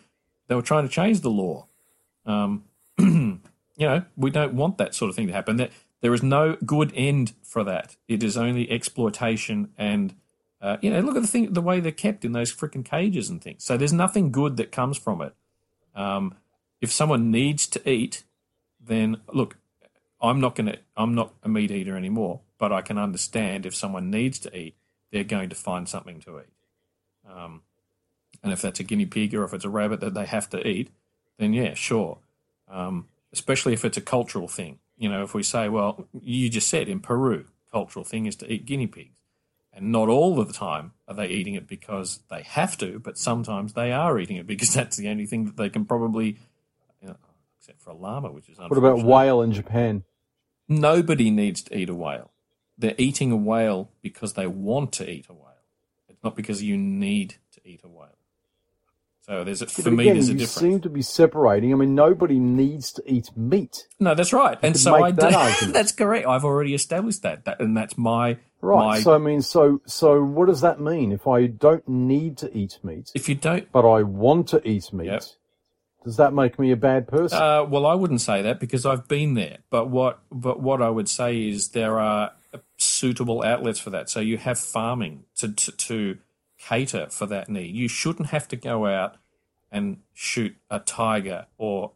they 0.50 0.56
were 0.56 0.62
trying 0.62 0.84
to 0.84 0.90
change 0.90 1.22
the 1.22 1.30
law. 1.30 1.68
Um, 2.26 2.66
you 2.98 3.40
know, 3.78 4.04
we 4.18 4.32
don't 4.32 4.56
want 4.56 4.78
that 4.80 4.94
sort 4.94 5.10
of 5.10 5.16
thing 5.16 5.28
to 5.28 5.34
happen. 5.34 5.56
There, 5.56 5.70
there 6.02 6.14
is 6.14 6.24
no 6.24 6.58
good 6.66 6.92
end 6.96 7.34
for 7.44 7.64
that. 7.64 7.96
It 8.08 8.24
is 8.24 8.36
only 8.36 8.70
exploitation 8.70 9.70
and, 9.78 10.16
uh, 10.60 10.78
you 10.82 10.90
know, 10.90 11.00
look 11.02 11.16
at 11.16 11.22
the 11.22 11.28
thing, 11.28 11.54
the 11.54 11.62
way 11.62 11.80
they're 11.80 11.92
kept 11.92 12.26
in 12.26 12.32
those 12.32 12.54
freaking 12.54 12.84
cages 12.84 13.30
and 13.30 13.42
things. 13.42 13.64
So 13.64 13.78
there's 13.78 13.94
nothing 13.94 14.32
good 14.32 14.58
that 14.58 14.72
comes 14.72 14.98
from 14.98 15.22
it. 15.22 15.34
Um, 15.96 16.34
if 16.82 16.92
someone 16.92 17.30
needs 17.30 17.68
to 17.68 17.90
eat, 17.90 18.24
then 18.84 19.18
look, 19.32 19.58
I'm 20.20 20.42
not 20.42 20.56
going 20.56 20.68
to, 20.68 20.80
I'm 20.98 21.14
not 21.14 21.36
a 21.44 21.50
meat 21.50 21.70
eater 21.70 21.96
anymore, 21.96 22.42
but 22.58 22.72
I 22.72 22.82
can 22.82 22.98
understand 22.98 23.66
if 23.66 23.76
someone 23.76 24.10
needs 24.10 24.40
to 24.40 24.58
eat, 24.58 24.76
they're 25.12 25.24
going 25.24 25.50
to 25.50 25.56
find 25.56 25.88
something 25.88 26.20
to 26.22 26.40
eat. 26.40 27.32
Um, 27.32 27.62
and 28.44 28.54
if 28.54 28.62
that's 28.62 28.80
a 28.80 28.84
guinea 28.84 29.06
pig 29.06 29.34
or 29.34 29.44
if 29.44 29.54
it's 29.54 29.66
a 29.66 29.70
rabbit 29.70 30.00
that 30.00 30.14
they 30.14 30.26
have 30.26 30.50
to 30.52 30.66
eat, 30.68 30.90
then 31.38 31.54
yeah, 31.54 31.74
sure. 31.74 32.20
Um, 32.68 33.08
especially 33.34 33.74
if 33.74 33.84
it's 33.84 33.98
a 33.98 34.02
cultural 34.02 34.48
thing. 34.48 34.80
You 34.98 35.10
know, 35.10 35.24
if 35.24 35.34
we 35.34 35.44
say, 35.44 35.70
well, 35.70 36.08
you 36.22 36.50
just 36.50 36.70
said 36.70 36.90
in 36.90 37.00
Peru, 37.00 37.46
cultural 37.72 38.06
thing 38.06 38.26
is 38.26 38.36
to 38.38 38.52
eat 38.52 38.66
guinea 38.66 38.88
pigs. 38.88 39.20
And 39.74 39.92
not 39.92 40.10
all 40.10 40.40
of 40.40 40.48
the 40.48 40.54
time 40.54 40.92
are 41.08 41.14
they 41.14 41.28
eating 41.28 41.54
it 41.54 41.68
because 41.68 42.20
they 42.30 42.42
have 42.42 42.78
to, 42.80 43.00
but 43.00 43.18
sometimes 43.18 43.74
they 43.74 43.92
are 43.92 44.20
eating 44.20 44.36
it 44.36 44.48
because 44.48 44.74
that's 44.74 44.98
the 44.98 45.08
only 45.08 45.26
thing 45.26 45.46
that 45.46 45.58
they 45.58 45.70
can 45.70 45.86
probably, 45.86 46.38
you 47.02 47.08
know, 47.08 47.16
except 47.58 47.82
for 47.82 47.92
a 47.92 47.96
llama, 47.96 48.32
which 48.32 48.50
is 48.50 48.58
What 48.58 48.78
about 48.78 49.04
whale 49.04 49.42
in 49.42 49.54
Japan? 49.54 50.04
Nobody 50.68 51.32
needs 51.32 51.64
to 51.64 51.78
eat 51.78 51.90
a 51.90 51.96
whale. 51.96 52.32
They're 52.78 52.96
eating 52.98 53.32
a 53.32 53.38
whale 53.38 53.90
because 54.02 54.34
they 54.34 54.48
want 54.48 54.92
to 54.94 55.10
eat 55.10 55.28
a 55.30 55.34
whale. 55.34 55.46
It's 56.08 56.24
not 56.24 56.36
because 56.36 56.62
you 56.62 56.78
need 56.78 57.36
to 57.54 57.62
eat 57.66 57.82
a 57.84 57.88
whale. 57.88 58.19
So 59.30 59.44
there's 59.44 59.62
a, 59.62 59.66
But 59.66 59.74
for 59.76 59.92
me 59.92 60.06
again, 60.06 60.16
there's 60.16 60.30
a 60.30 60.34
you 60.34 60.40
difference. 60.40 60.60
seem 60.74 60.82
to 60.82 60.90
be 60.90 61.04
separating. 61.04 61.72
I 61.72 61.76
mean, 61.76 61.94
nobody 61.94 62.40
needs 62.40 62.92
to 62.94 63.04
eat 63.06 63.30
meat. 63.38 63.88
No, 64.00 64.16
that's 64.16 64.34
right. 64.34 64.58
And 64.64 64.76
so 64.76 64.96
I 65.04 65.12
that 65.12 65.60
do. 65.60 65.68
that's 65.72 65.92
correct. 65.92 66.26
I've 66.26 66.44
already 66.44 66.74
established 66.74 67.22
that. 67.22 67.46
that 67.46 67.62
and 67.62 67.78
that's 67.78 67.96
my 67.96 68.38
Right. 68.62 68.86
my. 68.86 69.02
So 69.02 69.14
I 69.14 69.20
mean, 69.20 69.44
so 69.44 69.82
so 69.86 70.24
what 70.24 70.48
does 70.48 70.62
that 70.62 70.82
mean? 70.82 71.12
If 71.12 71.28
I 71.28 71.46
don't 71.46 71.88
need 71.88 72.38
to 72.40 72.58
eat 72.58 72.80
meat, 72.84 73.12
if 73.14 73.30
you 73.30 73.36
don't, 73.36 73.72
but 73.72 73.88
I 73.88 74.02
want 74.02 74.48
to 74.50 74.68
eat 74.68 74.92
meat, 74.92 75.06
Yep. 75.06 75.24
does 76.04 76.18
that 76.18 76.34
make 76.34 76.58
me 76.58 76.72
a 76.72 76.76
bad 76.76 77.08
person? 77.08 77.38
uh, 77.40 77.64
well, 77.66 77.86
I 77.86 77.94
wouldn't 77.94 78.22
say 78.22 78.42
that 78.42 78.60
because 78.60 78.84
I've 78.84 79.08
been 79.08 79.36
there. 79.36 79.60
But 79.70 79.90
what 79.92 80.20
but 80.32 80.60
what 80.60 80.82
I 80.82 80.90
would 80.90 81.08
say 81.08 81.48
is 81.48 81.70
there 81.70 82.00
are 82.00 82.32
suitable 82.78 83.44
outlets 83.44 83.80
for 83.80 83.92
that. 83.92 84.10
So 84.10 84.20
you 84.20 84.38
have 84.38 84.58
farming 84.58 85.26
to 85.38 85.54
to, 85.54 85.72
to 85.72 86.18
cater 86.60 87.08
for 87.10 87.26
that 87.28 87.50
need. 87.50 87.76
You 87.76 87.88
shouldn't 87.88 88.30
have 88.30 88.48
to 88.50 88.56
go 88.56 88.86
out 88.86 89.16
and 89.72 89.98
shoot 90.14 90.56
a 90.70 90.80
tiger 90.80 91.48
or 91.58 91.94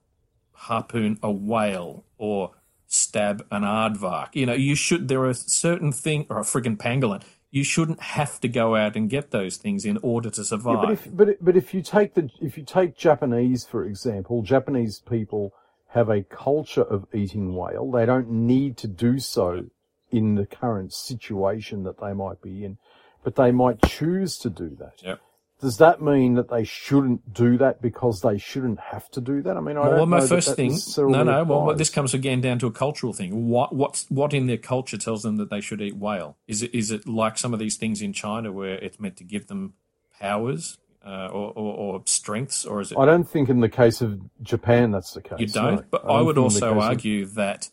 harpoon 0.53 1.19
a 1.21 1.31
whale 1.31 2.05
or 2.17 2.51
stab 2.87 3.45
an 3.51 3.63
aardvark. 3.63 4.29
You 4.33 4.45
know, 4.45 4.53
you 4.53 4.75
should. 4.75 5.07
There 5.07 5.25
are 5.25 5.33
certain 5.33 5.91
things, 5.91 6.27
or 6.29 6.39
a 6.39 6.43
friggin' 6.43 6.77
pangolin. 6.77 7.23
You 7.51 7.63
shouldn't 7.63 8.01
have 8.01 8.39
to 8.41 8.47
go 8.47 8.75
out 8.75 8.95
and 8.95 9.09
get 9.09 9.29
those 9.29 9.57
things 9.57 9.85
in 9.85 9.97
order 10.01 10.29
to 10.31 10.43
survive. 10.43 10.75
Yeah, 10.75 10.81
but 10.81 10.91
if 10.91 11.15
but 11.15 11.45
but 11.45 11.57
if 11.57 11.73
you 11.73 11.81
take 11.81 12.13
the 12.13 12.29
if 12.41 12.57
you 12.57 12.63
take 12.63 12.97
Japanese 12.97 13.65
for 13.65 13.83
example, 13.83 14.41
Japanese 14.41 14.99
people 14.99 15.53
have 15.93 16.09
a 16.09 16.23
culture 16.23 16.81
of 16.81 17.05
eating 17.13 17.53
whale. 17.53 17.91
They 17.91 18.05
don't 18.05 18.29
need 18.29 18.77
to 18.77 18.87
do 18.87 19.19
so 19.19 19.65
in 20.09 20.35
the 20.35 20.45
current 20.45 20.91
situation 20.91 21.83
that 21.83 21.99
they 21.99 22.13
might 22.13 22.41
be 22.41 22.63
in, 22.63 22.77
but 23.23 23.35
they 23.35 23.51
might 23.51 23.81
choose 23.83 24.37
to 24.39 24.49
do 24.49 24.75
that. 24.79 25.01
Yep. 25.03 25.21
Does 25.61 25.77
that 25.77 26.01
mean 26.01 26.33
that 26.33 26.49
they 26.49 26.65
shouldn't 26.65 27.33
do 27.33 27.57
that 27.57 27.81
because 27.81 28.19
they 28.19 28.37
shouldn't 28.37 28.81
have 28.81 29.09
to 29.11 29.21
do 29.21 29.41
that? 29.43 29.55
I 29.55 29.61
mean, 29.61 29.77
I 29.77 29.87
Well, 29.87 29.97
don't 29.99 30.09
my 30.09 30.27
first 30.27 30.49
that 30.49 30.55
thing, 30.57 30.77
no, 30.97 31.23
no. 31.23 31.43
Well, 31.45 31.73
this 31.73 31.89
comes 31.89 32.13
again 32.13 32.41
down 32.41 32.59
to 32.59 32.67
a 32.67 32.71
cultural 32.71 33.13
thing. 33.13 33.47
What, 33.47 33.73
what's, 33.73 34.05
what 34.09 34.33
in 34.33 34.47
their 34.47 34.57
culture 34.57 34.97
tells 34.97 35.23
them 35.23 35.37
that 35.37 35.49
they 35.49 35.61
should 35.61 35.81
eat 35.81 35.95
whale? 35.95 36.35
Is 36.49 36.63
it, 36.63 36.75
is 36.75 36.91
it 36.91 37.07
like 37.07 37.37
some 37.37 37.53
of 37.53 37.59
these 37.59 37.77
things 37.77 38.01
in 38.01 38.11
China 38.11 38.51
where 38.51 38.75
it's 38.75 38.99
meant 38.99 39.15
to 39.17 39.23
give 39.23 39.47
them 39.47 39.73
powers 40.19 40.77
uh, 41.05 41.27
or, 41.27 41.53
or, 41.55 41.73
or 41.75 42.01
strengths, 42.05 42.65
or 42.65 42.81
is 42.81 42.91
it 42.91 42.97
I 42.97 43.05
don't 43.05 43.27
think 43.27 43.49
in 43.49 43.59
the 43.59 43.69
case 43.69 44.01
of 44.01 44.21
Japan 44.41 44.91
that's 44.91 45.13
the 45.13 45.21
case. 45.21 45.39
you 45.39 45.47
don't? 45.47 45.75
no. 45.75 45.83
but 45.91 46.03
don't 46.03 46.11
I 46.11 46.21
would 46.21 46.35
think 46.35 46.53
in 46.53 46.59
the 46.59 46.67
also 46.67 46.73
case 46.73 46.77
of- 46.77 46.77
argue 46.77 47.25
that 47.25 47.69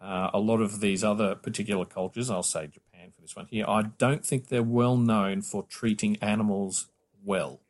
uh, 0.00 0.30
a 0.34 0.38
lot 0.38 0.60
of 0.60 0.80
these 0.80 1.04
other 1.04 1.34
particular 1.34 1.84
cultures, 1.84 2.28
I'll 2.30 2.42
say 2.42 2.66
Japan 2.66 2.91
this 3.32 3.36
one 3.36 3.46
here, 3.50 3.64
I 3.66 3.82
don't 3.98 4.24
think 4.24 4.48
they're 4.48 4.62
well 4.62 4.96
known 4.96 5.42
for 5.42 5.64
treating 5.64 6.16
animals 6.20 6.86
well. 7.24 7.60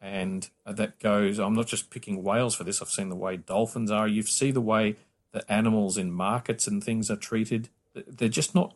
And 0.00 0.48
that 0.64 1.00
goes, 1.00 1.38
I'm 1.38 1.54
not 1.54 1.66
just 1.66 1.90
picking 1.90 2.22
whales 2.22 2.54
for 2.54 2.64
this, 2.64 2.80
I've 2.80 2.88
seen 2.88 3.08
the 3.08 3.16
way 3.16 3.36
dolphins 3.36 3.90
are. 3.90 4.06
You 4.06 4.22
see 4.22 4.50
the 4.50 4.60
way 4.60 4.96
that 5.32 5.44
animals 5.48 5.98
in 5.98 6.12
markets 6.12 6.66
and 6.66 6.82
things 6.82 7.10
are 7.10 7.16
treated. 7.16 7.68
They're 7.94 8.28
just 8.28 8.54
not 8.54 8.74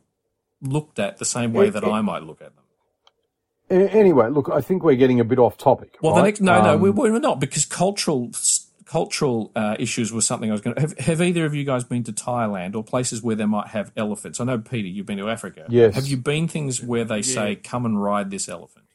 looked 0.60 0.98
at 0.98 1.18
the 1.18 1.24
same 1.24 1.52
way 1.52 1.70
that 1.70 1.84
I 1.84 2.00
might 2.00 2.24
look 2.24 2.40
at 2.40 2.52
them. 2.54 3.88
Anyway, 3.88 4.28
look, 4.28 4.50
I 4.52 4.60
think 4.60 4.82
we're 4.82 4.96
getting 4.96 5.20
a 5.20 5.24
bit 5.24 5.38
off 5.38 5.56
topic. 5.56 5.96
Well, 6.02 6.14
the 6.14 6.22
next, 6.22 6.40
no, 6.40 6.60
no, 6.60 6.74
Um, 6.74 6.80
we, 6.80 6.90
we're 6.90 7.18
not 7.18 7.40
because 7.40 7.64
cultural 7.64 8.30
cultural 8.84 9.50
uh, 9.56 9.76
issues 9.78 10.12
was 10.12 10.26
something 10.26 10.50
I 10.50 10.52
was 10.52 10.60
going 10.60 10.74
to. 10.76 10.80
Have, 10.80 10.98
have 10.98 11.22
either 11.22 11.44
of 11.44 11.54
you 11.54 11.64
guys 11.64 11.84
been 11.84 12.04
to 12.04 12.12
Thailand 12.12 12.74
or 12.74 12.82
places 12.84 13.22
where 13.22 13.36
they 13.36 13.46
might 13.46 13.68
have 13.68 13.92
elephants? 13.96 14.40
I 14.40 14.44
know, 14.44 14.58
Peter, 14.58 14.88
you've 14.88 15.06
been 15.06 15.18
to 15.18 15.28
Africa. 15.28 15.66
Yes. 15.68 15.94
Have 15.94 16.06
you 16.06 16.16
been 16.16 16.48
things 16.48 16.82
where 16.82 17.04
they 17.04 17.22
say, 17.22 17.56
"Come 17.56 17.86
and 17.86 18.02
ride 18.02 18.30
this 18.30 18.48
elephant"? 18.48 18.86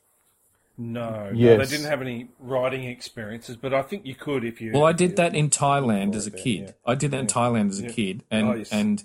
No, 0.80 1.26
no, 1.26 1.32
Yes. 1.34 1.69
they 1.69 1.78
didn't 1.78 1.89
have 1.89 2.02
any 2.02 2.28
riding 2.39 2.84
experiences, 2.84 3.56
but 3.58 3.73
I 3.73 3.82
think 3.82 4.06
you 4.06 4.13
could 4.13 4.43
if 4.43 4.62
you. 4.62 4.71
Well, 4.73 4.86
I 4.86 4.93
did 4.93 5.15
that 5.15 5.34
in 5.34 5.50
Thailand 5.50 6.13
as 6.15 6.28
a 6.28 6.30
there, 6.30 6.39
kid. 6.39 6.62
yeah. 6.62 6.71
I 6.91 6.95
did 6.95 7.12
that 7.12 7.19
in 7.21 7.28
Thailand 7.28 7.69
as 7.69 7.80
a 7.80 7.88
kid, 7.88 8.23
and 8.30 8.47
Oh, 8.47 8.54
yes. 8.54 8.71
and 8.71 9.04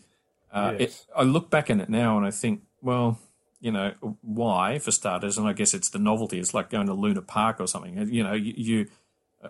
uh, 0.53 0.75
Yes. 0.79 0.91
it, 1.01 1.07
I 1.17 1.23
look 1.23 1.49
back 1.49 1.71
at 1.71 1.79
it 1.81 1.89
now 1.89 2.19
and 2.19 2.27
I 2.27 2.31
think, 2.31 2.61
well, 2.83 3.19
you 3.61 3.73
know, 3.73 3.93
why 4.21 4.79
for 4.81 4.91
starters? 4.91 5.39
And 5.39 5.49
I 5.49 5.55
guess 5.55 5.73
it's 5.73 5.89
the 5.89 5.99
novelty. 5.99 6.39
It's 6.39 6.53
like 6.53 6.69
going 6.69 6.89
to 6.89 6.93
Luna 6.95 7.23
Park 7.23 7.59
or 7.59 7.67
something. 7.67 7.97
You 8.13 8.23
know, 8.25 8.35
you. 8.35 8.53
you 8.57 8.87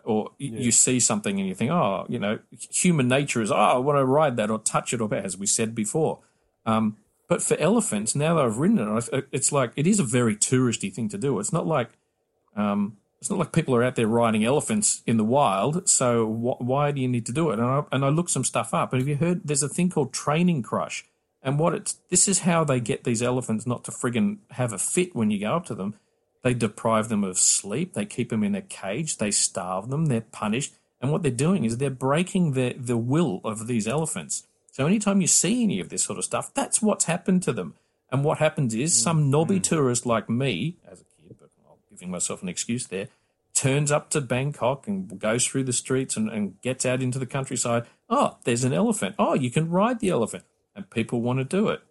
or 0.05 0.31
you 0.39 0.53
you 0.57 0.71
see 0.73 1.01
something 1.01 1.39
and 1.39 1.49
you 1.49 1.55
think, 1.55 1.71
oh, 1.71 2.07
you 2.09 2.19
know, 2.19 2.39
human 2.71 3.09
nature 3.09 3.43
is, 3.43 3.51
oh, 3.51 3.57
I 3.57 3.77
want 3.79 3.99
to 3.99 4.05
ride 4.05 4.37
that 4.37 4.51
or 4.51 4.59
touch 4.59 4.93
it, 4.93 5.01
or 5.01 5.15
as 5.15 5.37
we 5.37 5.47
said 5.47 5.75
before. 5.75 6.21
Um, 6.65 6.97
but 7.29 7.43
for 7.43 7.57
elephants, 7.59 8.15
now 8.15 8.35
that 8.35 8.45
I've 8.45 8.59
ridden 8.59 8.79
it, 8.79 9.29
it's 9.33 9.53
like 9.53 9.73
it 9.77 9.87
is 9.87 9.99
a 9.99 10.05
very 10.05 10.37
touristy 10.37 10.93
thing 10.93 11.09
to 11.11 11.19
do. 11.19 11.39
It's 11.39 11.53
not 11.53 11.67
like 11.67 11.91
um, 12.57 12.97
it's 13.21 13.31
not 13.31 13.39
like 13.39 13.53
people 13.53 13.75
are 13.75 13.85
out 13.85 13.95
there 13.95 14.09
riding 14.09 14.45
elephants 14.45 15.03
in 15.07 15.17
the 15.17 15.25
wild. 15.25 15.89
So 15.89 16.27
wh- 16.27 16.61
why 16.61 16.91
do 16.91 17.01
you 17.01 17.09
need 17.09 17.25
to 17.27 17.33
do 17.33 17.51
it? 17.51 17.59
And 17.59 17.69
I, 17.69 17.85
and 17.93 18.05
I 18.05 18.09
looked 18.09 18.31
some 18.31 18.45
stuff 18.45 18.75
up. 18.75 18.93
And 18.93 19.01
have 19.01 19.09
you 19.09 19.17
heard? 19.17 19.43
There's 19.45 19.63
a 19.63 19.69
thing 19.69 19.91
called 19.91 20.13
training 20.13 20.63
crush. 20.63 21.05
And 21.43 21.59
what 21.59 21.75
it's 21.75 21.95
this 22.11 22.29
is 22.29 22.41
how 22.41 22.65
they 22.65 22.81
get 22.81 23.05
these 23.05 23.23
elephants 23.23 23.67
not 23.67 23.85
to 23.85 23.91
friggin' 23.91 24.39
have 24.51 24.73
a 24.73 24.79
fit 24.79 25.15
when 25.15 25.31
you 25.31 25.39
go 25.39 25.55
up 25.55 25.67
to 25.67 25.75
them. 25.75 25.95
They 26.43 26.55
deprive 26.55 27.09
them 27.09 27.25
of 27.25 27.39
sleep. 27.39 27.95
They 27.95 28.05
keep 28.05 28.31
them 28.31 28.43
in 28.43 28.55
a 28.55 28.63
cage. 28.63 29.19
They 29.19 29.31
starve 29.31 29.89
them. 29.89 30.07
They're 30.07 30.21
punished. 30.21 30.75
And 31.01 31.11
what 31.11 31.23
they're 31.23 31.31
doing 31.31 31.65
is 31.65 31.79
they're 31.79 31.91
breaking 31.91 32.53
the 32.53 32.75
the 32.77 32.97
will 32.97 33.41
of 33.45 33.67
these 33.67 33.89
elephants. 33.89 34.47
So 34.71 34.87
anytime 34.87 35.21
you 35.21 35.27
see 35.27 35.63
any 35.63 35.81
of 35.81 35.89
this 35.91 36.03
sort 36.03 36.19
of 36.19 36.25
stuff, 36.25 36.53
that's 36.55 36.81
what's 36.81 37.05
happened 37.05 37.43
to 37.45 37.53
them. 37.53 37.75
And 38.11 38.25
what 38.25 38.39
happens 38.39 38.75
is 38.75 38.97
some 38.97 39.21
mm-hmm. 39.21 39.31
knobby 39.31 39.61
tourist 39.61 40.07
like 40.07 40.29
me, 40.29 40.77
as 40.91 41.01
a 41.01 41.05
kid, 41.05 41.37
but 41.39 41.51
I'm 41.69 41.77
giving 41.91 42.11
myself 42.11 42.43
an 42.43 42.49
excuse 42.49 42.87
there, 42.87 43.09
turns 43.55 43.93
up 43.93 44.11
to 44.11 44.21
Bangkok 44.21 44.87
and 44.87 45.19
goes 45.19 45.47
through 45.47 45.65
the 45.65 45.73
streets 45.73 46.17
and, 46.17 46.31
and 46.31 46.61
gets 46.63 46.87
out 46.87 47.03
into 47.03 47.19
the 47.19 47.27
countryside. 47.27 47.87
Oh, 48.09 48.39
there's 48.45 48.65
an 48.65 48.73
elephant. 48.73 49.15
Oh, 49.19 49.35
you 49.35 49.51
can 49.51 49.71
ride 49.71 50.01
the 50.01 50.09
elephant. 50.09 50.45
And 50.75 50.89
people 50.89 51.21
want 51.21 51.39
to 51.39 51.45
do 51.45 51.69
it. 51.69 51.83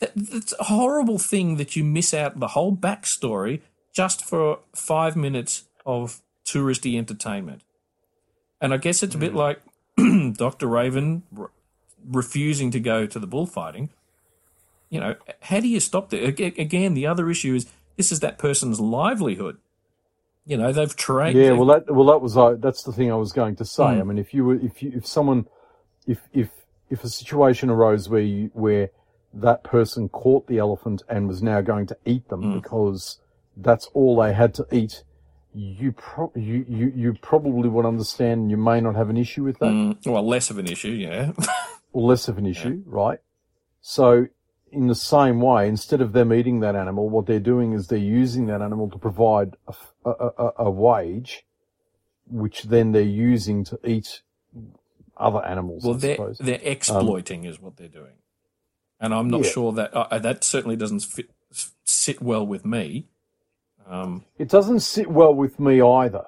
That, 0.00 0.12
that's 0.14 0.54
a 0.60 0.64
horrible 0.64 1.18
thing 1.18 1.56
that 1.56 1.74
you 1.76 1.84
miss 1.84 2.14
out 2.14 2.38
the 2.38 2.48
whole 2.48 2.74
backstory 2.74 3.62
just 3.92 4.24
for 4.24 4.60
five 4.74 5.16
minutes 5.16 5.64
of 5.84 6.20
touristy 6.44 6.96
entertainment. 6.96 7.62
And 8.60 8.72
I 8.72 8.76
guess 8.76 9.02
it's 9.02 9.14
a 9.14 9.18
bit 9.18 9.34
like 9.34 9.60
Dr. 10.34 10.66
Raven 10.66 11.22
re- 11.32 11.48
refusing 12.06 12.70
to 12.72 12.80
go 12.80 13.06
to 13.06 13.18
the 13.18 13.26
bullfighting. 13.26 13.90
You 14.90 15.00
know, 15.00 15.14
how 15.40 15.60
do 15.60 15.68
you 15.68 15.80
stop 15.80 16.10
that? 16.10 16.40
Again, 16.40 16.94
the 16.94 17.06
other 17.06 17.28
issue 17.30 17.54
is 17.54 17.66
this 17.96 18.10
is 18.10 18.20
that 18.20 18.38
person's 18.38 18.80
livelihood. 18.80 19.58
You 20.46 20.56
know, 20.56 20.72
they've 20.72 20.94
trained. 20.96 21.36
Yeah, 21.36 21.50
they've- 21.50 21.58
well, 21.58 21.66
that 21.66 21.90
well, 21.94 22.06
that 22.06 22.22
was 22.22 22.36
uh, 22.36 22.54
that's 22.58 22.82
the 22.84 22.92
thing 22.92 23.12
I 23.12 23.16
was 23.16 23.32
going 23.32 23.56
to 23.56 23.64
say. 23.64 23.82
Mm. 23.82 24.00
I 24.00 24.02
mean, 24.04 24.18
if 24.18 24.32
you 24.32 24.44
were, 24.46 24.54
if 24.54 24.82
you, 24.82 24.92
if 24.94 25.06
someone, 25.06 25.46
if 26.06 26.20
if 26.32 26.48
if 26.88 27.04
a 27.04 27.08
situation 27.08 27.68
arose 27.68 28.08
where 28.08 28.22
you, 28.22 28.50
where 28.54 28.90
that 29.34 29.62
person 29.62 30.08
caught 30.08 30.46
the 30.46 30.58
elephant 30.58 31.02
and 31.08 31.28
was 31.28 31.42
now 31.42 31.60
going 31.60 31.86
to 31.86 31.96
eat 32.04 32.28
them 32.28 32.42
Mm. 32.42 32.62
because 32.62 33.20
that's 33.56 33.86
all 33.94 34.16
they 34.16 34.32
had 34.32 34.54
to 34.54 34.66
eat, 34.72 35.02
you 35.54 35.92
pro- 35.92 36.32
you, 36.36 36.64
you 36.68 36.92
you 36.94 37.14
probably 37.20 37.68
would 37.68 37.84
understand. 37.86 38.50
You 38.50 38.56
may 38.56 38.80
not 38.80 38.94
have 38.96 39.10
an 39.10 39.16
issue 39.16 39.42
with 39.44 39.58
that, 39.58 39.66
Mm, 39.72 40.06
well, 40.06 40.26
less 40.26 40.50
of 40.50 40.58
an 40.58 40.66
issue, 40.66 40.90
yeah. 40.90 41.32
or 41.92 42.02
less 42.08 42.28
of 42.28 42.38
an 42.38 42.46
issue, 42.46 42.82
right? 42.86 43.18
So, 43.80 44.26
in 44.70 44.86
the 44.88 44.94
same 44.94 45.40
way, 45.40 45.66
instead 45.68 46.00
of 46.00 46.12
them 46.12 46.32
eating 46.32 46.60
that 46.60 46.76
animal, 46.76 47.08
what 47.08 47.26
they're 47.26 47.40
doing 47.40 47.72
is 47.72 47.88
they're 47.88 47.98
using 47.98 48.46
that 48.46 48.60
animal 48.62 48.88
to 48.90 48.98
provide 48.98 49.56
a 49.66 49.74
a 50.10 50.52
a 50.58 50.70
wage, 50.70 51.44
which 52.30 52.64
then 52.64 52.92
they're 52.92 53.02
using 53.02 53.64
to 53.64 53.78
eat 53.84 54.22
other 55.16 55.44
animals. 55.44 55.84
well, 55.84 55.94
I 55.94 55.98
they're 55.98 56.16
suppose. 56.16 56.38
they're 56.38 56.60
exploiting 56.62 57.44
is 57.44 57.60
what 57.60 57.76
they're 57.76 57.88
doing, 57.88 58.14
and 59.00 59.14
I'm 59.14 59.28
not 59.28 59.44
Yeah. 59.44 59.50
sure 59.50 59.72
that 59.72 59.94
uh, 59.94 60.18
that 60.18 60.44
certainly 60.44 60.76
doesn't 60.76 61.02
fit, 61.02 61.30
sit 61.84 62.20
well 62.22 62.46
with 62.46 62.64
me. 62.64 63.06
Um, 63.86 64.24
It 64.38 64.48
doesn't 64.48 64.80
sit 64.80 65.10
well 65.10 65.34
with 65.34 65.58
me 65.58 65.80
either, 65.80 66.26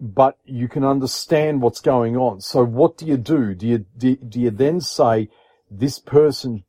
but 0.00 0.38
you 0.44 0.68
can 0.68 0.84
understand 0.84 1.60
what's 1.62 1.80
going 1.80 2.16
on. 2.16 2.40
So 2.40 2.64
what 2.64 2.96
do 2.96 3.06
you 3.06 3.16
do? 3.16 3.54
Do 3.54 3.66
you, 3.66 3.78
do, 3.96 4.16
do 4.16 4.40
you 4.40 4.50
then 4.50 4.80
say 4.80 5.28
this 5.70 5.98
person 5.98 6.64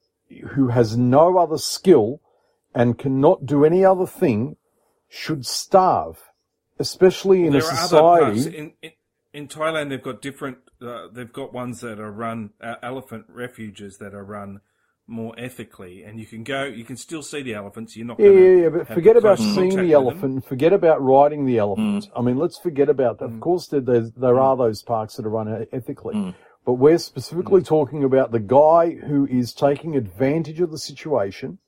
who 0.53 0.69
has 0.69 0.97
no 0.97 1.37
other 1.37 1.57
skill 1.57 2.21
and 2.73 2.97
cannot 2.97 3.45
do 3.45 3.63
any 3.63 3.85
other 3.85 4.07
thing 4.07 4.57
should 5.07 5.45
starve, 5.45 6.31
especially 6.79 7.45
in 7.45 7.53
there 7.53 7.61
a 7.61 7.65
are 7.65 7.71
other 7.71 7.77
society? 7.77 8.57
in, 8.57 8.73
in 8.81 8.91
in 9.33 9.47
Thailand. 9.47 9.89
They've 9.89 10.01
got 10.01 10.21
different. 10.21 10.57
Uh, 10.81 11.07
they've 11.11 11.31
got 11.31 11.53
ones 11.53 11.81
that 11.81 11.99
are 11.99 12.11
run 12.11 12.51
uh, 12.61 12.75
elephant 12.81 13.25
refuges 13.29 13.97
that 13.97 14.13
are 14.13 14.23
run 14.23 14.61
more 15.07 15.33
ethically, 15.37 16.03
and 16.03 16.19
you 16.19 16.25
can 16.25 16.43
go. 16.43 16.63
You 16.63 16.83
can 16.83 16.97
still 16.97 17.21
see 17.21 17.41
the 17.41 17.53
elephants. 17.53 17.95
You're 17.95 18.07
not. 18.07 18.19
Yeah, 18.19 18.29
yeah, 18.29 18.61
yeah, 18.63 18.69
but 18.69 18.87
forget 18.87 19.17
about 19.17 19.37
seeing 19.37 19.69
the 19.69 19.75
with 19.75 19.75
them. 19.75 19.91
elephant. 19.91 20.45
Forget 20.45 20.73
about 20.73 21.01
riding 21.03 21.45
the 21.45 21.55
mm. 21.55 21.59
elephant. 21.59 22.09
I 22.15 22.21
mean, 22.21 22.37
let's 22.37 22.57
forget 22.57 22.89
about 22.89 23.19
that. 23.19 23.25
Of 23.25 23.31
mm. 23.31 23.39
course, 23.39 23.67
there 23.67 23.81
there 23.81 24.01
mm. 24.01 24.41
are 24.41 24.57
those 24.57 24.81
parks 24.81 25.15
that 25.15 25.25
are 25.25 25.29
run 25.29 25.67
ethically, 25.71 26.35
but 26.65 26.73
we're 26.73 26.97
specifically 26.97 27.61
talking 27.61 28.03
about 28.03 28.31
the 28.31 28.39
guy 28.39 28.91
who 28.91 29.27
is 29.27 29.53
taking 29.53 29.95
advantage 29.95 30.59
of 30.59 30.71
the 30.71 30.79
situation, 30.79 31.59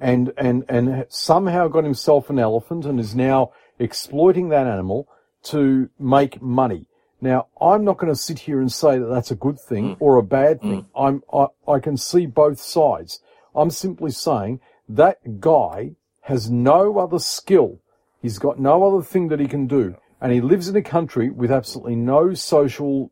and 0.00 0.32
and 0.36 0.64
and 0.68 1.06
somehow 1.08 1.68
got 1.68 1.84
himself 1.84 2.30
an 2.30 2.38
elephant 2.38 2.86
and 2.86 2.98
is 2.98 3.14
now 3.14 3.52
exploiting 3.78 4.48
that 4.48 4.66
animal 4.66 5.08
to 5.42 5.90
make 5.98 6.40
money. 6.40 6.86
Now, 7.20 7.48
I'm 7.60 7.84
not 7.84 7.98
going 7.98 8.12
to 8.12 8.18
sit 8.18 8.40
here 8.40 8.60
and 8.60 8.72
say 8.72 8.98
that 8.98 9.06
that's 9.06 9.30
a 9.30 9.34
good 9.36 9.60
thing 9.60 9.90
mm. 9.90 9.96
or 10.00 10.16
a 10.16 10.22
bad 10.22 10.60
mm. 10.60 10.62
thing. 10.62 10.86
I'm, 10.96 11.22
I, 11.32 11.46
I 11.68 11.78
can 11.78 11.96
see 11.96 12.26
both 12.26 12.58
sides. 12.58 13.20
I'm 13.54 13.70
simply 13.70 14.10
saying 14.10 14.60
that 14.88 15.40
guy 15.40 15.96
has 16.22 16.50
no 16.50 16.98
other 16.98 17.18
skill. 17.18 17.80
He's 18.22 18.38
got 18.38 18.58
no 18.58 18.84
other 18.84 19.04
thing 19.04 19.28
that 19.28 19.40
he 19.40 19.46
can 19.46 19.66
do. 19.66 19.96
And 20.20 20.32
he 20.32 20.40
lives 20.40 20.68
in 20.68 20.76
a 20.76 20.82
country 20.82 21.30
with 21.30 21.50
absolutely 21.50 21.96
no 21.96 22.34
social, 22.34 23.10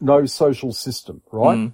no 0.00 0.26
social 0.26 0.72
system, 0.72 1.22
right? 1.30 1.58
Mm. 1.58 1.72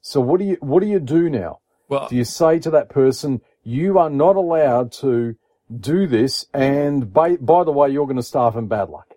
So 0.00 0.20
what 0.20 0.38
do 0.38 0.46
you, 0.46 0.56
what 0.60 0.80
do 0.80 0.88
you 0.88 1.00
do 1.00 1.28
now? 1.30 1.60
Well, 1.88 2.08
Do 2.08 2.16
you 2.16 2.24
say 2.24 2.58
to 2.60 2.70
that 2.70 2.88
person, 2.88 3.40
you 3.62 3.98
are 3.98 4.10
not 4.10 4.36
allowed 4.36 4.92
to 4.92 5.36
do 5.80 6.06
this 6.06 6.46
and 6.54 7.12
by, 7.12 7.36
by 7.36 7.64
the 7.64 7.72
way, 7.72 7.90
you're 7.90 8.06
going 8.06 8.16
to 8.16 8.22
starve 8.22 8.56
in 8.56 8.68
bad 8.68 8.88
luck? 8.88 9.07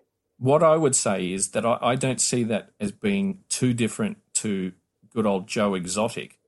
What 0.42 0.64
I 0.64 0.76
would 0.76 0.96
say 0.96 1.30
is 1.32 1.50
that 1.50 1.64
I, 1.64 1.78
I 1.80 1.94
don't 1.94 2.20
see 2.20 2.42
that 2.44 2.70
as 2.80 2.90
being 2.90 3.44
too 3.48 3.72
different 3.72 4.18
to 4.34 4.72
good 5.14 5.24
old 5.24 5.46
Joe 5.46 5.74
Exotic. 5.74 6.40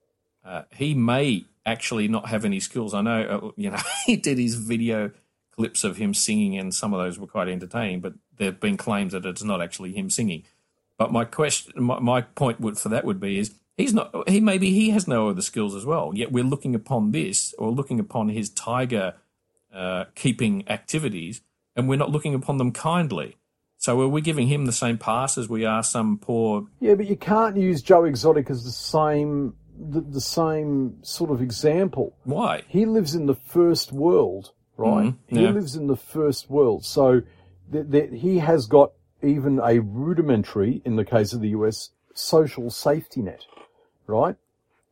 Uh, 0.43 0.63
he 0.73 0.93
may 0.93 1.45
actually 1.65 2.09
not 2.09 2.27
have 2.27 2.43
any 2.43 2.59
skills. 2.59 2.93
I 2.93 3.01
know, 3.01 3.21
uh, 3.21 3.51
you 3.55 3.69
know, 3.69 3.79
he 4.05 4.17
did 4.17 4.37
his 4.37 4.55
video 4.55 5.11
clips 5.55 5.85
of 5.85 5.95
him 5.95 6.13
singing, 6.13 6.57
and 6.57 6.75
some 6.75 6.93
of 6.93 6.99
those 6.99 7.17
were 7.17 7.25
quite 7.25 7.47
entertaining. 7.47 8.01
But 8.01 8.15
there 8.35 8.47
have 8.47 8.59
been 8.59 8.75
claims 8.75 9.13
that 9.13 9.25
it's 9.25 9.43
not 9.43 9.61
actually 9.61 9.93
him 9.93 10.09
singing. 10.09 10.43
But 10.97 11.13
my 11.13 11.23
question, 11.23 11.81
my, 11.81 11.99
my 11.99 12.21
point 12.21 12.59
would 12.59 12.77
for 12.77 12.89
that 12.89 13.05
would 13.05 13.21
be 13.21 13.39
is 13.39 13.55
he's 13.77 13.93
not. 13.93 14.13
He 14.27 14.41
maybe 14.41 14.71
he 14.71 14.89
has 14.89 15.07
no 15.07 15.29
other 15.29 15.41
skills 15.41 15.73
as 15.73 15.85
well. 15.85 16.11
Yet 16.13 16.33
we're 16.33 16.43
looking 16.43 16.75
upon 16.75 17.11
this 17.11 17.53
or 17.57 17.71
looking 17.71 18.01
upon 18.01 18.27
his 18.27 18.49
tiger 18.49 19.13
uh, 19.73 20.05
keeping 20.15 20.67
activities, 20.67 21.41
and 21.77 21.87
we're 21.87 21.95
not 21.95 22.11
looking 22.11 22.35
upon 22.35 22.57
them 22.57 22.73
kindly. 22.73 23.37
So 23.77 24.01
are 24.01 24.07
we 24.07 24.21
giving 24.21 24.47
him 24.47 24.65
the 24.65 24.71
same 24.71 24.97
pass 24.97 25.37
as 25.37 25.47
we 25.49 25.65
are 25.65 25.83
some 25.83 26.17
poor? 26.17 26.65
Yeah, 26.79 26.95
but 26.95 27.07
you 27.07 27.15
can't 27.15 27.57
use 27.57 27.81
Joe 27.81 28.05
Exotic 28.05 28.49
as 28.49 28.63
the 28.63 28.71
same, 28.71 29.53
the, 29.77 30.01
the 30.01 30.21
same 30.21 30.97
sort 31.03 31.29
of 31.29 31.41
example. 31.41 32.15
Why? 32.23 32.63
He 32.67 32.85
lives 32.85 33.13
in 33.15 33.25
the 33.27 33.35
first 33.35 33.91
world, 33.91 34.51
right? 34.77 35.07
Mhm, 35.07 35.17
He 35.27 35.35
lives 35.51 35.75
in 35.75 35.87
the 35.87 35.95
first 35.97 36.49
world. 36.49 36.83
So 36.85 37.21
th- 37.71 37.91
th- 37.91 38.09
he 38.21 38.39
has 38.39 38.65
got 38.65 38.91
even 39.21 39.59
a 39.63 39.79
rudimentary, 39.79 40.81
in 40.85 40.95
the 40.95 41.05
case 41.05 41.33
of 41.33 41.41
the 41.41 41.49
US, 41.49 41.89
social 42.13 42.69
safety 42.71 43.21
net, 43.21 43.45
right? 44.07 44.35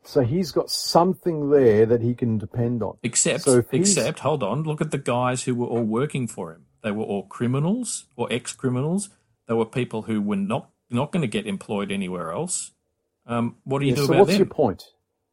So 0.04 0.22
he's 0.22 0.52
got 0.52 0.70
something 0.70 1.50
there 1.50 1.86
that 1.86 2.02
he 2.02 2.14
can 2.14 2.38
depend 2.38 2.84
on. 2.84 2.98
Except, 3.04 3.44
So 3.44 3.64
except, 3.72 4.20
hold 4.20 4.44
on. 4.44 4.64
Look 4.64 4.82
at 4.82 4.92
the 4.92 4.98
guys 4.98 5.44
who 5.44 5.56
were 5.56 5.68
all 5.68 5.84
working 5.84 6.28
for 6.28 6.52
him. 6.52 6.66
They 6.84 6.92
were 6.92 7.04
all 7.04 7.24
criminals 7.24 8.06
or 8.16 8.28
ex-criminals. 8.32 9.10
They 9.48 9.54
were 9.54 9.66
people 9.66 10.04
who 10.04 10.22
were 10.22 10.36
not 10.36 10.70
not 10.90 11.12
going 11.12 11.22
to 11.22 11.28
get 11.28 11.48
employed 11.48 11.92
anywhere 11.92 12.32
else. 12.32 12.72
Um, 13.26 13.56
what 13.64 13.80
do 13.80 13.86
you 13.86 13.92
Yeah, 13.92 13.96
do 13.96 14.06
so 14.06 14.14
about 14.14 14.20
what's 14.20 14.32
them? 14.32 14.40
your 14.40 14.46
point? 14.48 14.84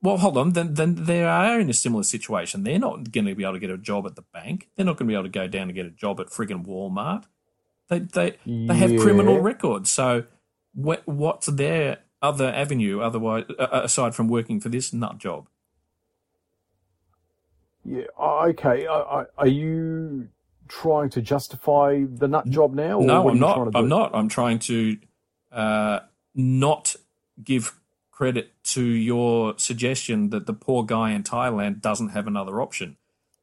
Well, 0.02 0.16
hold 0.16 0.38
on. 0.38 0.52
Then, 0.54 0.74
then 0.74 0.94
they 1.04 1.22
are 1.24 1.60
in 1.60 1.68
a 1.68 1.74
similar 1.74 2.04
situation. 2.04 2.62
They're 2.64 2.78
not 2.78 3.12
going 3.12 3.26
to 3.26 3.34
be 3.34 3.42
able 3.42 3.54
to 3.54 3.58
get 3.58 3.70
a 3.70 3.76
job 3.76 4.06
at 4.06 4.16
the 4.16 4.22
bank. 4.32 4.68
They're 4.76 4.86
not 4.86 4.96
going 4.96 5.06
to 5.08 5.12
be 5.12 5.14
able 5.14 5.24
to 5.24 5.28
go 5.28 5.46
down 5.46 5.64
and 5.64 5.74
get 5.74 5.84
a 5.86 5.90
job 5.90 6.20
at 6.20 6.28
friggin' 6.28 6.64
Walmart. 6.66 7.24
They 7.88 7.98
they 7.98 8.36
they 8.66 8.74
have 8.76 8.96
criminal 8.96 9.40
records. 9.40 9.90
So, 9.90 10.24
what, 10.72 11.06
what's 11.06 11.48
their 11.48 11.98
other 12.22 12.46
avenue 12.46 13.00
otherwise 13.00 13.44
uh, 13.58 13.68
aside 13.72 14.14
from 14.14 14.28
working 14.28 14.60
for 14.60 14.68
this 14.68 14.92
nut 14.92 15.18
job? 15.18 15.48
Yeah, 17.84 18.04
okay. 18.18 18.86
Are 18.86 19.46
you 19.46 20.28
trying 20.70 21.10
to 21.10 21.20
justify 21.20 22.04
the 22.08 22.28
nut 22.28 22.48
job 22.48 22.74
now? 22.74 23.00
Or 23.00 23.04
No, 23.04 23.28
I'm 23.28 23.38
not. 23.38 23.74
I'm 23.74 23.88
not. 23.88 24.14
I'm 24.14 24.28
trying 24.28 24.60
to 24.60 24.96
uh, 25.52 26.00
not 26.34 26.96
give 27.42 27.78
credit 28.10 28.52
to 28.62 28.82
your 28.82 29.54
suggestion 29.58 30.30
that 30.30 30.46
the 30.46 30.52
poor 30.52 30.84
guy 30.84 31.10
in 31.10 31.22
Thailand 31.22 31.80
doesn't 31.80 32.10
have 32.10 32.26
another 32.26 32.60
option, 32.60 32.96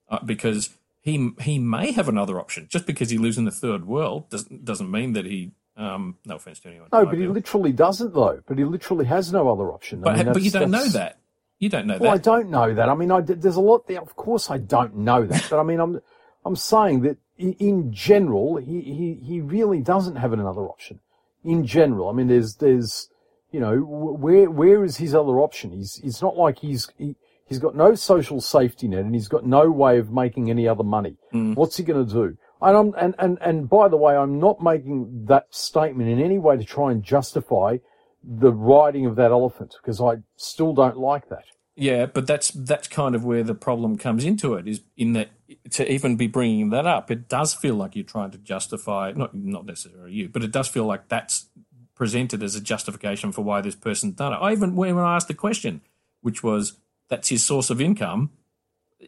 uh, 0.09 0.19
because 0.23 0.69
he 1.01 1.31
he 1.41 1.59
may 1.59 1.91
have 1.91 2.07
another 2.07 2.39
option. 2.39 2.67
Just 2.69 2.85
because 2.85 3.09
he 3.09 3.17
lives 3.17 3.37
in 3.37 3.45
the 3.45 3.51
third 3.51 3.85
world 3.85 4.29
doesn't 4.29 4.65
doesn't 4.65 4.89
mean 4.89 5.13
that 5.13 5.25
he. 5.25 5.51
Um, 5.75 6.17
no 6.25 6.37
offense 6.37 6.59
to 6.61 6.69
anyone. 6.69 6.89
No, 6.91 7.05
but 7.05 7.19
he 7.19 7.27
literally 7.27 7.71
doesn't 7.71 8.13
though. 8.15 8.41
But 8.47 8.57
he 8.57 8.63
literally 8.63 9.05
has 9.05 9.31
no 9.31 9.47
other 9.47 9.71
option. 9.71 9.99
I 9.99 10.01
but, 10.05 10.15
mean, 10.17 10.33
but 10.33 10.41
you 10.41 10.49
don't 10.49 10.71
know 10.71 10.87
that. 10.87 11.19
You 11.59 11.69
don't 11.69 11.85
know 11.85 11.95
that. 11.95 12.01
Well, 12.01 12.11
I 12.11 12.17
don't 12.17 12.49
know 12.49 12.73
that. 12.73 12.89
I 12.89 12.95
mean, 12.95 13.11
I, 13.11 13.21
there's 13.21 13.55
a 13.55 13.61
lot 13.61 13.87
there. 13.87 14.01
Of 14.01 14.15
course, 14.15 14.49
I 14.49 14.57
don't 14.57 14.95
know 14.95 15.25
that. 15.25 15.47
But 15.49 15.59
I 15.59 15.63
mean, 15.63 15.79
I'm 15.79 16.01
I'm 16.47 16.55
saying 16.55 17.01
that 17.01 17.17
in, 17.37 17.91
general, 17.93 18.55
he, 18.57 18.81
he 18.81 19.19
he 19.23 19.41
really 19.41 19.81
doesn't 19.81 20.15
have 20.15 20.33
another 20.33 20.61
option. 20.61 20.99
In 21.43 21.65
general, 21.65 22.09
I 22.09 22.13
mean, 22.13 22.27
there's 22.27 22.55
there's 22.55 23.09
you 23.51 23.59
know 23.59 23.77
where 23.79 24.49
where 24.49 24.83
is 24.83 24.97
his 24.97 25.13
other 25.13 25.39
option? 25.39 25.71
He's 25.71 25.99
it's 26.03 26.21
not 26.21 26.37
like 26.37 26.59
he's 26.59 26.89
he, 26.97 27.15
he's 27.45 27.59
got 27.59 27.75
no 27.75 27.95
social 27.95 28.41
safety 28.41 28.87
net 28.87 29.01
and 29.01 29.13
he's 29.13 29.27
got 29.27 29.45
no 29.45 29.69
way 29.69 29.99
of 29.99 30.11
making 30.11 30.49
any 30.49 30.67
other 30.67 30.83
money. 30.83 31.17
Mm. 31.33 31.55
What's 31.55 31.77
he 31.77 31.83
going 31.83 32.07
to 32.07 32.11
do? 32.11 32.37
And 32.61 32.77
I'm 32.77 32.93
and, 32.97 33.15
and 33.19 33.37
and 33.41 33.69
by 33.69 33.87
the 33.87 33.97
way, 33.97 34.15
I'm 34.15 34.39
not 34.39 34.63
making 34.63 35.25
that 35.25 35.47
statement 35.51 36.09
in 36.09 36.19
any 36.19 36.39
way 36.39 36.57
to 36.57 36.63
try 36.63 36.91
and 36.91 37.03
justify 37.03 37.77
the 38.23 38.51
riding 38.51 39.05
of 39.05 39.15
that 39.17 39.31
elephant 39.31 39.75
because 39.81 40.01
I 40.01 40.23
still 40.37 40.73
don't 40.73 40.97
like 40.97 41.29
that. 41.29 41.45
Yeah, 41.79 42.07
but 42.07 42.25
that's 42.25 42.49
that's 42.49 42.87
kind 42.87 43.13
of 43.13 43.23
where 43.23 43.43
the 43.43 43.53
problem 43.53 43.99
comes 43.99 44.25
into 44.25 44.55
it. 44.55 44.67
Is 44.67 44.81
in 44.97 45.13
that 45.13 45.29
to 45.71 45.89
even 45.89 46.15
be 46.15 46.25
bringing 46.25 46.71
that 46.71 46.87
up, 46.87 47.11
it 47.11 47.29
does 47.29 47.53
feel 47.53 47.75
like 47.75 47.95
you're 47.95 48.03
trying 48.03 48.31
to 48.31 48.39
justify 48.39 49.13
not 49.15 49.35
not 49.35 49.67
necessarily 49.67 50.11
you, 50.11 50.27
but 50.27 50.43
it 50.43 50.51
does 50.51 50.67
feel 50.67 50.85
like 50.85 51.07
that's 51.07 51.45
presented 51.93 52.41
as 52.41 52.55
a 52.55 52.61
justification 52.61 53.31
for 53.31 53.43
why 53.43 53.61
this 53.61 53.75
person's 53.75 54.15
done 54.15 54.33
it. 54.33 54.37
I 54.37 54.53
even 54.53 54.75
when 54.75 54.97
I 54.97 55.15
asked 55.15 55.27
the 55.27 55.35
question, 55.35 55.81
which 56.21 56.41
was 56.41 56.73
that's 57.09 57.29
his 57.29 57.45
source 57.45 57.69
of 57.69 57.79
income, 57.79 58.31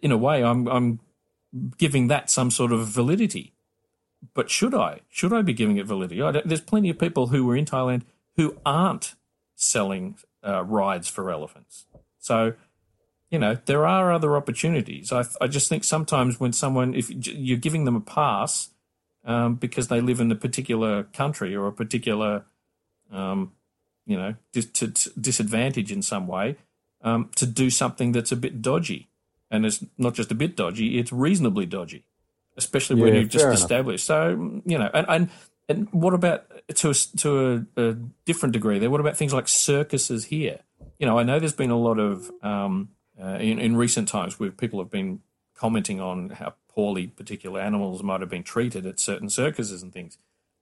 in 0.03 0.11
a 0.11 0.17
way, 0.17 0.43
I'm 0.43 0.67
I'm 0.67 0.99
giving 1.79 2.07
that 2.09 2.29
some 2.29 2.51
sort 2.51 2.71
of 2.71 2.87
validity. 2.87 3.53
But 4.35 4.51
should 4.51 4.75
I? 4.75 4.99
Should 5.09 5.33
I 5.33 5.41
be 5.41 5.53
giving 5.53 5.77
it 5.77 5.87
validity? 5.87 6.21
There's 6.45 6.61
plenty 6.61 6.91
of 6.91 6.99
people 6.99 7.27
who 7.27 7.47
were 7.47 7.55
in 7.55 7.65
Thailand 7.65 8.03
who 8.35 8.57
aren't 8.63 9.15
selling 9.55 10.17
uh, 10.45 10.63
rides 10.65 11.07
for 11.07 11.31
elephants. 11.31 11.87
So, 12.19 12.53
you 13.31 13.39
know, 13.39 13.57
there 13.65 13.85
are 13.85 14.11
other 14.11 14.35
opportunities. 14.35 15.11
I, 15.11 15.23
I 15.41 15.47
just 15.47 15.69
think 15.69 15.83
sometimes 15.83 16.39
when 16.39 16.53
someone, 16.53 16.93
if 16.93 17.09
you're 17.09 17.57
giving 17.57 17.85
them 17.85 17.95
a 17.95 18.01
pass 18.01 18.69
um, 19.25 19.55
because 19.55 19.87
they 19.87 20.01
live 20.01 20.19
in 20.19 20.31
a 20.31 20.35
particular 20.35 21.03
country 21.03 21.55
or 21.55 21.67
a 21.67 21.71
particular, 21.71 22.45
um, 23.11 23.53
you 24.05 24.17
know, 24.17 24.35
dis- 24.51 25.05
disadvantage 25.19 25.91
in 25.91 26.01
some 26.01 26.27
way, 26.27 26.55
um, 27.01 27.29
to 27.35 27.45
do 27.45 27.69
something 27.69 28.11
that's 28.11 28.31
a 28.31 28.35
bit 28.35 28.61
dodgy. 28.61 29.07
And 29.51 29.65
it's 29.65 29.83
not 29.97 30.13
just 30.13 30.31
a 30.31 30.35
bit 30.35 30.55
dodgy, 30.55 30.99
it's 30.99 31.11
reasonably 31.11 31.65
dodgy, 31.65 32.03
especially 32.57 33.01
when 33.01 33.13
Yeah, 33.13 33.21
you've 33.21 33.29
just 33.29 33.45
enough. 33.45 33.55
established. 33.55 34.05
So, 34.05 34.61
you 34.65 34.77
know, 34.77 34.89
and, 34.93 35.05
and, 35.09 35.29
and 35.67 35.87
what 35.91 36.13
about 36.13 36.45
to 36.75 36.89
a, 36.89 36.93
to 36.93 37.67
a, 37.77 37.81
a 37.81 37.93
different 38.25 38.53
degree 38.53 38.79
there? 38.79 38.89
What 38.89 39.01
about 39.01 39.17
things 39.17 39.33
like 39.33 39.47
circuses 39.47 40.25
here? 40.25 40.59
You 40.99 41.05
know, 41.05 41.17
I 41.17 41.23
know 41.23 41.39
there's 41.39 41.53
been 41.53 41.71
a 41.71 41.77
lot 41.77 41.97
of 41.97 42.29
um, 42.43 42.89
uh, 43.19 43.37
in, 43.39 43.57
in 43.57 43.75
recent 43.75 44.07
times 44.07 44.39
where 44.39 44.51
people 44.51 44.79
have 44.79 44.91
been 44.91 45.21
commenting 45.55 45.99
on 45.99 46.29
how 46.29 46.53
poorly 46.67 47.07
particular 47.07 47.59
animals 47.59 48.03
might 48.03 48.21
have 48.21 48.29
been 48.29 48.43
treated 48.43 48.85
at 48.85 48.99
certain 48.99 49.29
circuses 49.29 49.81
and 49.81 49.91
things, 49.91 50.17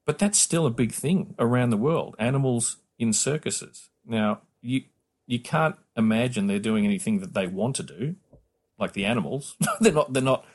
but 0.05 0.17
that's 0.17 0.39
still 0.39 0.65
a 0.65 0.71
big 0.71 0.91
thing 0.91 1.35
around 1.37 1.71
the 1.71 1.77
world. 1.77 2.15
Animals 2.17 2.77
in 2.97 3.13
circuses. 3.13 3.89
Now, 4.05 4.41
you 4.61 4.83
you 5.25 5.39
can't 5.39 5.75
imagine 5.95 6.47
they're 6.47 6.59
doing 6.59 6.85
anything 6.85 7.19
that 7.19 7.33
they 7.33 7.47
want 7.47 7.75
to 7.75 7.83
do, 7.83 8.15
like 8.79 8.93
the 8.93 9.05
animals. 9.05 9.57
they're 9.79 9.91
not. 9.91 10.13
They're 10.13 10.23
not 10.23 10.45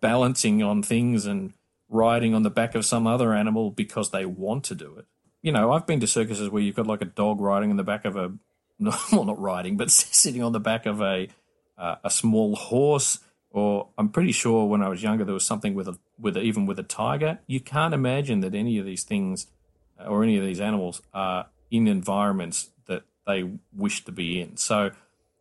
balancing 0.00 0.62
on 0.62 0.82
things 0.82 1.26
and 1.26 1.52
riding 1.88 2.34
on 2.34 2.42
the 2.42 2.50
back 2.50 2.74
of 2.74 2.84
some 2.84 3.06
other 3.06 3.34
animal 3.34 3.70
because 3.70 4.10
they 4.10 4.24
want 4.24 4.64
to 4.64 4.74
do 4.74 4.96
it. 4.96 5.06
You 5.42 5.52
know, 5.52 5.72
I've 5.72 5.86
been 5.86 6.00
to 6.00 6.06
circuses 6.06 6.48
where 6.48 6.62
you've 6.62 6.76
got 6.76 6.86
like 6.86 7.02
a 7.02 7.06
dog 7.06 7.40
riding 7.40 7.70
on 7.70 7.76
the 7.76 7.84
back 7.84 8.04
of 8.04 8.16
a, 8.16 8.32
well, 9.12 9.24
not 9.24 9.40
riding, 9.40 9.76
but 9.76 9.90
sitting 9.90 10.42
on 10.42 10.52
the 10.52 10.60
back 10.60 10.86
of 10.86 11.00
a 11.00 11.28
uh, 11.76 11.96
a 12.04 12.10
small 12.10 12.56
horse. 12.56 13.18
Or 13.50 13.88
I'm 13.96 14.08
pretty 14.08 14.32
sure 14.32 14.66
when 14.66 14.82
I 14.82 14.88
was 14.88 15.02
younger 15.02 15.24
there 15.24 15.34
was 15.34 15.46
something 15.46 15.74
with 15.74 15.88
a 15.88 15.98
with 16.18 16.36
a, 16.36 16.40
even 16.40 16.66
with 16.66 16.78
a 16.78 16.82
tiger. 16.82 17.38
You 17.46 17.60
can't 17.60 17.94
imagine 17.94 18.40
that 18.40 18.54
any 18.54 18.78
of 18.78 18.86
these 18.86 19.04
things 19.04 19.46
uh, 20.00 20.06
or 20.06 20.24
any 20.24 20.36
of 20.36 20.44
these 20.44 20.60
animals 20.60 21.02
are 21.12 21.46
in 21.70 21.86
environments 21.86 22.70
that 22.86 23.04
they 23.26 23.50
wish 23.72 24.04
to 24.04 24.12
be 24.12 24.40
in. 24.40 24.56
So 24.56 24.90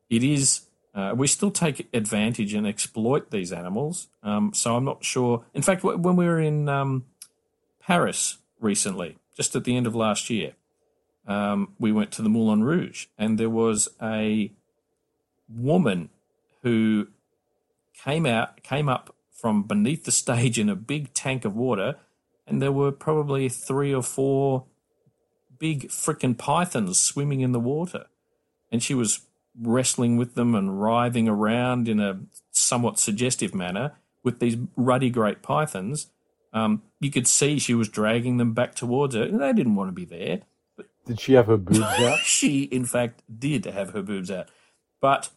it 0.10 0.24
is. 0.24 0.62
Uh, 0.96 1.12
we 1.16 1.26
still 1.26 1.50
take 1.50 1.90
advantage 1.92 2.54
and 2.54 2.68
exploit 2.68 3.32
these 3.32 3.52
animals. 3.52 4.10
Um, 4.22 4.54
so 4.54 4.76
I'm 4.76 4.86
not 4.86 5.04
sure. 5.04 5.44
In 5.56 5.64
fact, 5.64 5.84
when 5.84 6.16
we 6.16 6.26
were 6.26 6.40
in 6.40 6.70
um, 6.70 7.06
Paris 7.82 8.38
recently, 8.60 9.18
just 9.36 9.56
at 9.56 9.64
the 9.64 9.76
end 9.76 9.88
of 9.88 9.96
last 9.96 10.30
year, 10.30 10.54
um, 11.28 11.74
we 11.80 11.92
went 11.92 12.12
to 12.14 12.22
the 12.22 12.30
Moulin 12.30 12.64
Rouge, 12.64 13.08
and 13.18 13.38
there 13.38 13.50
was 13.50 13.90
a 14.02 14.52
woman 15.48 16.10
who 16.62 17.08
came 17.94 18.26
out, 18.26 18.64
came 18.64 18.90
up 18.90 19.16
from 19.32 19.64
beneath 19.64 20.06
the 20.06 20.12
stage 20.12 20.58
in 20.60 20.70
a 20.70 20.76
big 20.76 21.14
tank 21.14 21.46
of 21.46 21.56
water, 21.56 21.96
and 22.48 22.62
there 22.62 22.72
were 22.72 22.92
probably 22.92 23.50
three 23.50 23.94
or 23.94 24.04
four 24.04 24.66
big 25.58 25.88
frickin' 25.88 26.38
pythons 26.38 27.00
swimming 27.00 27.42
in 27.42 27.52
the 27.54 27.60
water. 27.60 28.08
And 28.72 28.84
she 28.84 28.94
was 28.94 29.22
wrestling 29.62 30.18
with 30.18 30.36
them 30.36 30.56
and 30.56 30.82
writhing 30.82 31.30
around 31.30 31.88
in 31.88 32.00
a 32.00 32.20
somewhat 32.52 33.00
suggestive 33.00 33.54
manner 33.54 33.94
with 34.24 34.40
these 34.40 34.58
ruddy 34.76 35.10
great 35.10 35.42
pythons. 35.42 36.08
Um, 36.54 36.82
you 37.00 37.12
could 37.12 37.28
see 37.28 37.60
she 37.60 37.74
was 37.74 37.88
dragging 37.88 38.38
them 38.38 38.54
back 38.54 38.76
towards 38.76 39.16
her, 39.16 39.24
and 39.24 39.42
they 39.42 39.54
didn't 39.54 39.76
want 39.76 39.90
to 39.90 39.94
be 39.94 40.06
there. 40.06 40.42
Did 41.06 41.20
she 41.20 41.34
have 41.34 41.48
her 41.48 41.58
boobs 41.58 41.80
out? 41.82 42.20
she, 42.20 42.64
in 42.64 42.86
fact, 42.86 43.24
did 43.40 43.66
have 43.66 43.92
her 43.92 44.02
boobs 44.02 44.32
out. 44.32 44.50
But 45.02 45.30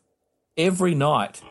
every 0.57 0.95
night, 0.95 1.43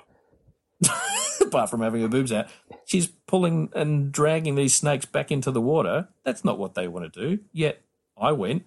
apart 1.41 1.69
from 1.69 1.81
having 1.81 2.01
her 2.01 2.07
boobs 2.07 2.31
out, 2.31 2.47
she's 2.85 3.07
pulling 3.07 3.69
and 3.75 4.11
dragging 4.11 4.55
these 4.55 4.75
snakes 4.75 5.05
back 5.05 5.31
into 5.31 5.51
the 5.51 5.61
water. 5.61 6.07
That's 6.23 6.45
not 6.45 6.57
what 6.57 6.75
they 6.75 6.87
want 6.87 7.11
to 7.13 7.19
do. 7.19 7.43
Yet 7.51 7.81
I 8.17 8.31
went, 8.31 8.65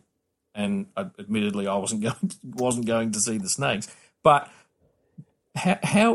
and 0.54 0.86
admittedly, 0.96 1.66
I 1.66 1.76
wasn't 1.76 2.02
going 2.02 2.28
to, 2.28 2.36
wasn't 2.44 2.86
going 2.86 3.12
to 3.12 3.20
see 3.20 3.38
the 3.38 3.48
snakes. 3.48 3.88
But 4.22 4.50
how 5.54 5.78
how, 5.82 6.14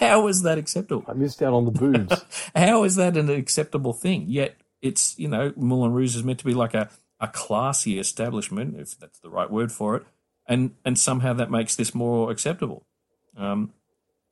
how 0.00 0.26
is 0.28 0.42
that 0.42 0.58
acceptable? 0.58 1.04
I 1.08 1.12
missed 1.12 1.42
out 1.42 1.52
on 1.52 1.64
the 1.66 1.70
boobs. 1.70 2.24
how 2.54 2.84
is 2.84 2.96
that 2.96 3.16
an 3.16 3.28
acceptable 3.28 3.92
thing? 3.92 4.24
Yet 4.28 4.56
it's 4.82 5.18
you 5.18 5.28
know 5.28 5.52
Moulin 5.56 5.92
Rouge 5.92 6.16
is 6.16 6.24
meant 6.24 6.38
to 6.38 6.44
be 6.44 6.54
like 6.54 6.74
a 6.74 6.88
a 7.20 7.28
classy 7.28 7.98
establishment, 7.98 8.78
if 8.78 8.98
that's 8.98 9.18
the 9.18 9.30
right 9.30 9.50
word 9.50 9.72
for 9.72 9.96
it, 9.96 10.04
and 10.46 10.74
and 10.84 10.98
somehow 10.98 11.32
that 11.32 11.50
makes 11.50 11.76
this 11.76 11.94
more 11.94 12.30
acceptable. 12.30 12.86
Um, 13.36 13.72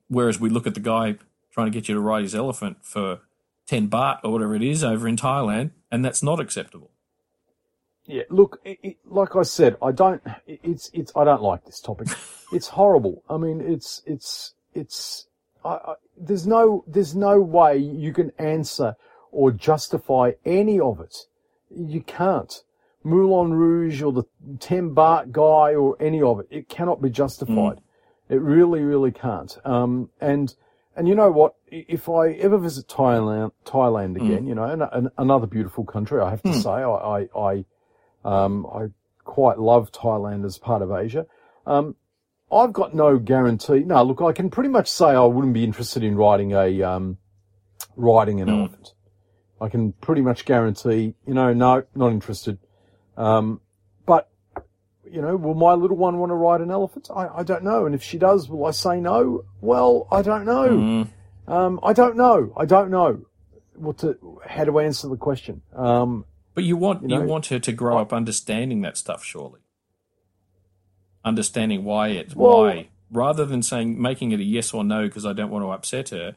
whereas 0.07 0.39
we 0.39 0.49
look 0.49 0.67
at 0.67 0.73
the 0.73 0.79
guy 0.79 1.17
trying 1.51 1.67
to 1.67 1.71
get 1.71 1.87
you 1.87 1.95
to 1.95 2.01
ride 2.01 2.23
his 2.23 2.35
elephant 2.35 2.77
for 2.81 3.19
ten 3.65 3.89
baht 3.89 4.19
or 4.23 4.31
whatever 4.31 4.55
it 4.55 4.63
is 4.63 4.83
over 4.83 5.07
in 5.07 5.15
Thailand, 5.15 5.71
and 5.91 6.03
that's 6.03 6.21
not 6.21 6.39
acceptable. 6.39 6.91
Yeah, 8.05 8.23
look, 8.29 8.61
it, 8.63 8.77
it, 8.83 8.97
like 9.05 9.35
I 9.35 9.41
said, 9.41 9.77
I 9.81 9.91
don't. 9.91 10.21
It, 10.45 10.59
it's 10.63 10.89
it's. 10.93 11.11
I 11.15 11.23
don't 11.23 11.41
like 11.41 11.65
this 11.65 11.79
topic. 11.79 12.09
it's 12.51 12.67
horrible. 12.67 13.23
I 13.29 13.37
mean, 13.37 13.61
it's 13.61 14.01
it's 14.05 14.53
it's. 14.73 15.27
I, 15.63 15.69
I, 15.69 15.93
there's 16.15 16.45
no 16.45 16.83
there's 16.87 17.15
no 17.15 17.41
way 17.41 17.77
you 17.77 18.13
can 18.13 18.31
answer 18.37 18.95
or 19.31 19.51
justify 19.51 20.33
any 20.45 20.79
of 20.79 20.99
it. 20.99 21.25
You 21.75 22.01
can't. 22.01 22.61
Moulin 23.05 23.53
Rouge 23.53 24.01
or 24.01 24.11
the 24.11 24.23
10 24.59 24.95
baht 24.95 25.31
guy 25.31 25.75
or 25.75 25.95
any 25.99 26.21
of 26.21 26.39
it. 26.39 26.47
It 26.49 26.67
cannot 26.67 27.01
be 27.01 27.09
justified. 27.09 27.77
Mm. 27.77 27.81
It 28.29 28.41
really, 28.41 28.81
really 28.81 29.11
can't. 29.11 29.55
Um, 29.63 30.09
and, 30.19 30.53
and 30.95 31.07
you 31.07 31.13
know 31.13 31.29
what? 31.31 31.53
If 31.67 32.09
I 32.09 32.31
ever 32.31 32.57
visit 32.57 32.87
Thailand, 32.87 33.51
Thailand 33.63 34.17
mm. 34.17 34.25
again, 34.25 34.45
mm. 34.45 34.47
you 34.47 34.55
know, 34.55 34.63
an, 34.63 34.81
an, 34.81 35.09
another 35.19 35.45
beautiful 35.45 35.85
country, 35.85 36.19
I 36.19 36.31
have 36.31 36.41
to 36.41 36.49
mm. 36.49 36.63
say, 36.63 36.69
I, 36.71 37.19
I, 37.19 37.63
I, 38.25 38.43
um, 38.43 38.65
I 38.65 38.87
quite 39.23 39.59
love 39.59 39.91
Thailand 39.91 40.43
as 40.43 40.57
part 40.57 40.81
of 40.81 40.91
Asia. 40.91 41.27
Um, 41.67 41.95
I've 42.51 42.73
got 42.73 42.95
no 42.95 43.19
guarantee. 43.19 43.79
No, 43.79 44.01
look, 44.01 44.21
I 44.21 44.31
can 44.31 44.49
pretty 44.49 44.69
much 44.69 44.89
say 44.89 45.05
I 45.05 45.25
wouldn't 45.25 45.53
be 45.53 45.63
interested 45.63 46.03
in 46.03 46.15
riding 46.15 46.53
a, 46.53 46.81
um, 46.81 47.17
riding 47.95 48.41
an 48.41 48.47
mm. 48.47 48.59
elephant. 48.59 48.93
I 49.61 49.69
can 49.69 49.93
pretty 49.93 50.21
much 50.21 50.45
guarantee, 50.45 51.13
you 51.27 51.33
know, 51.35 51.53
no, 51.53 51.83
not 51.95 52.11
interested. 52.11 52.57
Um, 53.17 53.61
but, 54.05 54.29
you 55.09 55.21
know, 55.21 55.35
will 55.35 55.53
my 55.53 55.73
little 55.73 55.97
one 55.97 56.17
want 56.17 56.29
to 56.29 56.35
ride 56.35 56.61
an 56.61 56.71
elephant? 56.71 57.09
I, 57.15 57.27
I 57.27 57.43
don't 57.43 57.63
know. 57.63 57.85
And 57.85 57.95
if 57.95 58.03
she 58.03 58.17
does, 58.17 58.49
will 58.49 58.65
I 58.65 58.71
say 58.71 58.99
no? 58.99 59.45
Well, 59.61 60.07
I 60.11 60.21
don't 60.21 60.45
know. 60.45 60.69
Mm. 60.69 61.07
Um, 61.47 61.79
I 61.83 61.93
don't 61.93 62.17
know. 62.17 62.53
I 62.57 62.65
don't 62.65 62.89
know 62.89 63.25
what 63.75 63.99
to, 63.99 64.17
how 64.45 64.63
to 64.65 64.79
answer 64.79 65.07
the 65.07 65.17
question. 65.17 65.61
Um, 65.75 66.25
but 66.53 66.63
you 66.63 66.77
want, 66.77 67.03
you, 67.03 67.09
know, 67.09 67.21
you, 67.21 67.27
want 67.27 67.47
her 67.47 67.59
to 67.59 67.71
grow 67.71 67.97
up 67.97 68.13
understanding 68.13 68.81
that 68.81 68.97
stuff, 68.97 69.23
surely. 69.23 69.59
Understanding 71.23 71.83
why 71.83 72.09
it's 72.09 72.35
well, 72.35 72.63
why. 72.63 72.89
Rather 73.11 73.45
than 73.45 73.61
saying, 73.61 74.01
making 74.01 74.31
it 74.31 74.39
a 74.39 74.43
yes 74.43 74.73
or 74.73 74.83
no 74.83 75.05
because 75.05 75.25
I 75.25 75.33
don't 75.33 75.51
want 75.51 75.63
to 75.63 75.69
upset 75.69 76.09
her, 76.09 76.35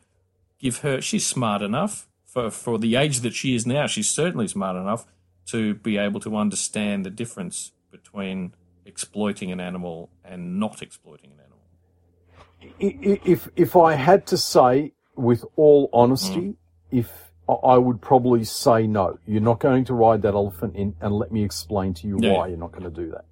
give 0.58 0.78
her, 0.78 1.00
she's 1.00 1.26
smart 1.26 1.62
enough 1.62 2.08
for, 2.26 2.50
for 2.50 2.78
the 2.78 2.96
age 2.96 3.20
that 3.20 3.34
she 3.34 3.54
is 3.54 3.66
now. 3.66 3.86
She's 3.86 4.08
certainly 4.08 4.48
smart 4.48 4.76
enough 4.76 5.06
to 5.48 5.74
be 5.74 5.96
able 5.96 6.20
to 6.20 6.36
understand 6.36 7.04
the 7.04 7.10
difference 7.10 7.72
between 7.90 8.52
exploiting 8.84 9.50
an 9.52 9.60
animal 9.60 10.10
and 10.24 10.58
not 10.58 10.82
exploiting 10.82 11.32
an 11.32 11.38
animal. 11.40 13.18
If 13.24 13.48
if 13.56 13.76
I 13.76 13.94
had 13.94 14.26
to 14.26 14.36
say 14.36 14.92
with 15.14 15.44
all 15.56 15.90
honesty, 15.92 16.40
mm. 16.40 16.56
if 16.90 17.28
I 17.48 17.78
would 17.78 18.02
probably 18.02 18.44
say 18.44 18.86
no. 18.86 19.18
You're 19.26 19.40
not 19.40 19.58
going 19.58 19.84
to 19.86 19.94
ride 19.94 20.22
that 20.22 20.34
elephant 20.34 20.76
in 20.76 20.94
and 21.00 21.14
let 21.14 21.32
me 21.32 21.44
explain 21.44 21.94
to 21.94 22.06
you 22.06 22.18
yeah. 22.20 22.34
why 22.34 22.48
you're 22.48 22.58
not 22.58 22.72
going 22.72 22.84
to 22.84 22.90
do 22.90 23.10
that. 23.12 23.24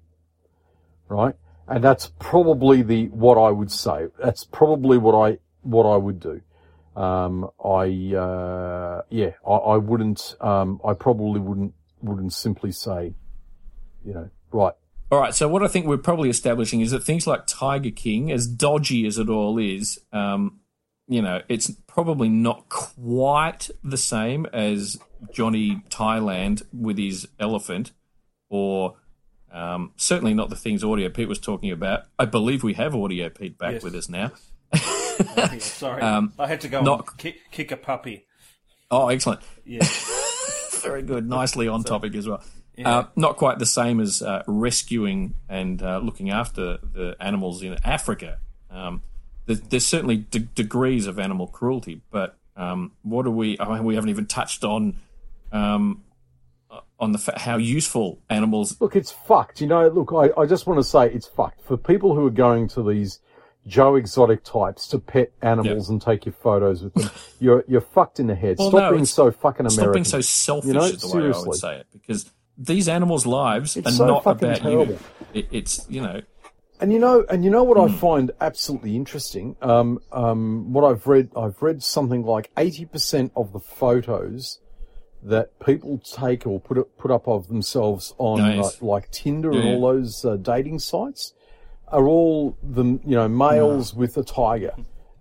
Right? 1.07 1.35
And 1.67 1.83
that's 1.83 2.11
probably 2.19 2.81
the 2.81 3.09
what 3.09 3.37
I 3.37 3.51
would 3.51 3.71
say. 3.71 4.07
That's 4.17 4.43
probably 4.43 4.97
what 4.97 5.13
I 5.13 5.37
what 5.61 5.83
I 5.83 5.97
would 5.97 6.19
do. 6.19 6.41
Um, 6.95 7.51
I 7.63 8.15
uh, 8.15 9.01
yeah, 9.09 9.31
I, 9.45 9.51
I 9.51 9.77
wouldn't. 9.77 10.35
Um, 10.41 10.81
I 10.83 10.93
probably 10.93 11.39
wouldn't 11.39 11.73
wouldn't 12.01 12.33
simply 12.33 12.71
say, 12.71 13.13
you 14.05 14.13
know, 14.13 14.29
right. 14.51 14.73
All 15.11 15.19
right. 15.19 15.33
So 15.33 15.47
what 15.47 15.63
I 15.63 15.67
think 15.67 15.85
we're 15.85 15.97
probably 15.97 16.29
establishing 16.29 16.81
is 16.81 16.91
that 16.91 17.03
things 17.03 17.25
like 17.25 17.47
Tiger 17.47 17.91
King, 17.91 18.31
as 18.31 18.47
dodgy 18.47 19.07
as 19.07 19.17
it 19.17 19.29
all 19.29 19.57
is, 19.57 19.99
um, 20.11 20.59
you 21.07 21.21
know, 21.21 21.41
it's 21.47 21.71
probably 21.87 22.29
not 22.29 22.67
quite 22.69 23.69
the 23.83 23.97
same 23.97 24.45
as 24.47 24.99
Johnny 25.31 25.81
Thailand 25.89 26.63
with 26.73 26.97
his 26.97 27.27
elephant, 27.39 27.91
or 28.49 28.95
um, 29.51 29.93
certainly 29.95 30.33
not 30.33 30.49
the 30.49 30.55
things 30.55 30.83
Audio 30.83 31.09
Pete 31.09 31.29
was 31.29 31.39
talking 31.39 31.71
about. 31.71 32.03
I 32.19 32.25
believe 32.25 32.63
we 32.63 32.73
have 32.73 32.93
Audio 32.93 33.29
Pete 33.29 33.57
back 33.57 33.73
yes. 33.73 33.83
with 33.83 33.95
us 33.95 34.09
now. 34.09 34.31
Sorry, 35.59 36.01
um, 36.03 36.33
I 36.37 36.47
had 36.47 36.61
to 36.61 36.67
go 36.67 36.81
not, 36.81 37.17
kick, 37.17 37.37
kick 37.51 37.71
a 37.71 37.77
puppy. 37.77 38.25
Oh, 38.91 39.07
excellent. 39.07 39.41
Yeah. 39.65 39.87
Very 40.87 41.03
good. 41.03 41.27
Nicely 41.27 41.67
on 41.67 41.81
so, 41.81 41.89
topic 41.89 42.15
as 42.15 42.27
well. 42.27 42.41
Yeah. 42.75 42.89
Uh, 42.89 43.07
not 43.15 43.37
quite 43.37 43.59
the 43.59 43.65
same 43.65 43.99
as 43.99 44.21
uh, 44.21 44.43
rescuing 44.45 45.33
and 45.49 45.81
uh, 45.81 45.99
looking 45.99 46.29
after 46.29 46.77
the 46.77 47.15
animals 47.19 47.63
in 47.63 47.77
Africa. 47.83 48.39
Um, 48.69 49.01
there's, 49.45 49.61
there's, 49.61 49.85
certainly 49.85 50.17
de- 50.17 50.39
degrees 50.39 51.07
of 51.07 51.17
animal 51.17 51.47
cruelty, 51.47 52.01
but 52.11 52.37
um, 52.55 52.91
what 53.01 53.25
are 53.25 53.31
we? 53.31 53.57
I 53.59 53.75
mean, 53.75 53.83
we 53.83 53.95
haven't 53.95 54.09
even 54.09 54.27
touched 54.27 54.63
on 54.63 54.97
um, 55.51 56.03
on 56.99 57.11
the 57.11 57.17
fa- 57.17 57.39
how 57.39 57.57
useful 57.57 58.19
animals. 58.29 58.79
Look, 58.81 58.95
it's 58.95 59.11
fucked. 59.11 59.61
You 59.61 59.67
know, 59.67 59.87
look, 59.87 60.11
I, 60.13 60.39
I 60.39 60.45
just 60.45 60.67
want 60.67 60.79
to 60.79 60.83
say 60.83 61.09
it's 61.09 61.27
fucked 61.27 61.61
for 61.61 61.77
people 61.77 62.15
who 62.15 62.25
are 62.25 62.31
going 62.31 62.67
to 62.69 62.87
these 62.87 63.19
Joe 63.67 63.95
Exotic 63.95 64.43
types 64.43 64.87
to 64.87 64.99
pet 64.99 65.31
animals 65.41 65.87
yep. 65.87 65.89
and 65.89 66.01
take 66.01 66.25
your 66.25 66.33
photos 66.33 66.83
with 66.83 66.93
them. 66.93 67.09
You're 67.39 67.63
you're 67.67 67.81
fucked 67.81 68.19
in 68.19 68.25
the 68.25 68.33
head. 68.33 68.57
Well, 68.57 68.69
stop 68.69 68.81
no, 68.81 68.91
being 68.93 69.05
so 69.05 69.29
fucking 69.29 69.67
American. 69.67 69.71
Stop 69.71 69.93
being 69.93 70.03
so 70.05 70.21
selfish. 70.21 70.67
You 70.67 70.73
know, 70.73 70.85
is 70.85 71.01
the 71.01 71.07
seriously. 71.07 71.41
way 71.41 71.45
I 71.45 71.47
would 71.47 71.57
say 71.59 71.75
it 71.75 71.87
because 71.91 72.31
these 72.57 72.89
animals' 72.89 73.27
lives 73.27 73.77
it's 73.77 73.87
are 73.87 73.91
so 73.91 74.07
not 74.07 74.25
about 74.25 74.57
terrible. 74.57 74.93
you. 74.93 74.99
It, 75.33 75.47
it's 75.51 75.85
you 75.87 76.01
know. 76.01 76.21
And 76.79 76.91
you 76.93 76.99
know, 76.99 77.25
and 77.29 77.43
you 77.43 77.51
know 77.51 77.63
what 77.63 77.79
I 77.79 77.91
find 77.91 78.31
absolutely 78.41 78.95
interesting. 78.95 79.55
Um, 79.61 79.99
um, 80.11 80.73
what 80.73 80.83
I've 80.83 81.07
read, 81.07 81.29
I've 81.35 81.61
read 81.61 81.83
something 81.83 82.23
like 82.23 82.51
eighty 82.57 82.85
percent 82.85 83.31
of 83.35 83.51
the 83.51 83.59
photos 83.59 84.59
that 85.23 85.59
people 85.59 85.99
take 85.99 86.45
or 86.45 86.59
put 86.59 86.77
up, 86.77 86.97
put 86.97 87.11
up 87.11 87.27
of 87.27 87.47
themselves 87.47 88.13
on 88.17 88.39
nice. 88.39 88.81
like 88.81 89.11
Tinder 89.11 89.51
yeah. 89.51 89.59
and 89.59 89.69
all 89.69 89.81
those 89.93 90.23
uh, 90.23 90.37
dating 90.37 90.79
sites 90.79 91.33
are 91.89 92.05
all 92.05 92.57
the 92.61 92.83
you 92.83 93.15
know 93.15 93.27
males 93.27 93.93
no. 93.93 93.99
with 93.99 94.17
a 94.17 94.23
tiger. 94.23 94.73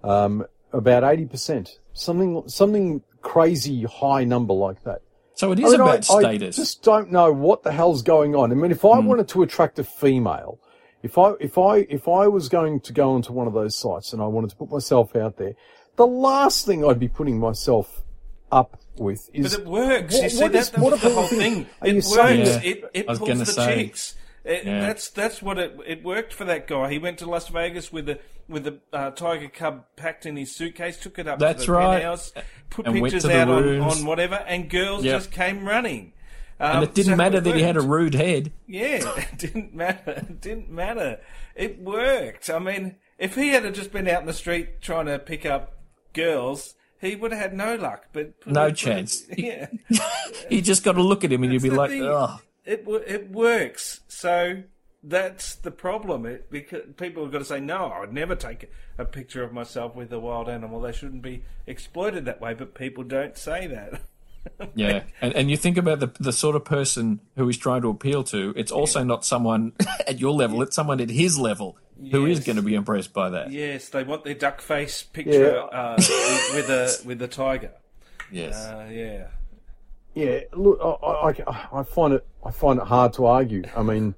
Um, 0.02 0.46
about 0.72 1.04
eighty 1.04 1.26
percent, 1.26 1.78
something 1.92 2.42
something 2.48 3.02
crazy 3.22 3.82
high 3.84 4.24
number 4.24 4.54
like 4.54 4.82
that. 4.84 5.02
So 5.34 5.52
it 5.52 5.58
is 5.58 5.66
I 5.66 5.70
mean, 5.72 5.80
about 5.80 6.10
I, 6.10 6.20
status. 6.20 6.58
I 6.58 6.62
just 6.62 6.82
don't 6.82 7.12
know 7.12 7.32
what 7.32 7.62
the 7.62 7.72
hell's 7.72 8.02
going 8.02 8.34
on. 8.34 8.52
I 8.52 8.54
mean, 8.54 8.70
if 8.70 8.84
I 8.84 8.98
mm. 8.98 9.04
wanted 9.04 9.28
to 9.28 9.42
attract 9.42 9.78
a 9.78 9.84
female, 9.84 10.58
if 11.02 11.18
I 11.18 11.32
if 11.40 11.58
I 11.58 11.78
if 11.90 12.08
I 12.08 12.26
was 12.28 12.48
going 12.48 12.80
to 12.80 12.92
go 12.92 13.12
onto 13.12 13.32
one 13.32 13.46
of 13.46 13.52
those 13.52 13.76
sites 13.76 14.12
and 14.12 14.22
I 14.22 14.26
wanted 14.26 14.50
to 14.50 14.56
put 14.56 14.70
myself 14.70 15.14
out 15.14 15.36
there, 15.36 15.54
the 15.96 16.06
last 16.06 16.66
thing 16.66 16.84
I'd 16.84 16.98
be 16.98 17.08
putting 17.08 17.38
myself 17.38 18.02
up 18.50 18.80
with 18.96 19.28
is. 19.32 19.54
But 19.54 19.62
it 19.62 19.66
works. 19.66 20.14
What, 20.14 20.22
you 20.22 20.28
see, 20.30 20.38
that, 20.38 20.52
that's 20.52 20.72
what 20.72 21.00
the 21.00 21.10
whole 21.10 21.26
thing. 21.26 21.66
It 21.82 21.94
works. 21.94 22.08
Yeah. 22.08 22.60
It, 22.62 22.84
it 22.94 23.06
pulls 23.06 23.38
the 23.38 23.46
say. 23.46 23.84
chicks. 23.84 24.14
It, 24.46 24.64
yeah. 24.64 24.80
That's 24.80 25.10
that's 25.10 25.42
what 25.42 25.58
it 25.58 25.76
it 25.84 26.04
worked 26.04 26.32
for 26.32 26.44
that 26.44 26.68
guy. 26.68 26.90
He 26.90 26.98
went 26.98 27.18
to 27.18 27.26
Las 27.28 27.48
Vegas 27.48 27.92
with 27.92 28.08
a 28.08 28.20
with 28.48 28.62
the 28.62 28.78
uh, 28.92 29.10
tiger 29.10 29.48
cub 29.48 29.84
packed 29.96 30.24
in 30.24 30.36
his 30.36 30.54
suitcase, 30.54 30.98
took 30.98 31.18
it 31.18 31.26
up 31.26 31.40
that's 31.40 31.64
to 31.64 31.72
the 31.72 31.76
right. 31.76 31.94
penthouse, 31.94 32.32
put 32.70 32.86
and 32.86 32.94
pictures 32.94 33.24
out 33.24 33.48
on, 33.48 33.80
on 33.80 34.06
whatever, 34.06 34.36
and 34.36 34.70
girls 34.70 35.04
yep. 35.04 35.18
just 35.18 35.32
came 35.32 35.66
running. 35.66 36.12
Um, 36.60 36.76
and 36.76 36.84
it 36.84 36.94
didn't 36.94 37.14
so 37.14 37.16
matter 37.16 37.38
it 37.38 37.44
that 37.44 37.56
he 37.56 37.62
had 37.62 37.76
a 37.76 37.80
rude 37.80 38.14
head. 38.14 38.52
Yeah, 38.68 39.00
it 39.16 39.36
didn't 39.36 39.74
matter. 39.74 40.12
It 40.28 40.40
didn't 40.40 40.70
matter. 40.70 41.18
It 41.56 41.80
worked. 41.80 42.48
I 42.48 42.60
mean, 42.60 42.96
if 43.18 43.34
he 43.34 43.48
had 43.48 43.74
just 43.74 43.90
been 43.90 44.06
out 44.06 44.20
in 44.20 44.26
the 44.26 44.32
street 44.32 44.80
trying 44.80 45.06
to 45.06 45.18
pick 45.18 45.44
up 45.44 45.80
girls, 46.12 46.76
he 47.00 47.16
would 47.16 47.32
have 47.32 47.40
had 47.40 47.54
no 47.54 47.74
luck. 47.74 48.06
But 48.12 48.46
No 48.46 48.70
chance. 48.72 49.24
Yeah, 49.36 49.66
You 50.48 50.62
just 50.62 50.84
got 50.84 50.92
to 50.92 51.02
look 51.02 51.24
at 51.24 51.32
him 51.32 51.42
and 51.42 51.52
you'd 51.52 51.62
be 51.62 51.70
like, 51.70 51.90
thing. 51.90 52.04
oh, 52.04 52.38
it 52.66 52.84
it 53.06 53.30
works. 53.30 54.00
So 54.08 54.62
that's 55.02 55.54
the 55.54 55.70
problem. 55.70 56.26
It 56.26 56.50
because 56.50 56.82
people 56.96 57.22
have 57.22 57.32
got 57.32 57.38
to 57.38 57.44
say 57.44 57.60
no. 57.60 57.86
I 57.86 58.00
would 58.00 58.12
never 58.12 58.34
take 58.34 58.70
a 58.98 59.04
picture 59.04 59.42
of 59.44 59.52
myself 59.52 59.94
with 59.94 60.12
a 60.12 60.18
wild 60.18 60.48
animal. 60.48 60.80
They 60.80 60.92
shouldn't 60.92 61.22
be 61.22 61.44
exploited 61.66 62.24
that 62.24 62.40
way. 62.40 62.54
But 62.54 62.74
people 62.74 63.04
don't 63.04 63.36
say 63.36 63.66
that. 63.68 64.00
yeah. 64.74 65.02
And, 65.20 65.34
and 65.34 65.50
you 65.50 65.56
think 65.56 65.76
about 65.76 66.00
the 66.00 66.12
the 66.20 66.32
sort 66.32 66.56
of 66.56 66.64
person 66.64 67.20
who 67.36 67.46
he's 67.46 67.58
trying 67.58 67.82
to 67.82 67.88
appeal 67.88 68.24
to. 68.24 68.52
It's 68.56 68.72
also 68.72 69.02
not 69.04 69.24
someone 69.24 69.72
at 70.06 70.18
your 70.18 70.32
level. 70.32 70.62
It's 70.62 70.74
someone 70.76 71.00
at 71.00 71.10
his 71.10 71.38
level 71.38 71.78
who 72.10 72.26
is 72.26 72.38
Yes. 72.38 72.46
going 72.46 72.56
to 72.56 72.62
be 72.62 72.74
impressed 72.74 73.12
by 73.14 73.30
that. 73.30 73.50
Yes, 73.52 73.88
they 73.88 74.04
want 74.04 74.24
their 74.24 74.34
duck 74.34 74.60
face 74.60 75.02
picture 75.02 75.52
Yeah. 75.54 75.78
uh, 75.78 75.94
with, 75.98 76.54
with 76.54 76.68
a 76.70 77.06
with 77.06 77.22
a 77.22 77.28
tiger. 77.28 77.72
Yes. 78.30 78.54
Uh, 78.56 78.88
yeah. 78.92 79.28
Yeah, 80.16 80.40
look, 80.54 80.80
I, 80.82 81.34
I, 81.46 81.80
I 81.80 81.82
find 81.82 82.14
it 82.14 82.26
I 82.42 82.50
find 82.50 82.80
it 82.80 82.86
hard 82.86 83.12
to 83.14 83.26
argue. 83.26 83.64
I 83.76 83.82
mean, 83.82 84.14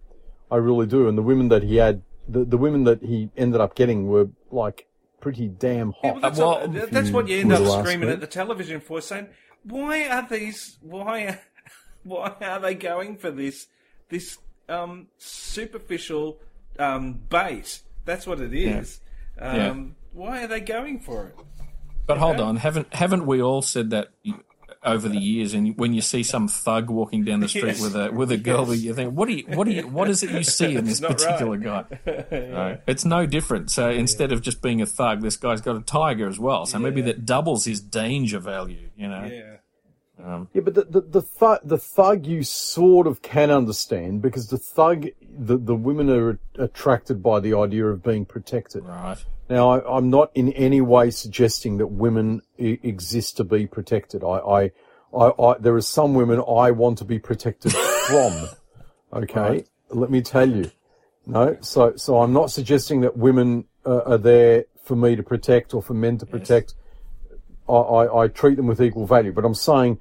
I 0.49 0.57
really 0.57 0.87
do. 0.87 1.09
And 1.09 1.19
the 1.19 1.23
women 1.23 1.49
that 1.49 1.65
he 1.65 1.75
had, 1.75 2.03
the, 2.29 2.45
the 2.45 2.57
women 2.57 2.85
that 2.85 3.03
he 3.03 3.31
ended 3.37 3.61
up 3.61 3.75
getting 3.75 4.07
were 4.07 4.29
like 4.53 4.87
pretty 5.21 5.49
damn 5.49 5.91
hot. 5.91 6.13
well, 6.13 6.21
that's, 6.21 6.39
well, 6.39 6.69
what, 6.69 6.91
that's 6.93 7.09
you 7.09 7.15
what 7.15 7.27
you 7.27 7.39
end 7.41 7.53
up 7.53 7.59
were 7.59 7.67
to 7.67 7.73
ask 7.73 7.81
screaming 7.81 8.07
me. 8.07 8.13
at 8.13 8.21
the 8.21 8.29
television 8.29 8.81
for, 8.81 9.01
saying, 9.01 9.27
"Why 9.65 10.07
are 10.09 10.25
these? 10.29 10.79
Why? 10.83 11.41
Why 12.05 12.33
are 12.43 12.61
they 12.61 12.77
going 12.77 13.17
for 13.17 13.33
this? 13.33 13.67
This 14.09 14.39
um, 14.69 15.09
superficial 15.19 16.39
um, 16.79 17.15
bait? 17.29 17.83
That's 18.05 18.25
what 18.25 18.41
it 18.41 18.55
is. 18.55 19.01
Yeah. 19.37 19.71
Um, 19.71 19.97
Why 20.13 20.45
are 20.45 20.47
they 20.47 20.61
going 20.61 21.01
for 21.01 21.27
it? 21.27 21.35
But 22.07 22.19
hold 22.19 22.39
on, 22.41 22.57
haven't 22.57 22.95
haven't 22.95 23.27
we 23.27 23.43
all 23.43 23.63
said 23.63 23.91
that 23.91 24.09
over 24.89 25.09
the 25.09 25.19
years? 25.19 25.55
And 25.55 25.77
when 25.79 25.95
you 25.95 26.01
see 26.01 26.23
some 26.23 26.49
thug 26.49 26.91
walking 26.91 27.25
down 27.25 27.41
the 27.41 27.49
street 27.57 27.65
Yes. 27.79 27.81
with 27.83 27.95
a 27.97 28.11
with 28.11 28.31
a 28.33 28.37
girl, 28.37 28.67
Yes. 28.69 28.81
you 28.83 28.95
think, 28.95 29.15
what 29.15 29.29
do 29.29 29.35
you 29.35 29.45
what 29.49 29.65
do 29.67 29.73
you 29.73 29.87
what 29.87 30.09
is 30.11 30.23
it 30.23 30.31
you 30.31 30.43
see 30.59 30.75
in 30.75 30.85
this 30.85 31.01
not 31.01 31.11
right. 31.11 31.19
particular 31.19 31.57
guy? 31.57 31.85
No, 32.59 32.79
it's 32.87 33.05
no 33.05 33.27
different. 33.27 33.71
So 33.71 33.91
instead 33.91 34.33
of 34.33 34.43
just 34.43 34.63
being 34.63 34.81
a 34.83 34.87
thug, 34.87 35.21
this 35.23 35.37
guy's 35.37 35.61
got 35.61 35.77
a 35.77 35.81
tiger 35.83 36.27
as 36.29 36.39
well. 36.39 36.67
So 36.67 36.79
maybe 36.79 37.01
that 37.03 37.25
doubles 37.27 37.65
his 37.65 37.81
danger 37.81 38.39
value. 38.39 38.89
You 38.97 39.09
know, 39.09 39.25
Yeah. 39.31 39.57
Yeah, 40.19 40.63
but 40.63 40.75
the 40.75 40.85
the 40.85 41.01
the, 41.01 41.23
th- 41.23 41.61
the 41.65 41.79
thug 41.79 42.27
you 42.27 42.43
sort 42.43 43.07
of 43.07 43.23
can 43.23 43.51
understand 43.51 44.21
because 44.23 44.49
the 44.49 44.59
thug, 44.59 45.07
the 45.39 45.57
the 45.57 45.75
women 45.75 46.11
are 46.11 46.39
attracted 46.59 47.23
by 47.23 47.41
the 47.41 47.55
idea 47.55 47.87
of 47.87 48.03
being 48.03 48.25
protected. 48.27 48.85
right? 48.85 49.25
Now, 49.49 49.71
I, 49.71 49.97
I'm 49.97 50.11
not 50.11 50.31
in 50.35 50.53
any 50.53 50.81
way 50.81 51.11
suggesting 51.11 51.79
that 51.79 51.87
women 51.87 52.43
I- 52.59 52.79
exist 52.83 53.37
to 53.39 53.45
be 53.45 53.67
protected. 53.67 54.23
I, 54.23 54.27
I, 54.39 54.63
I, 55.17 55.27
I, 55.43 55.59
there 55.59 55.75
are 55.75 55.81
some 55.81 56.13
women 56.15 56.39
I 56.41 56.71
want 56.73 56.99
to 56.99 57.05
be 57.05 57.19
protected 57.19 57.73
from. 58.09 58.49
Okay, 59.13 59.65
let 59.91 60.11
me 60.11 60.21
tell 60.21 60.49
you. 60.51 60.71
No, 61.27 61.57
so 61.61 61.95
so 61.97 62.21
I'm 62.23 62.33
not 62.33 62.51
suggesting 62.51 63.03
that 63.03 63.17
women 63.17 63.65
uh, 63.87 64.01
are 64.05 64.19
there 64.19 64.65
for 64.83 64.97
me 64.97 65.15
to 65.17 65.23
protect 65.23 65.75
or 65.75 65.83
for 65.83 65.95
men 65.95 66.19
to 66.19 66.27
protect. 66.27 66.75
I, 67.69 67.73
I, 67.73 68.25
I 68.25 68.29
treat 68.29 68.57
them 68.57 68.67
with 68.67 68.81
equal 68.81 69.07
value, 69.07 69.33
but 69.33 69.45
I'm 69.45 69.55
saying 69.55 70.01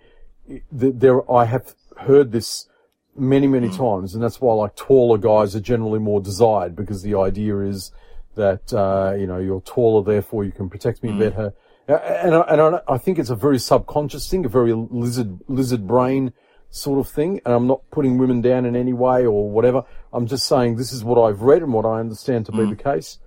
that 0.72 1.00
there 1.00 1.30
I 1.32 1.46
have 1.46 1.76
heard 1.98 2.32
this 2.32 2.68
many 3.16 3.48
many 3.48 3.70
times, 3.70 4.14
and 4.14 4.24
that's 4.24 4.40
why 4.40 4.54
like 4.54 4.76
taller 4.76 5.18
guys 5.18 5.56
are 5.56 5.60
generally 5.60 6.00
more 6.00 6.22
desired 6.22 6.76
because 6.76 7.02
the 7.02 7.16
idea 7.16 7.60
is 7.60 7.92
that 8.36 8.74
uh, 8.74 9.14
you 9.18 9.28
know 9.28 9.40
you're 9.40 9.62
taller, 9.62 10.04
therefore 10.04 10.44
you 10.44 10.52
can 10.52 10.70
protect 10.70 11.04
me 11.04 11.12
better. 11.12 11.54
Uh, 11.90 11.94
And 12.26 12.36
I, 12.36 12.42
and 12.42 12.62
I, 12.62 12.82
I 12.96 12.98
think 12.98 13.18
it's 13.18 13.30
a 13.30 13.36
very 13.36 13.60
subconscious 13.60 14.30
thing, 14.30 14.46
a 14.46 14.50
very 14.50 14.74
lizard 14.74 15.40
lizard 15.48 15.88
brain 15.88 16.34
sort 16.70 17.00
of 17.00 17.08
thing. 17.08 17.40
And 17.46 17.54
I'm 17.56 17.66
not 17.66 17.82
putting 17.92 18.18
women 18.18 18.42
down 18.42 18.66
in 18.66 18.76
any 18.76 18.92
way 18.92 19.26
or 19.26 19.50
whatever. 19.50 19.84
I'm 20.12 20.28
just 20.28 20.46
saying 20.46 20.76
this 20.76 20.92
is 20.92 21.04
what 21.04 21.18
I've 21.18 21.42
read 21.42 21.62
and 21.64 21.72
what 21.72 21.86
I 21.86 22.00
understand 22.00 22.46
to 22.48 22.52
be 22.52 22.66
the 22.66 22.76
case. 22.76 23.20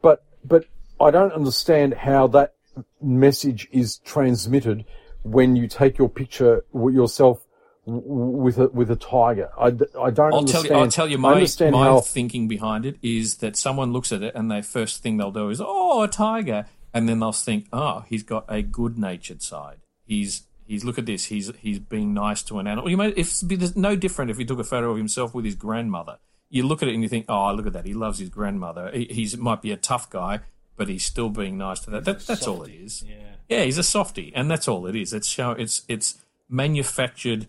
But 0.00 0.24
but 0.42 0.64
I 0.98 1.10
don't 1.10 1.32
understand 1.32 1.92
how 1.94 2.26
that 2.28 2.54
message 3.00 3.68
is 3.70 3.98
transmitted 3.98 4.84
when 5.22 5.56
you 5.56 5.68
take 5.68 5.98
your 5.98 6.08
picture 6.08 6.64
yourself 6.72 7.46
with 7.86 8.58
a 8.58 8.68
with 8.68 8.90
a 8.90 8.96
tiger. 8.96 9.50
I, 9.58 9.66
I 9.66 9.70
don't 9.70 9.92
I'll 10.32 10.38
understand. 10.38 10.48
tell 10.50 10.64
you. 10.66 10.72
I'll 10.74 10.90
tell 10.90 11.08
you 11.08 11.18
my 11.18 11.46
my 11.70 11.84
how 11.84 12.00
thinking 12.00 12.48
behind 12.48 12.86
it 12.86 12.96
is 13.02 13.36
that 13.36 13.56
someone 13.56 13.92
looks 13.92 14.12
at 14.12 14.22
it 14.22 14.34
and 14.34 14.50
the 14.50 14.62
first 14.62 15.02
thing 15.02 15.16
they'll 15.16 15.30
do 15.30 15.48
is, 15.50 15.60
"Oh, 15.64 16.02
a 16.02 16.08
tiger," 16.08 16.66
and 16.92 17.08
then 17.08 17.20
they'll 17.20 17.32
think, 17.32 17.66
"Oh, 17.72 18.04
he's 18.08 18.22
got 18.22 18.44
a 18.48 18.62
good-natured 18.62 19.42
side. 19.42 19.78
He's 20.04 20.44
he's 20.66 20.84
look 20.84 20.98
at 20.98 21.06
this. 21.06 21.26
He's 21.26 21.50
he's 21.58 21.78
being 21.78 22.14
nice 22.14 22.42
to 22.44 22.58
an 22.58 22.66
animal." 22.66 22.90
You 22.90 22.96
may 22.96 23.08
if 23.10 23.42
it's 23.42 23.76
no 23.76 23.96
different 23.96 24.30
if 24.30 24.38
he 24.38 24.44
took 24.44 24.58
a 24.58 24.64
photo 24.64 24.90
of 24.90 24.96
himself 24.96 25.34
with 25.34 25.44
his 25.44 25.54
grandmother. 25.54 26.18
You 26.52 26.66
look 26.66 26.82
at 26.82 26.88
it 26.88 26.94
and 26.94 27.02
you 27.02 27.08
think, 27.08 27.26
"Oh, 27.28 27.52
look 27.54 27.66
at 27.66 27.72
that. 27.74 27.86
He 27.86 27.94
loves 27.94 28.18
his 28.18 28.28
grandmother. 28.28 28.90
He 28.92 29.06
he's, 29.10 29.36
might 29.36 29.62
be 29.62 29.70
a 29.70 29.76
tough 29.76 30.10
guy, 30.10 30.40
but 30.80 30.88
he's 30.88 31.04
still 31.04 31.28
being 31.28 31.58
nice 31.58 31.80
to 31.80 31.90
that." 31.90 32.06
that 32.06 32.20
that's 32.26 32.46
all 32.48 32.62
it 32.62 32.72
is. 32.72 33.04
Yeah. 33.06 33.16
Yeah, 33.50 33.64
he's 33.64 33.76
a 33.76 33.82
softie, 33.82 34.32
and 34.34 34.50
that's 34.50 34.66
all 34.66 34.86
it 34.86 34.96
is. 34.96 35.12
It's 35.12 35.28
show 35.28 35.50
it's 35.52 35.82
it's 35.88 36.22
manufactured 36.48 37.46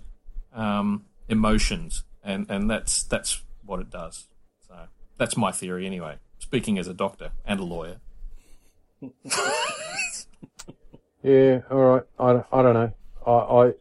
um, 0.53 1.05
emotions, 1.29 2.03
and 2.23 2.45
and 2.49 2.69
that's 2.69 3.03
that's 3.03 3.41
what 3.65 3.79
it 3.79 3.89
does. 3.89 4.25
So 4.67 4.73
that's 5.17 5.37
my 5.37 5.51
theory, 5.53 5.85
anyway. 5.85 6.15
Speaking 6.39 6.77
as 6.77 6.87
a 6.87 6.93
doctor 6.93 7.31
and 7.45 7.59
a 7.59 7.63
lawyer. 7.63 7.97
Yeah, 11.23 11.59
all 11.69 11.77
right. 11.77 12.03
I, 12.19 12.33
don't- 12.33 12.45
I 12.51 12.61
don't 12.63 12.73
know. 12.73 12.91
I, 13.27 13.31
I 13.31 13.73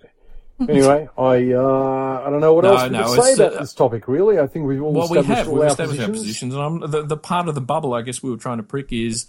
anyway, 0.69 1.09
I 1.19 1.53
uh, 1.55 2.23
I 2.27 2.29
don't 2.31 2.41
know 2.41 2.53
what 2.53 2.65
No, 2.65 2.75
else 2.75 2.83
we 2.83 2.89
no, 2.91 3.15
can 3.15 3.23
say 3.23 3.33
about 3.33 3.55
uh, 3.57 3.61
this 3.61 3.73
topic. 3.73 4.07
Really, 4.09 4.39
I 4.39 4.47
think 4.47 4.67
we've 4.67 4.83
all 4.83 4.93
Well, 4.93 5.09
we 5.09 5.19
established 5.21 5.39
have 5.39 5.49
all 5.49 5.55
we've 5.55 5.63
our 5.63 5.69
established 5.69 6.01
positions. 6.01 6.19
our 6.19 6.23
positions, 6.23 6.55
and 6.55 6.63
I'm, 6.63 6.91
the 6.91 7.03
the 7.03 7.17
part 7.17 7.49
of 7.49 7.55
the 7.55 7.63
bubble 7.63 7.95
I 7.95 8.03
guess 8.03 8.23
we 8.23 8.31
were 8.31 8.37
trying 8.37 8.59
to 8.59 8.63
prick 8.63 8.93
is. 8.93 9.27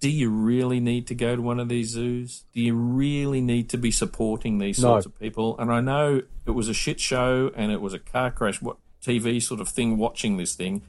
Do 0.00 0.08
you 0.10 0.30
really 0.30 0.80
need 0.80 1.06
to 1.08 1.14
go 1.14 1.36
to 1.36 1.42
one 1.42 1.60
of 1.60 1.68
these 1.68 1.90
zoos? 1.90 2.44
Do 2.54 2.60
you 2.60 2.74
really 2.74 3.40
need 3.42 3.68
to 3.70 3.76
be 3.78 3.90
supporting 3.90 4.58
these 4.58 4.78
No. 4.78 4.88
sorts 4.88 5.06
of 5.06 5.18
people? 5.18 5.58
And 5.58 5.70
I 5.70 5.80
know 5.80 6.22
it 6.46 6.50
was 6.52 6.68
a 6.68 6.74
shit 6.74 6.98
show 6.98 7.50
and 7.54 7.70
it 7.70 7.82
was 7.82 7.92
a 7.92 7.98
car 7.98 8.30
crash 8.30 8.62
what 8.62 8.78
TV 9.02 9.42
sort 9.42 9.60
of 9.60 9.68
thing 9.68 9.98
watching 9.98 10.38
this 10.38 10.54
thing, 10.54 10.82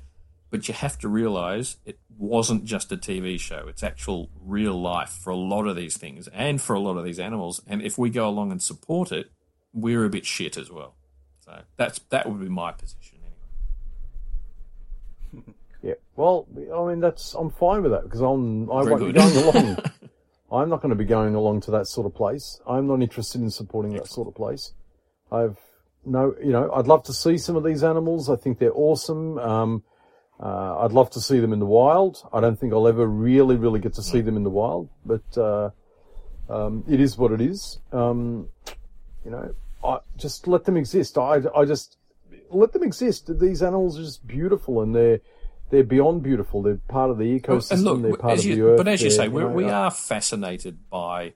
but 0.49 0.67
you 0.67 0.73
have 0.73 0.97
to 0.99 1.09
realize 1.09 1.77
it 1.85 1.99
wasn't 2.17 2.63
just 2.63 2.91
a 2.91 2.97
TV 2.97 3.37
show. 3.37 3.65
It's 3.67 3.83
actual 3.83 4.29
real 4.41 4.79
life 4.79 5.09
for 5.09 5.31
a 5.31 5.35
lot 5.35 5.67
of 5.67 5.75
these 5.75 5.97
things 5.97 6.29
and 6.29 6.61
for 6.61 6.73
a 6.73 6.79
lot 6.79 6.97
of 6.97 7.03
these 7.03 7.19
animals. 7.19 7.61
And 7.67 7.81
if 7.81 7.97
we 7.97 8.09
go 8.09 8.29
along 8.29 8.51
and 8.51 8.61
support 8.61 9.11
it, 9.11 9.29
we're 9.73 10.05
a 10.05 10.09
bit 10.09 10.25
shit 10.25 10.57
as 10.57 10.71
well. 10.71 10.95
So 11.43 11.61
that's 11.75 11.99
that 12.09 12.29
would 12.29 12.39
be 12.39 12.49
my 12.49 12.71
position. 12.71 13.17
Yeah. 15.81 15.93
Well, 16.15 16.47
I 16.55 16.87
mean, 16.87 16.99
that's 16.99 17.33
I'm 17.33 17.49
fine 17.49 17.81
with 17.83 17.91
that 17.91 18.03
because 18.03 18.21
I'm 18.21 18.71
I 18.71 18.83
Very 18.83 18.91
won't 18.91 19.13
be 19.13 19.19
going 19.19 19.37
along. 19.37 19.77
I'm 20.51 20.69
not 20.69 20.81
going 20.81 20.89
to 20.89 20.95
be 20.95 21.05
going 21.05 21.33
along 21.33 21.61
to 21.61 21.71
that 21.71 21.87
sort 21.87 22.05
of 22.05 22.13
place. 22.13 22.59
I'm 22.67 22.87
not 22.87 23.01
interested 23.01 23.41
in 23.41 23.49
supporting 23.49 23.93
that 23.93 24.07
sort 24.07 24.27
of 24.27 24.35
place. 24.35 24.73
I've 25.31 25.57
no, 26.05 26.35
you 26.43 26.51
know, 26.51 26.71
I'd 26.73 26.87
love 26.87 27.03
to 27.03 27.13
see 27.13 27.37
some 27.37 27.55
of 27.55 27.63
these 27.63 27.83
animals. 27.83 28.29
I 28.29 28.35
think 28.35 28.59
they're 28.59 28.73
awesome. 28.73 29.37
Um, 29.37 29.83
uh, 30.41 30.79
I'd 30.79 30.91
love 30.91 31.11
to 31.11 31.21
see 31.21 31.39
them 31.39 31.53
in 31.53 31.59
the 31.59 31.65
wild. 31.65 32.27
I 32.33 32.41
don't 32.41 32.59
think 32.59 32.73
I'll 32.73 32.87
ever 32.87 33.05
really, 33.05 33.55
really 33.55 33.79
get 33.79 33.93
to 33.93 34.03
see 34.03 34.21
them 34.21 34.35
in 34.35 34.43
the 34.43 34.49
wild, 34.49 34.89
but 35.05 35.37
uh, 35.37 35.69
um, 36.49 36.83
it 36.89 36.99
is 36.99 37.17
what 37.17 37.31
it 37.31 37.41
is. 37.41 37.79
Um, 37.91 38.49
you 39.23 39.29
know, 39.29 39.53
I 39.83 39.99
just 40.17 40.47
let 40.47 40.65
them 40.65 40.77
exist. 40.77 41.17
I, 41.17 41.41
I 41.55 41.65
just 41.65 41.97
let 42.49 42.73
them 42.73 42.83
exist. 42.83 43.29
These 43.39 43.61
animals 43.61 43.99
are 43.99 44.03
just 44.03 44.25
beautiful, 44.25 44.81
and 44.81 44.95
they're 44.95 45.21
they're 45.71 45.83
beyond 45.83 46.21
beautiful. 46.23 46.61
They're 46.61 46.75
part 46.87 47.09
of 47.09 47.17
the 47.17 47.39
ecosystem. 47.39 47.71
and 47.71 47.83
look, 47.83 48.01
they're 48.01 48.15
part 48.15 48.39
of 48.39 48.45
you, 48.45 48.55
the 48.55 48.61
earth. 48.61 48.77
but 48.77 48.87
as 48.87 49.01
you 49.01 49.09
say, 49.09 49.27
we're, 49.27 49.47
know, 49.49 49.55
we 49.55 49.65
are 49.69 49.89
fascinated 49.89 50.89
by 50.89 51.33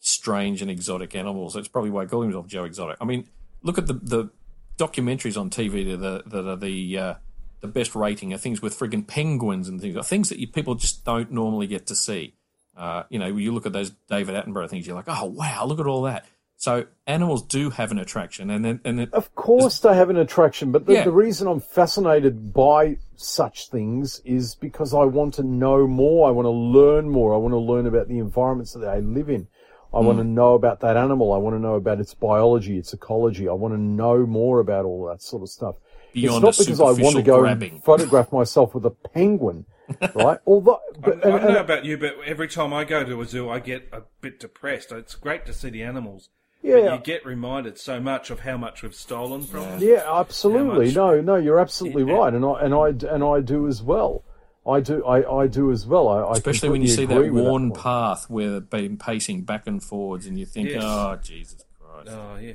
strange 0.00 0.62
and 0.62 0.70
exotic 0.70 1.14
animals. 1.14 1.54
That's 1.54 1.68
probably 1.68 1.90
why 1.90 2.02
I 2.02 2.06
call 2.06 2.22
himself 2.22 2.46
Joe 2.46 2.64
Exotic. 2.64 2.96
I 3.00 3.04
mean, 3.04 3.28
look 3.62 3.78
at 3.78 3.86
the 3.86 3.94
the 3.94 4.30
documentaries 4.78 5.38
on 5.38 5.50
TV 5.50 5.84
that 5.84 5.94
are 5.94 5.96
the, 5.96 6.22
that 6.26 6.48
are 6.48 6.56
the 6.56 6.98
uh, 6.98 7.14
the 7.60 7.68
best 7.68 7.94
rating 7.94 8.32
are 8.32 8.38
things 8.38 8.60
with 8.62 8.78
frigging 8.78 9.06
penguins 9.06 9.68
and 9.68 9.80
things, 9.80 10.08
things 10.08 10.28
that 10.30 10.38
you, 10.38 10.48
people 10.48 10.74
just 10.74 11.04
don't 11.04 11.30
normally 11.30 11.66
get 11.66 11.86
to 11.86 11.94
see. 11.94 12.34
Uh, 12.76 13.02
you 13.10 13.18
know, 13.18 13.26
you 13.26 13.52
look 13.52 13.66
at 13.66 13.72
those 13.72 13.90
David 14.08 14.34
Attenborough 14.34 14.68
things, 14.68 14.86
you're 14.86 14.96
like, 14.96 15.08
oh 15.08 15.26
wow, 15.26 15.64
look 15.66 15.78
at 15.78 15.86
all 15.86 16.02
that. 16.02 16.26
So 16.56 16.86
animals 17.08 17.42
do 17.42 17.70
have 17.70 17.90
an 17.90 17.98
attraction, 17.98 18.48
and 18.48 18.64
then 18.64 18.80
and 18.84 19.08
Of 19.12 19.34
course, 19.34 19.80
they 19.80 19.94
have 19.94 20.10
an 20.10 20.16
attraction, 20.16 20.70
but 20.70 20.86
the, 20.86 20.92
Yeah. 20.94 21.04
the 21.04 21.10
reason 21.10 21.48
I'm 21.48 21.60
fascinated 21.60 22.52
by 22.52 22.98
such 23.22 23.68
things 23.68 24.20
is 24.24 24.54
because 24.54 24.92
I 24.94 25.04
want 25.04 25.34
to 25.34 25.42
know 25.42 25.86
more. 25.86 26.28
I 26.28 26.30
want 26.30 26.46
to 26.46 26.50
learn 26.50 27.08
more. 27.08 27.34
I 27.34 27.36
want 27.36 27.52
to 27.52 27.58
learn 27.58 27.86
about 27.86 28.08
the 28.08 28.18
environments 28.18 28.72
that 28.72 28.80
they 28.80 29.00
live 29.00 29.28
in. 29.28 29.48
I 29.94 30.00
want 30.00 30.18
to 30.18 30.24
know 30.24 30.54
about 30.54 30.80
that 30.80 30.96
animal. 30.96 31.34
I 31.34 31.36
want 31.36 31.54
to 31.54 31.60
know 31.60 31.74
about 31.74 32.00
its 32.00 32.14
biology, 32.14 32.78
its 32.78 32.94
ecology. 32.94 33.46
I 33.46 33.52
want 33.52 33.74
to 33.74 33.78
know 33.78 34.24
more 34.24 34.58
about 34.60 34.86
all 34.86 35.06
that 35.08 35.20
sort 35.20 35.42
of 35.42 35.50
stuff. 35.50 35.76
beyond 36.14 36.42
it's 36.44 36.58
not 36.58 36.64
because 36.66 36.80
I 36.80 37.02
want 37.02 37.16
to 37.16 37.22
go 37.22 37.40
grabbing. 37.40 37.72
and 37.74 37.84
photograph 37.84 38.32
myself 38.32 38.74
with 38.74 38.86
a 38.86 38.90
penguin, 38.90 39.66
right? 40.14 40.38
Although, 40.46 40.80
I, 40.94 40.98
but, 40.98 41.26
I 41.26 41.30
and- 41.30 41.40
don't 41.42 41.52
know 41.52 41.60
about 41.60 41.84
you, 41.84 41.98
but 41.98 42.14
every 42.24 42.48
time 42.48 42.72
I 42.72 42.84
go 42.84 43.04
to 43.04 43.20
a 43.20 43.26
zoo, 43.26 43.50
I 43.50 43.58
get 43.58 43.88
a 43.92 44.02
bit 44.22 44.40
depressed. 44.40 44.92
It's 44.92 45.14
great 45.14 45.44
to 45.44 45.52
see 45.52 45.68
the 45.68 45.82
animals. 45.82 46.30
But 46.62 46.68
Yeah. 46.68 46.94
you 46.94 47.00
get 47.02 47.26
reminded 47.26 47.76
so 47.78 48.00
much 48.00 48.30
of 48.30 48.40
how 48.40 48.56
much 48.56 48.82
we've 48.82 48.94
stolen 48.94 49.42
from 49.42 49.62
them. 49.62 49.80
Yeah, 49.82 50.04
absolutely. 50.06 50.86
much- 50.86 50.94
No, 50.94 51.20
no, 51.20 51.36
you're 51.36 51.58
absolutely 51.58 52.04
Yeah. 52.04 52.18
right, 52.18 52.32
and 52.34 52.44
I 52.44 52.60
and 52.60 52.74
I 52.74 52.88
and 53.12 53.24
I 53.24 53.40
do 53.40 53.66
as 53.66 53.82
well. 53.82 54.24
I 54.64 54.78
do, 54.80 55.04
I, 55.04 55.40
I 55.42 55.46
do 55.48 55.72
as 55.72 55.86
well. 55.88 56.06
I, 56.08 56.20
I 56.20 56.32
Especially 56.34 56.68
when 56.68 56.82
you 56.82 56.86
see 56.88 57.04
that 57.04 57.32
worn 57.32 57.70
point. 57.72 57.82
path 57.82 58.30
where 58.30 58.50
they've 58.60 58.70
been 58.70 58.96
pacing 58.96 59.42
back 59.42 59.66
and 59.66 59.82
forwards, 59.82 60.26
and 60.26 60.38
you 60.38 60.46
think, 60.46 60.68
Yes. 60.70 60.82
oh, 60.84 61.18
Jesus 61.20 61.64
Christ. 61.80 62.10
Oh 62.12 62.36
yeah, 62.40 62.52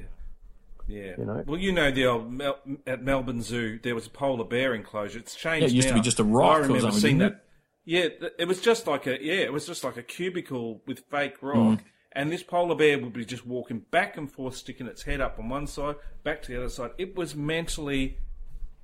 yeah. 0.88 1.16
You 1.18 1.26
know? 1.26 1.44
Well, 1.46 1.60
you 1.60 1.74
know 1.74 1.92
the 1.92 2.06
old 2.06 2.32
Mel- 2.32 2.60
at 2.86 3.04
Melbourne 3.04 3.42
Zoo, 3.42 3.78
there 3.84 3.94
was 3.94 4.08
a 4.08 4.10
polar 4.10 4.46
bear 4.46 4.74
enclosure. 4.74 5.20
It's 5.20 5.36
changed. 5.36 5.64
Yeah, 5.64 5.68
it 5.68 5.74
used 5.74 5.88
to 5.90 5.94
be 5.96 6.00
just 6.00 6.22
a 6.22 6.24
rock 6.24 6.46
I 6.46 6.60
or 6.60 6.62
remember 6.62 6.80
something, 6.84 7.00
seeing 7.02 7.18
didn't 7.18 7.34
that. 7.34 7.44
Yeah, 7.84 8.30
it 8.40 8.48
was 8.48 8.62
just 8.62 8.88
like 8.88 9.06
a 9.06 9.22
yeah, 9.22 9.36
it 9.42 9.52
was 9.52 9.66
just 9.68 9.84
like 9.84 9.98
a 9.98 10.04
cubicle 10.04 10.82
with 10.88 11.00
fake 11.12 11.42
Mm. 11.42 11.80
Rock, 12.08 12.22
and 12.22 12.32
this 12.32 12.44
polar 12.44 12.76
bear 12.76 13.00
would 13.00 13.14
be 13.14 13.26
just 13.26 13.46
walking 13.46 13.80
back 13.92 14.18
and 14.18 14.32
forth, 14.32 14.56
sticking 14.56 14.88
its 14.88 15.04
head 15.04 15.22
up 15.22 15.40
on 15.40 15.50
one 15.50 15.68
side, 15.68 15.96
back 16.24 16.42
to 16.44 16.52
the 16.52 16.58
other 16.58 16.70
side. 16.70 16.92
It 16.98 17.16
was 17.16 17.36
mentally 17.36 18.18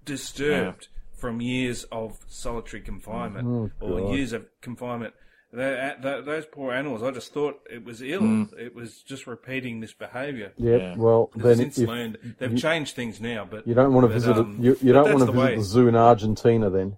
disturbed 0.06 0.88
from 1.18 1.42
years 1.42 1.86
of 1.86 2.20
solitary 2.28 2.82
confinement 2.82 3.72
Oh, 3.82 3.88
or 3.88 4.16
years 4.16 4.34
of 4.34 4.46
confinement. 4.62 5.14
Tho- 5.54 5.94
tho- 6.02 6.22
Those 6.24 6.46
poor 6.48 6.74
animals, 6.74 7.04
I 7.04 7.12
just 7.12 7.32
thought 7.32 7.62
it 7.72 7.86
was 7.86 8.02
ill. 8.02 8.22
Mm. 8.22 8.60
It 8.60 8.74
was 8.76 9.04
just 9.04 9.28
repeating 9.28 9.80
this 9.82 9.94
behaviour. 9.94 10.52
Yeah, 10.58 10.76
Yeah. 10.78 10.96
well, 10.98 11.30
then 11.36 11.58
since 11.58 11.78
if 11.78 11.88
learned. 11.88 12.36
They've 12.40 12.58
changed 12.58 12.96
things 12.96 13.22
now, 13.22 13.46
but 13.50 13.68
you 13.68 13.76
don't 13.76 13.94
want 13.94 14.06
to 14.06 14.08
but, 14.08 14.14
visit, 14.16 14.36
um, 14.36 14.58
a, 14.60 14.64
you, 14.64 14.78
you 14.82 14.92
don't 14.94 15.06
want 15.14 15.20
to 15.20 15.26
the 15.26 15.32
visit 15.32 15.46
way. 15.52 15.56
the 15.58 15.62
zoo 15.64 15.88
in 15.88 15.96
Argentina. 15.96 16.70
Then 16.72 16.98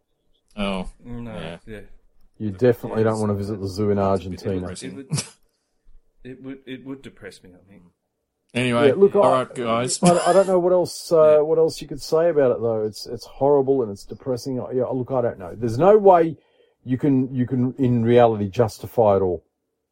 Oh, 0.55 0.89
No, 1.03 1.33
Yeah. 1.35 1.57
yeah. 1.67 1.79
you 2.37 2.51
definitely 2.51 3.01
Yeah, 3.03 3.09
don't 3.09 3.19
want 3.19 3.31
to 3.31 3.35
visit 3.35 3.59
the 3.59 3.67
zoo 3.67 3.89
in 3.91 3.99
Argentina. 3.99 4.73
Depressing. 6.25 6.31
It 6.31 6.43
would, 6.43 6.53
it 6.53 6.61
would 6.65 6.73
it 6.81 6.85
would 6.85 7.01
depress 7.01 7.43
me. 7.43 7.51
I 7.53 7.69
think. 7.69 7.83
anyway, 8.53 8.87
Yeah, 8.89 8.93
look, 8.95 9.15
all 9.15 9.23
I- 9.23 9.43
right, 9.43 9.55
guys. 9.55 10.01
I, 10.03 10.17
I 10.29 10.33
don't 10.33 10.47
know 10.47 10.59
what 10.59 10.73
else 10.73 11.11
uh, 11.11 11.39
what 11.39 11.57
else 11.57 11.81
you 11.81 11.87
could 11.87 12.01
say 12.01 12.29
about 12.29 12.51
it 12.51 12.61
though. 12.61 12.83
It's 12.85 13.05
it's 13.07 13.25
horrible 13.25 13.81
and 13.83 13.91
it's 13.91 14.05
depressing. 14.05 14.55
Yeah, 14.73 14.85
look, 14.85 15.11
I 15.11 15.21
don't 15.21 15.39
know. 15.39 15.53
There's 15.55 15.77
no 15.77 15.97
way 15.97 16.37
you 16.83 16.97
can 16.97 17.33
you 17.33 17.45
can 17.45 17.73
in 17.77 18.03
reality 18.03 18.47
justify 18.49 19.17
it 19.17 19.21
all. 19.21 19.43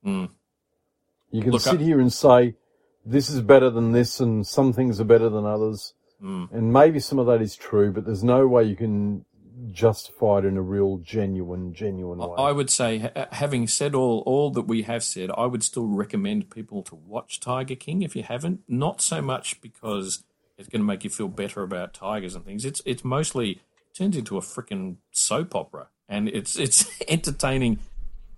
Mm. 0.05 0.29
You 1.31 1.41
can 1.41 1.51
Look, 1.51 1.61
sit 1.61 1.79
I- 1.79 1.83
here 1.83 1.99
and 1.99 2.11
say 2.13 2.55
this 3.05 3.29
is 3.29 3.41
better 3.41 3.69
than 3.69 3.91
this, 3.91 4.19
and 4.19 4.45
some 4.45 4.71
things 4.73 5.01
are 5.01 5.05
better 5.05 5.29
than 5.29 5.45
others, 5.45 5.93
Mm. 6.23 6.51
and 6.53 6.71
maybe 6.71 6.99
some 6.99 7.19
of 7.19 7.25
that 7.27 7.41
is 7.41 7.55
true. 7.55 7.91
But 7.91 8.05
there's 8.05 8.23
no 8.23 8.47
way 8.47 8.63
you 8.63 8.75
can 8.77 9.25
justify 9.71 10.39
it 10.39 10.45
in 10.45 10.57
a 10.57 10.61
real, 10.61 10.97
genuine, 10.97 11.73
genuine 11.73 12.19
way. 12.19 12.35
I 12.37 12.51
would 12.51 12.69
say, 12.69 13.11
having 13.31 13.67
said 13.67 13.95
all 13.95 14.19
all 14.25 14.49
that 14.51 14.63
we 14.63 14.83
have 14.83 15.03
said, 15.03 15.29
I 15.37 15.45
would 15.45 15.63
still 15.63 15.87
recommend 15.87 16.49
people 16.49 16.83
to 16.83 16.95
watch 16.95 17.39
Tiger 17.39 17.75
King 17.75 18.01
if 18.01 18.15
you 18.15 18.23
haven't. 18.23 18.61
Not 18.67 19.01
so 19.01 19.21
much 19.21 19.61
because 19.61 20.23
it's 20.57 20.67
going 20.69 20.81
to 20.81 20.85
make 20.85 21.03
you 21.03 21.09
feel 21.09 21.27
better 21.27 21.63
about 21.63 21.93
tigers 21.93 22.35
and 22.35 22.45
things. 22.45 22.65
It's 22.65 22.81
it's 22.85 23.03
mostly 23.03 23.61
turns 23.93 24.17
into 24.17 24.37
a 24.37 24.41
freaking 24.41 24.97
soap 25.11 25.55
opera, 25.55 25.87
and 26.09 26.27
it's 26.29 26.57
it's 26.57 26.89
entertaining. 27.07 27.79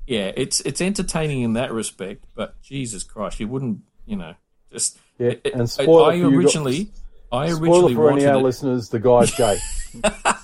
Yeah, 0.07 0.31
it's 0.35 0.59
it's 0.61 0.81
entertaining 0.81 1.41
in 1.41 1.53
that 1.53 1.71
respect. 1.73 2.23
But 2.35 2.61
Jesus 2.61 3.03
Christ, 3.03 3.39
you 3.39 3.47
wouldn't, 3.47 3.79
you 4.05 4.15
know, 4.15 4.35
just 4.71 4.99
Yeah, 5.17 5.29
it- 5.29 5.41
it- 5.45 5.53
and 5.55 5.69
spoiler 5.69 6.11
I 6.11 6.15
you 6.15 6.27
originally. 6.29 6.91
I 7.31 7.49
Spoiler 7.49 7.61
originally 7.63 7.95
for 7.95 8.11
any 8.11 8.23
of 8.25 8.35
our 8.35 8.39
it, 8.39 8.43
listeners: 8.43 8.89
the 8.89 8.99
guy's 8.99 9.33
gay. 9.33 9.57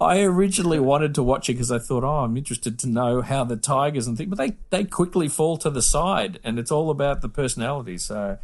I 0.00 0.20
originally 0.22 0.80
wanted 0.80 1.14
to 1.16 1.22
watch 1.22 1.48
it 1.48 1.54
because 1.54 1.70
I 1.70 1.78
thought, 1.78 2.04
oh, 2.04 2.24
I'm 2.24 2.36
interested 2.36 2.78
to 2.80 2.88
know 2.88 3.22
how 3.22 3.44
the 3.44 3.56
Tigers 3.56 4.06
and 4.06 4.16
things, 4.16 4.30
but 4.30 4.38
they, 4.38 4.56
they 4.70 4.84
quickly 4.84 5.28
fall 5.28 5.56
to 5.58 5.70
the 5.70 5.82
side, 5.82 6.40
and 6.44 6.58
it's 6.58 6.70
all 6.70 6.90
about 6.90 7.20
the 7.20 7.28
personality. 7.28 7.98
So, 7.98 8.38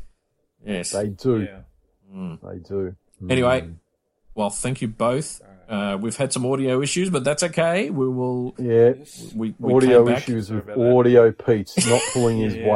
yes. 0.64 0.90
they 0.90 1.08
do. 1.08 1.42
Yeah. 1.42 2.36
They 2.42 2.58
do. 2.58 2.94
anyway, 3.28 3.68
well, 4.34 4.50
thank 4.50 4.82
you 4.82 4.88
both. 4.88 5.40
Uh, 5.68 5.96
we've 6.00 6.16
had 6.16 6.32
some 6.32 6.44
audio 6.46 6.82
issues, 6.82 7.10
but 7.10 7.24
that's 7.24 7.42
okay. 7.42 7.90
We 7.90 8.08
will. 8.08 8.54
Yeah. 8.58 8.92
We, 9.34 9.54
we 9.58 9.74
audio 9.74 10.08
issues 10.08 10.50
with 10.50 10.64
Sorry 10.64 10.74
about 10.74 10.76
that. 10.76 10.96
audio 10.96 11.32
Pete 11.32 11.72
not 11.88 12.02
pulling 12.12 12.38
his 12.38 12.54
Yes. 12.56 12.66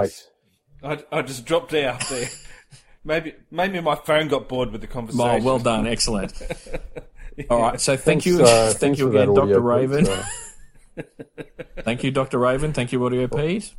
weight. 0.82 1.02
I, 1.12 1.18
I 1.18 1.22
just 1.22 1.44
dropped 1.44 1.74
out 1.74 2.00
there. 2.08 2.28
maybe 3.04 3.34
maybe 3.50 3.80
my 3.80 3.94
phone 3.94 4.28
got 4.28 4.48
bored 4.48 4.70
with 4.70 4.80
the 4.80 4.86
conversation. 4.86 5.42
Oh, 5.42 5.44
well 5.44 5.58
done, 5.58 5.86
excellent. 5.86 6.32
All 7.50 7.60
right, 7.60 7.80
so 7.80 7.96
thank 7.96 8.22
Thanks, 8.22 8.26
you, 8.26 8.44
uh, 8.44 8.72
thank 8.72 8.98
you 8.98 9.08
again, 9.08 9.34
Doctor 9.34 9.60
Raven. 9.60 10.08
Uh, 10.08 10.24
Thank 11.82 12.02
you, 12.02 12.10
Doctor 12.10 12.38
Raven. 12.38 12.72
Thank 12.72 12.90
you, 12.92 13.04
Audio 13.04 13.28
Pete. 13.28 13.72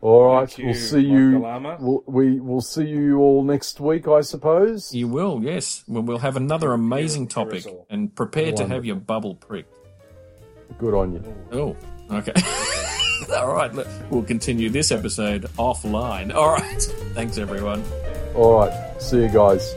all 0.00 0.34
right, 0.34 0.50
Thank 0.50 0.58
we'll 0.66 0.74
you, 0.74 0.80
see 0.80 1.00
you. 1.00 1.38
We'll, 1.80 2.02
we 2.06 2.40
will 2.40 2.60
see 2.60 2.84
you 2.86 3.18
all 3.18 3.44
next 3.44 3.78
week, 3.78 4.08
I 4.08 4.20
suppose. 4.22 4.92
You 4.92 5.06
will, 5.08 5.40
yes. 5.42 5.84
Well, 5.86 6.02
we'll 6.02 6.18
have 6.18 6.36
another 6.36 6.72
amazing 6.72 7.28
topic, 7.28 7.52
here 7.52 7.58
is 7.58 7.66
all. 7.66 7.86
and 7.88 8.14
prepare 8.14 8.52
to 8.52 8.66
have 8.66 8.84
your 8.84 8.96
bubble 8.96 9.36
pricked. 9.36 9.72
Good 10.78 10.94
on 10.94 11.12
you. 11.12 11.34
Oh, 11.52 11.76
okay. 12.10 12.32
All 13.36 13.52
right, 13.52 13.72
we'll 14.10 14.22
continue 14.22 14.68
this 14.68 14.92
episode 14.92 15.44
offline. 15.58 16.34
All 16.34 16.52
right. 16.52 16.82
Thanks, 17.14 17.38
everyone. 17.38 17.82
All 18.34 18.58
right, 18.60 19.00
see 19.00 19.22
you 19.22 19.28
guys. 19.28 19.74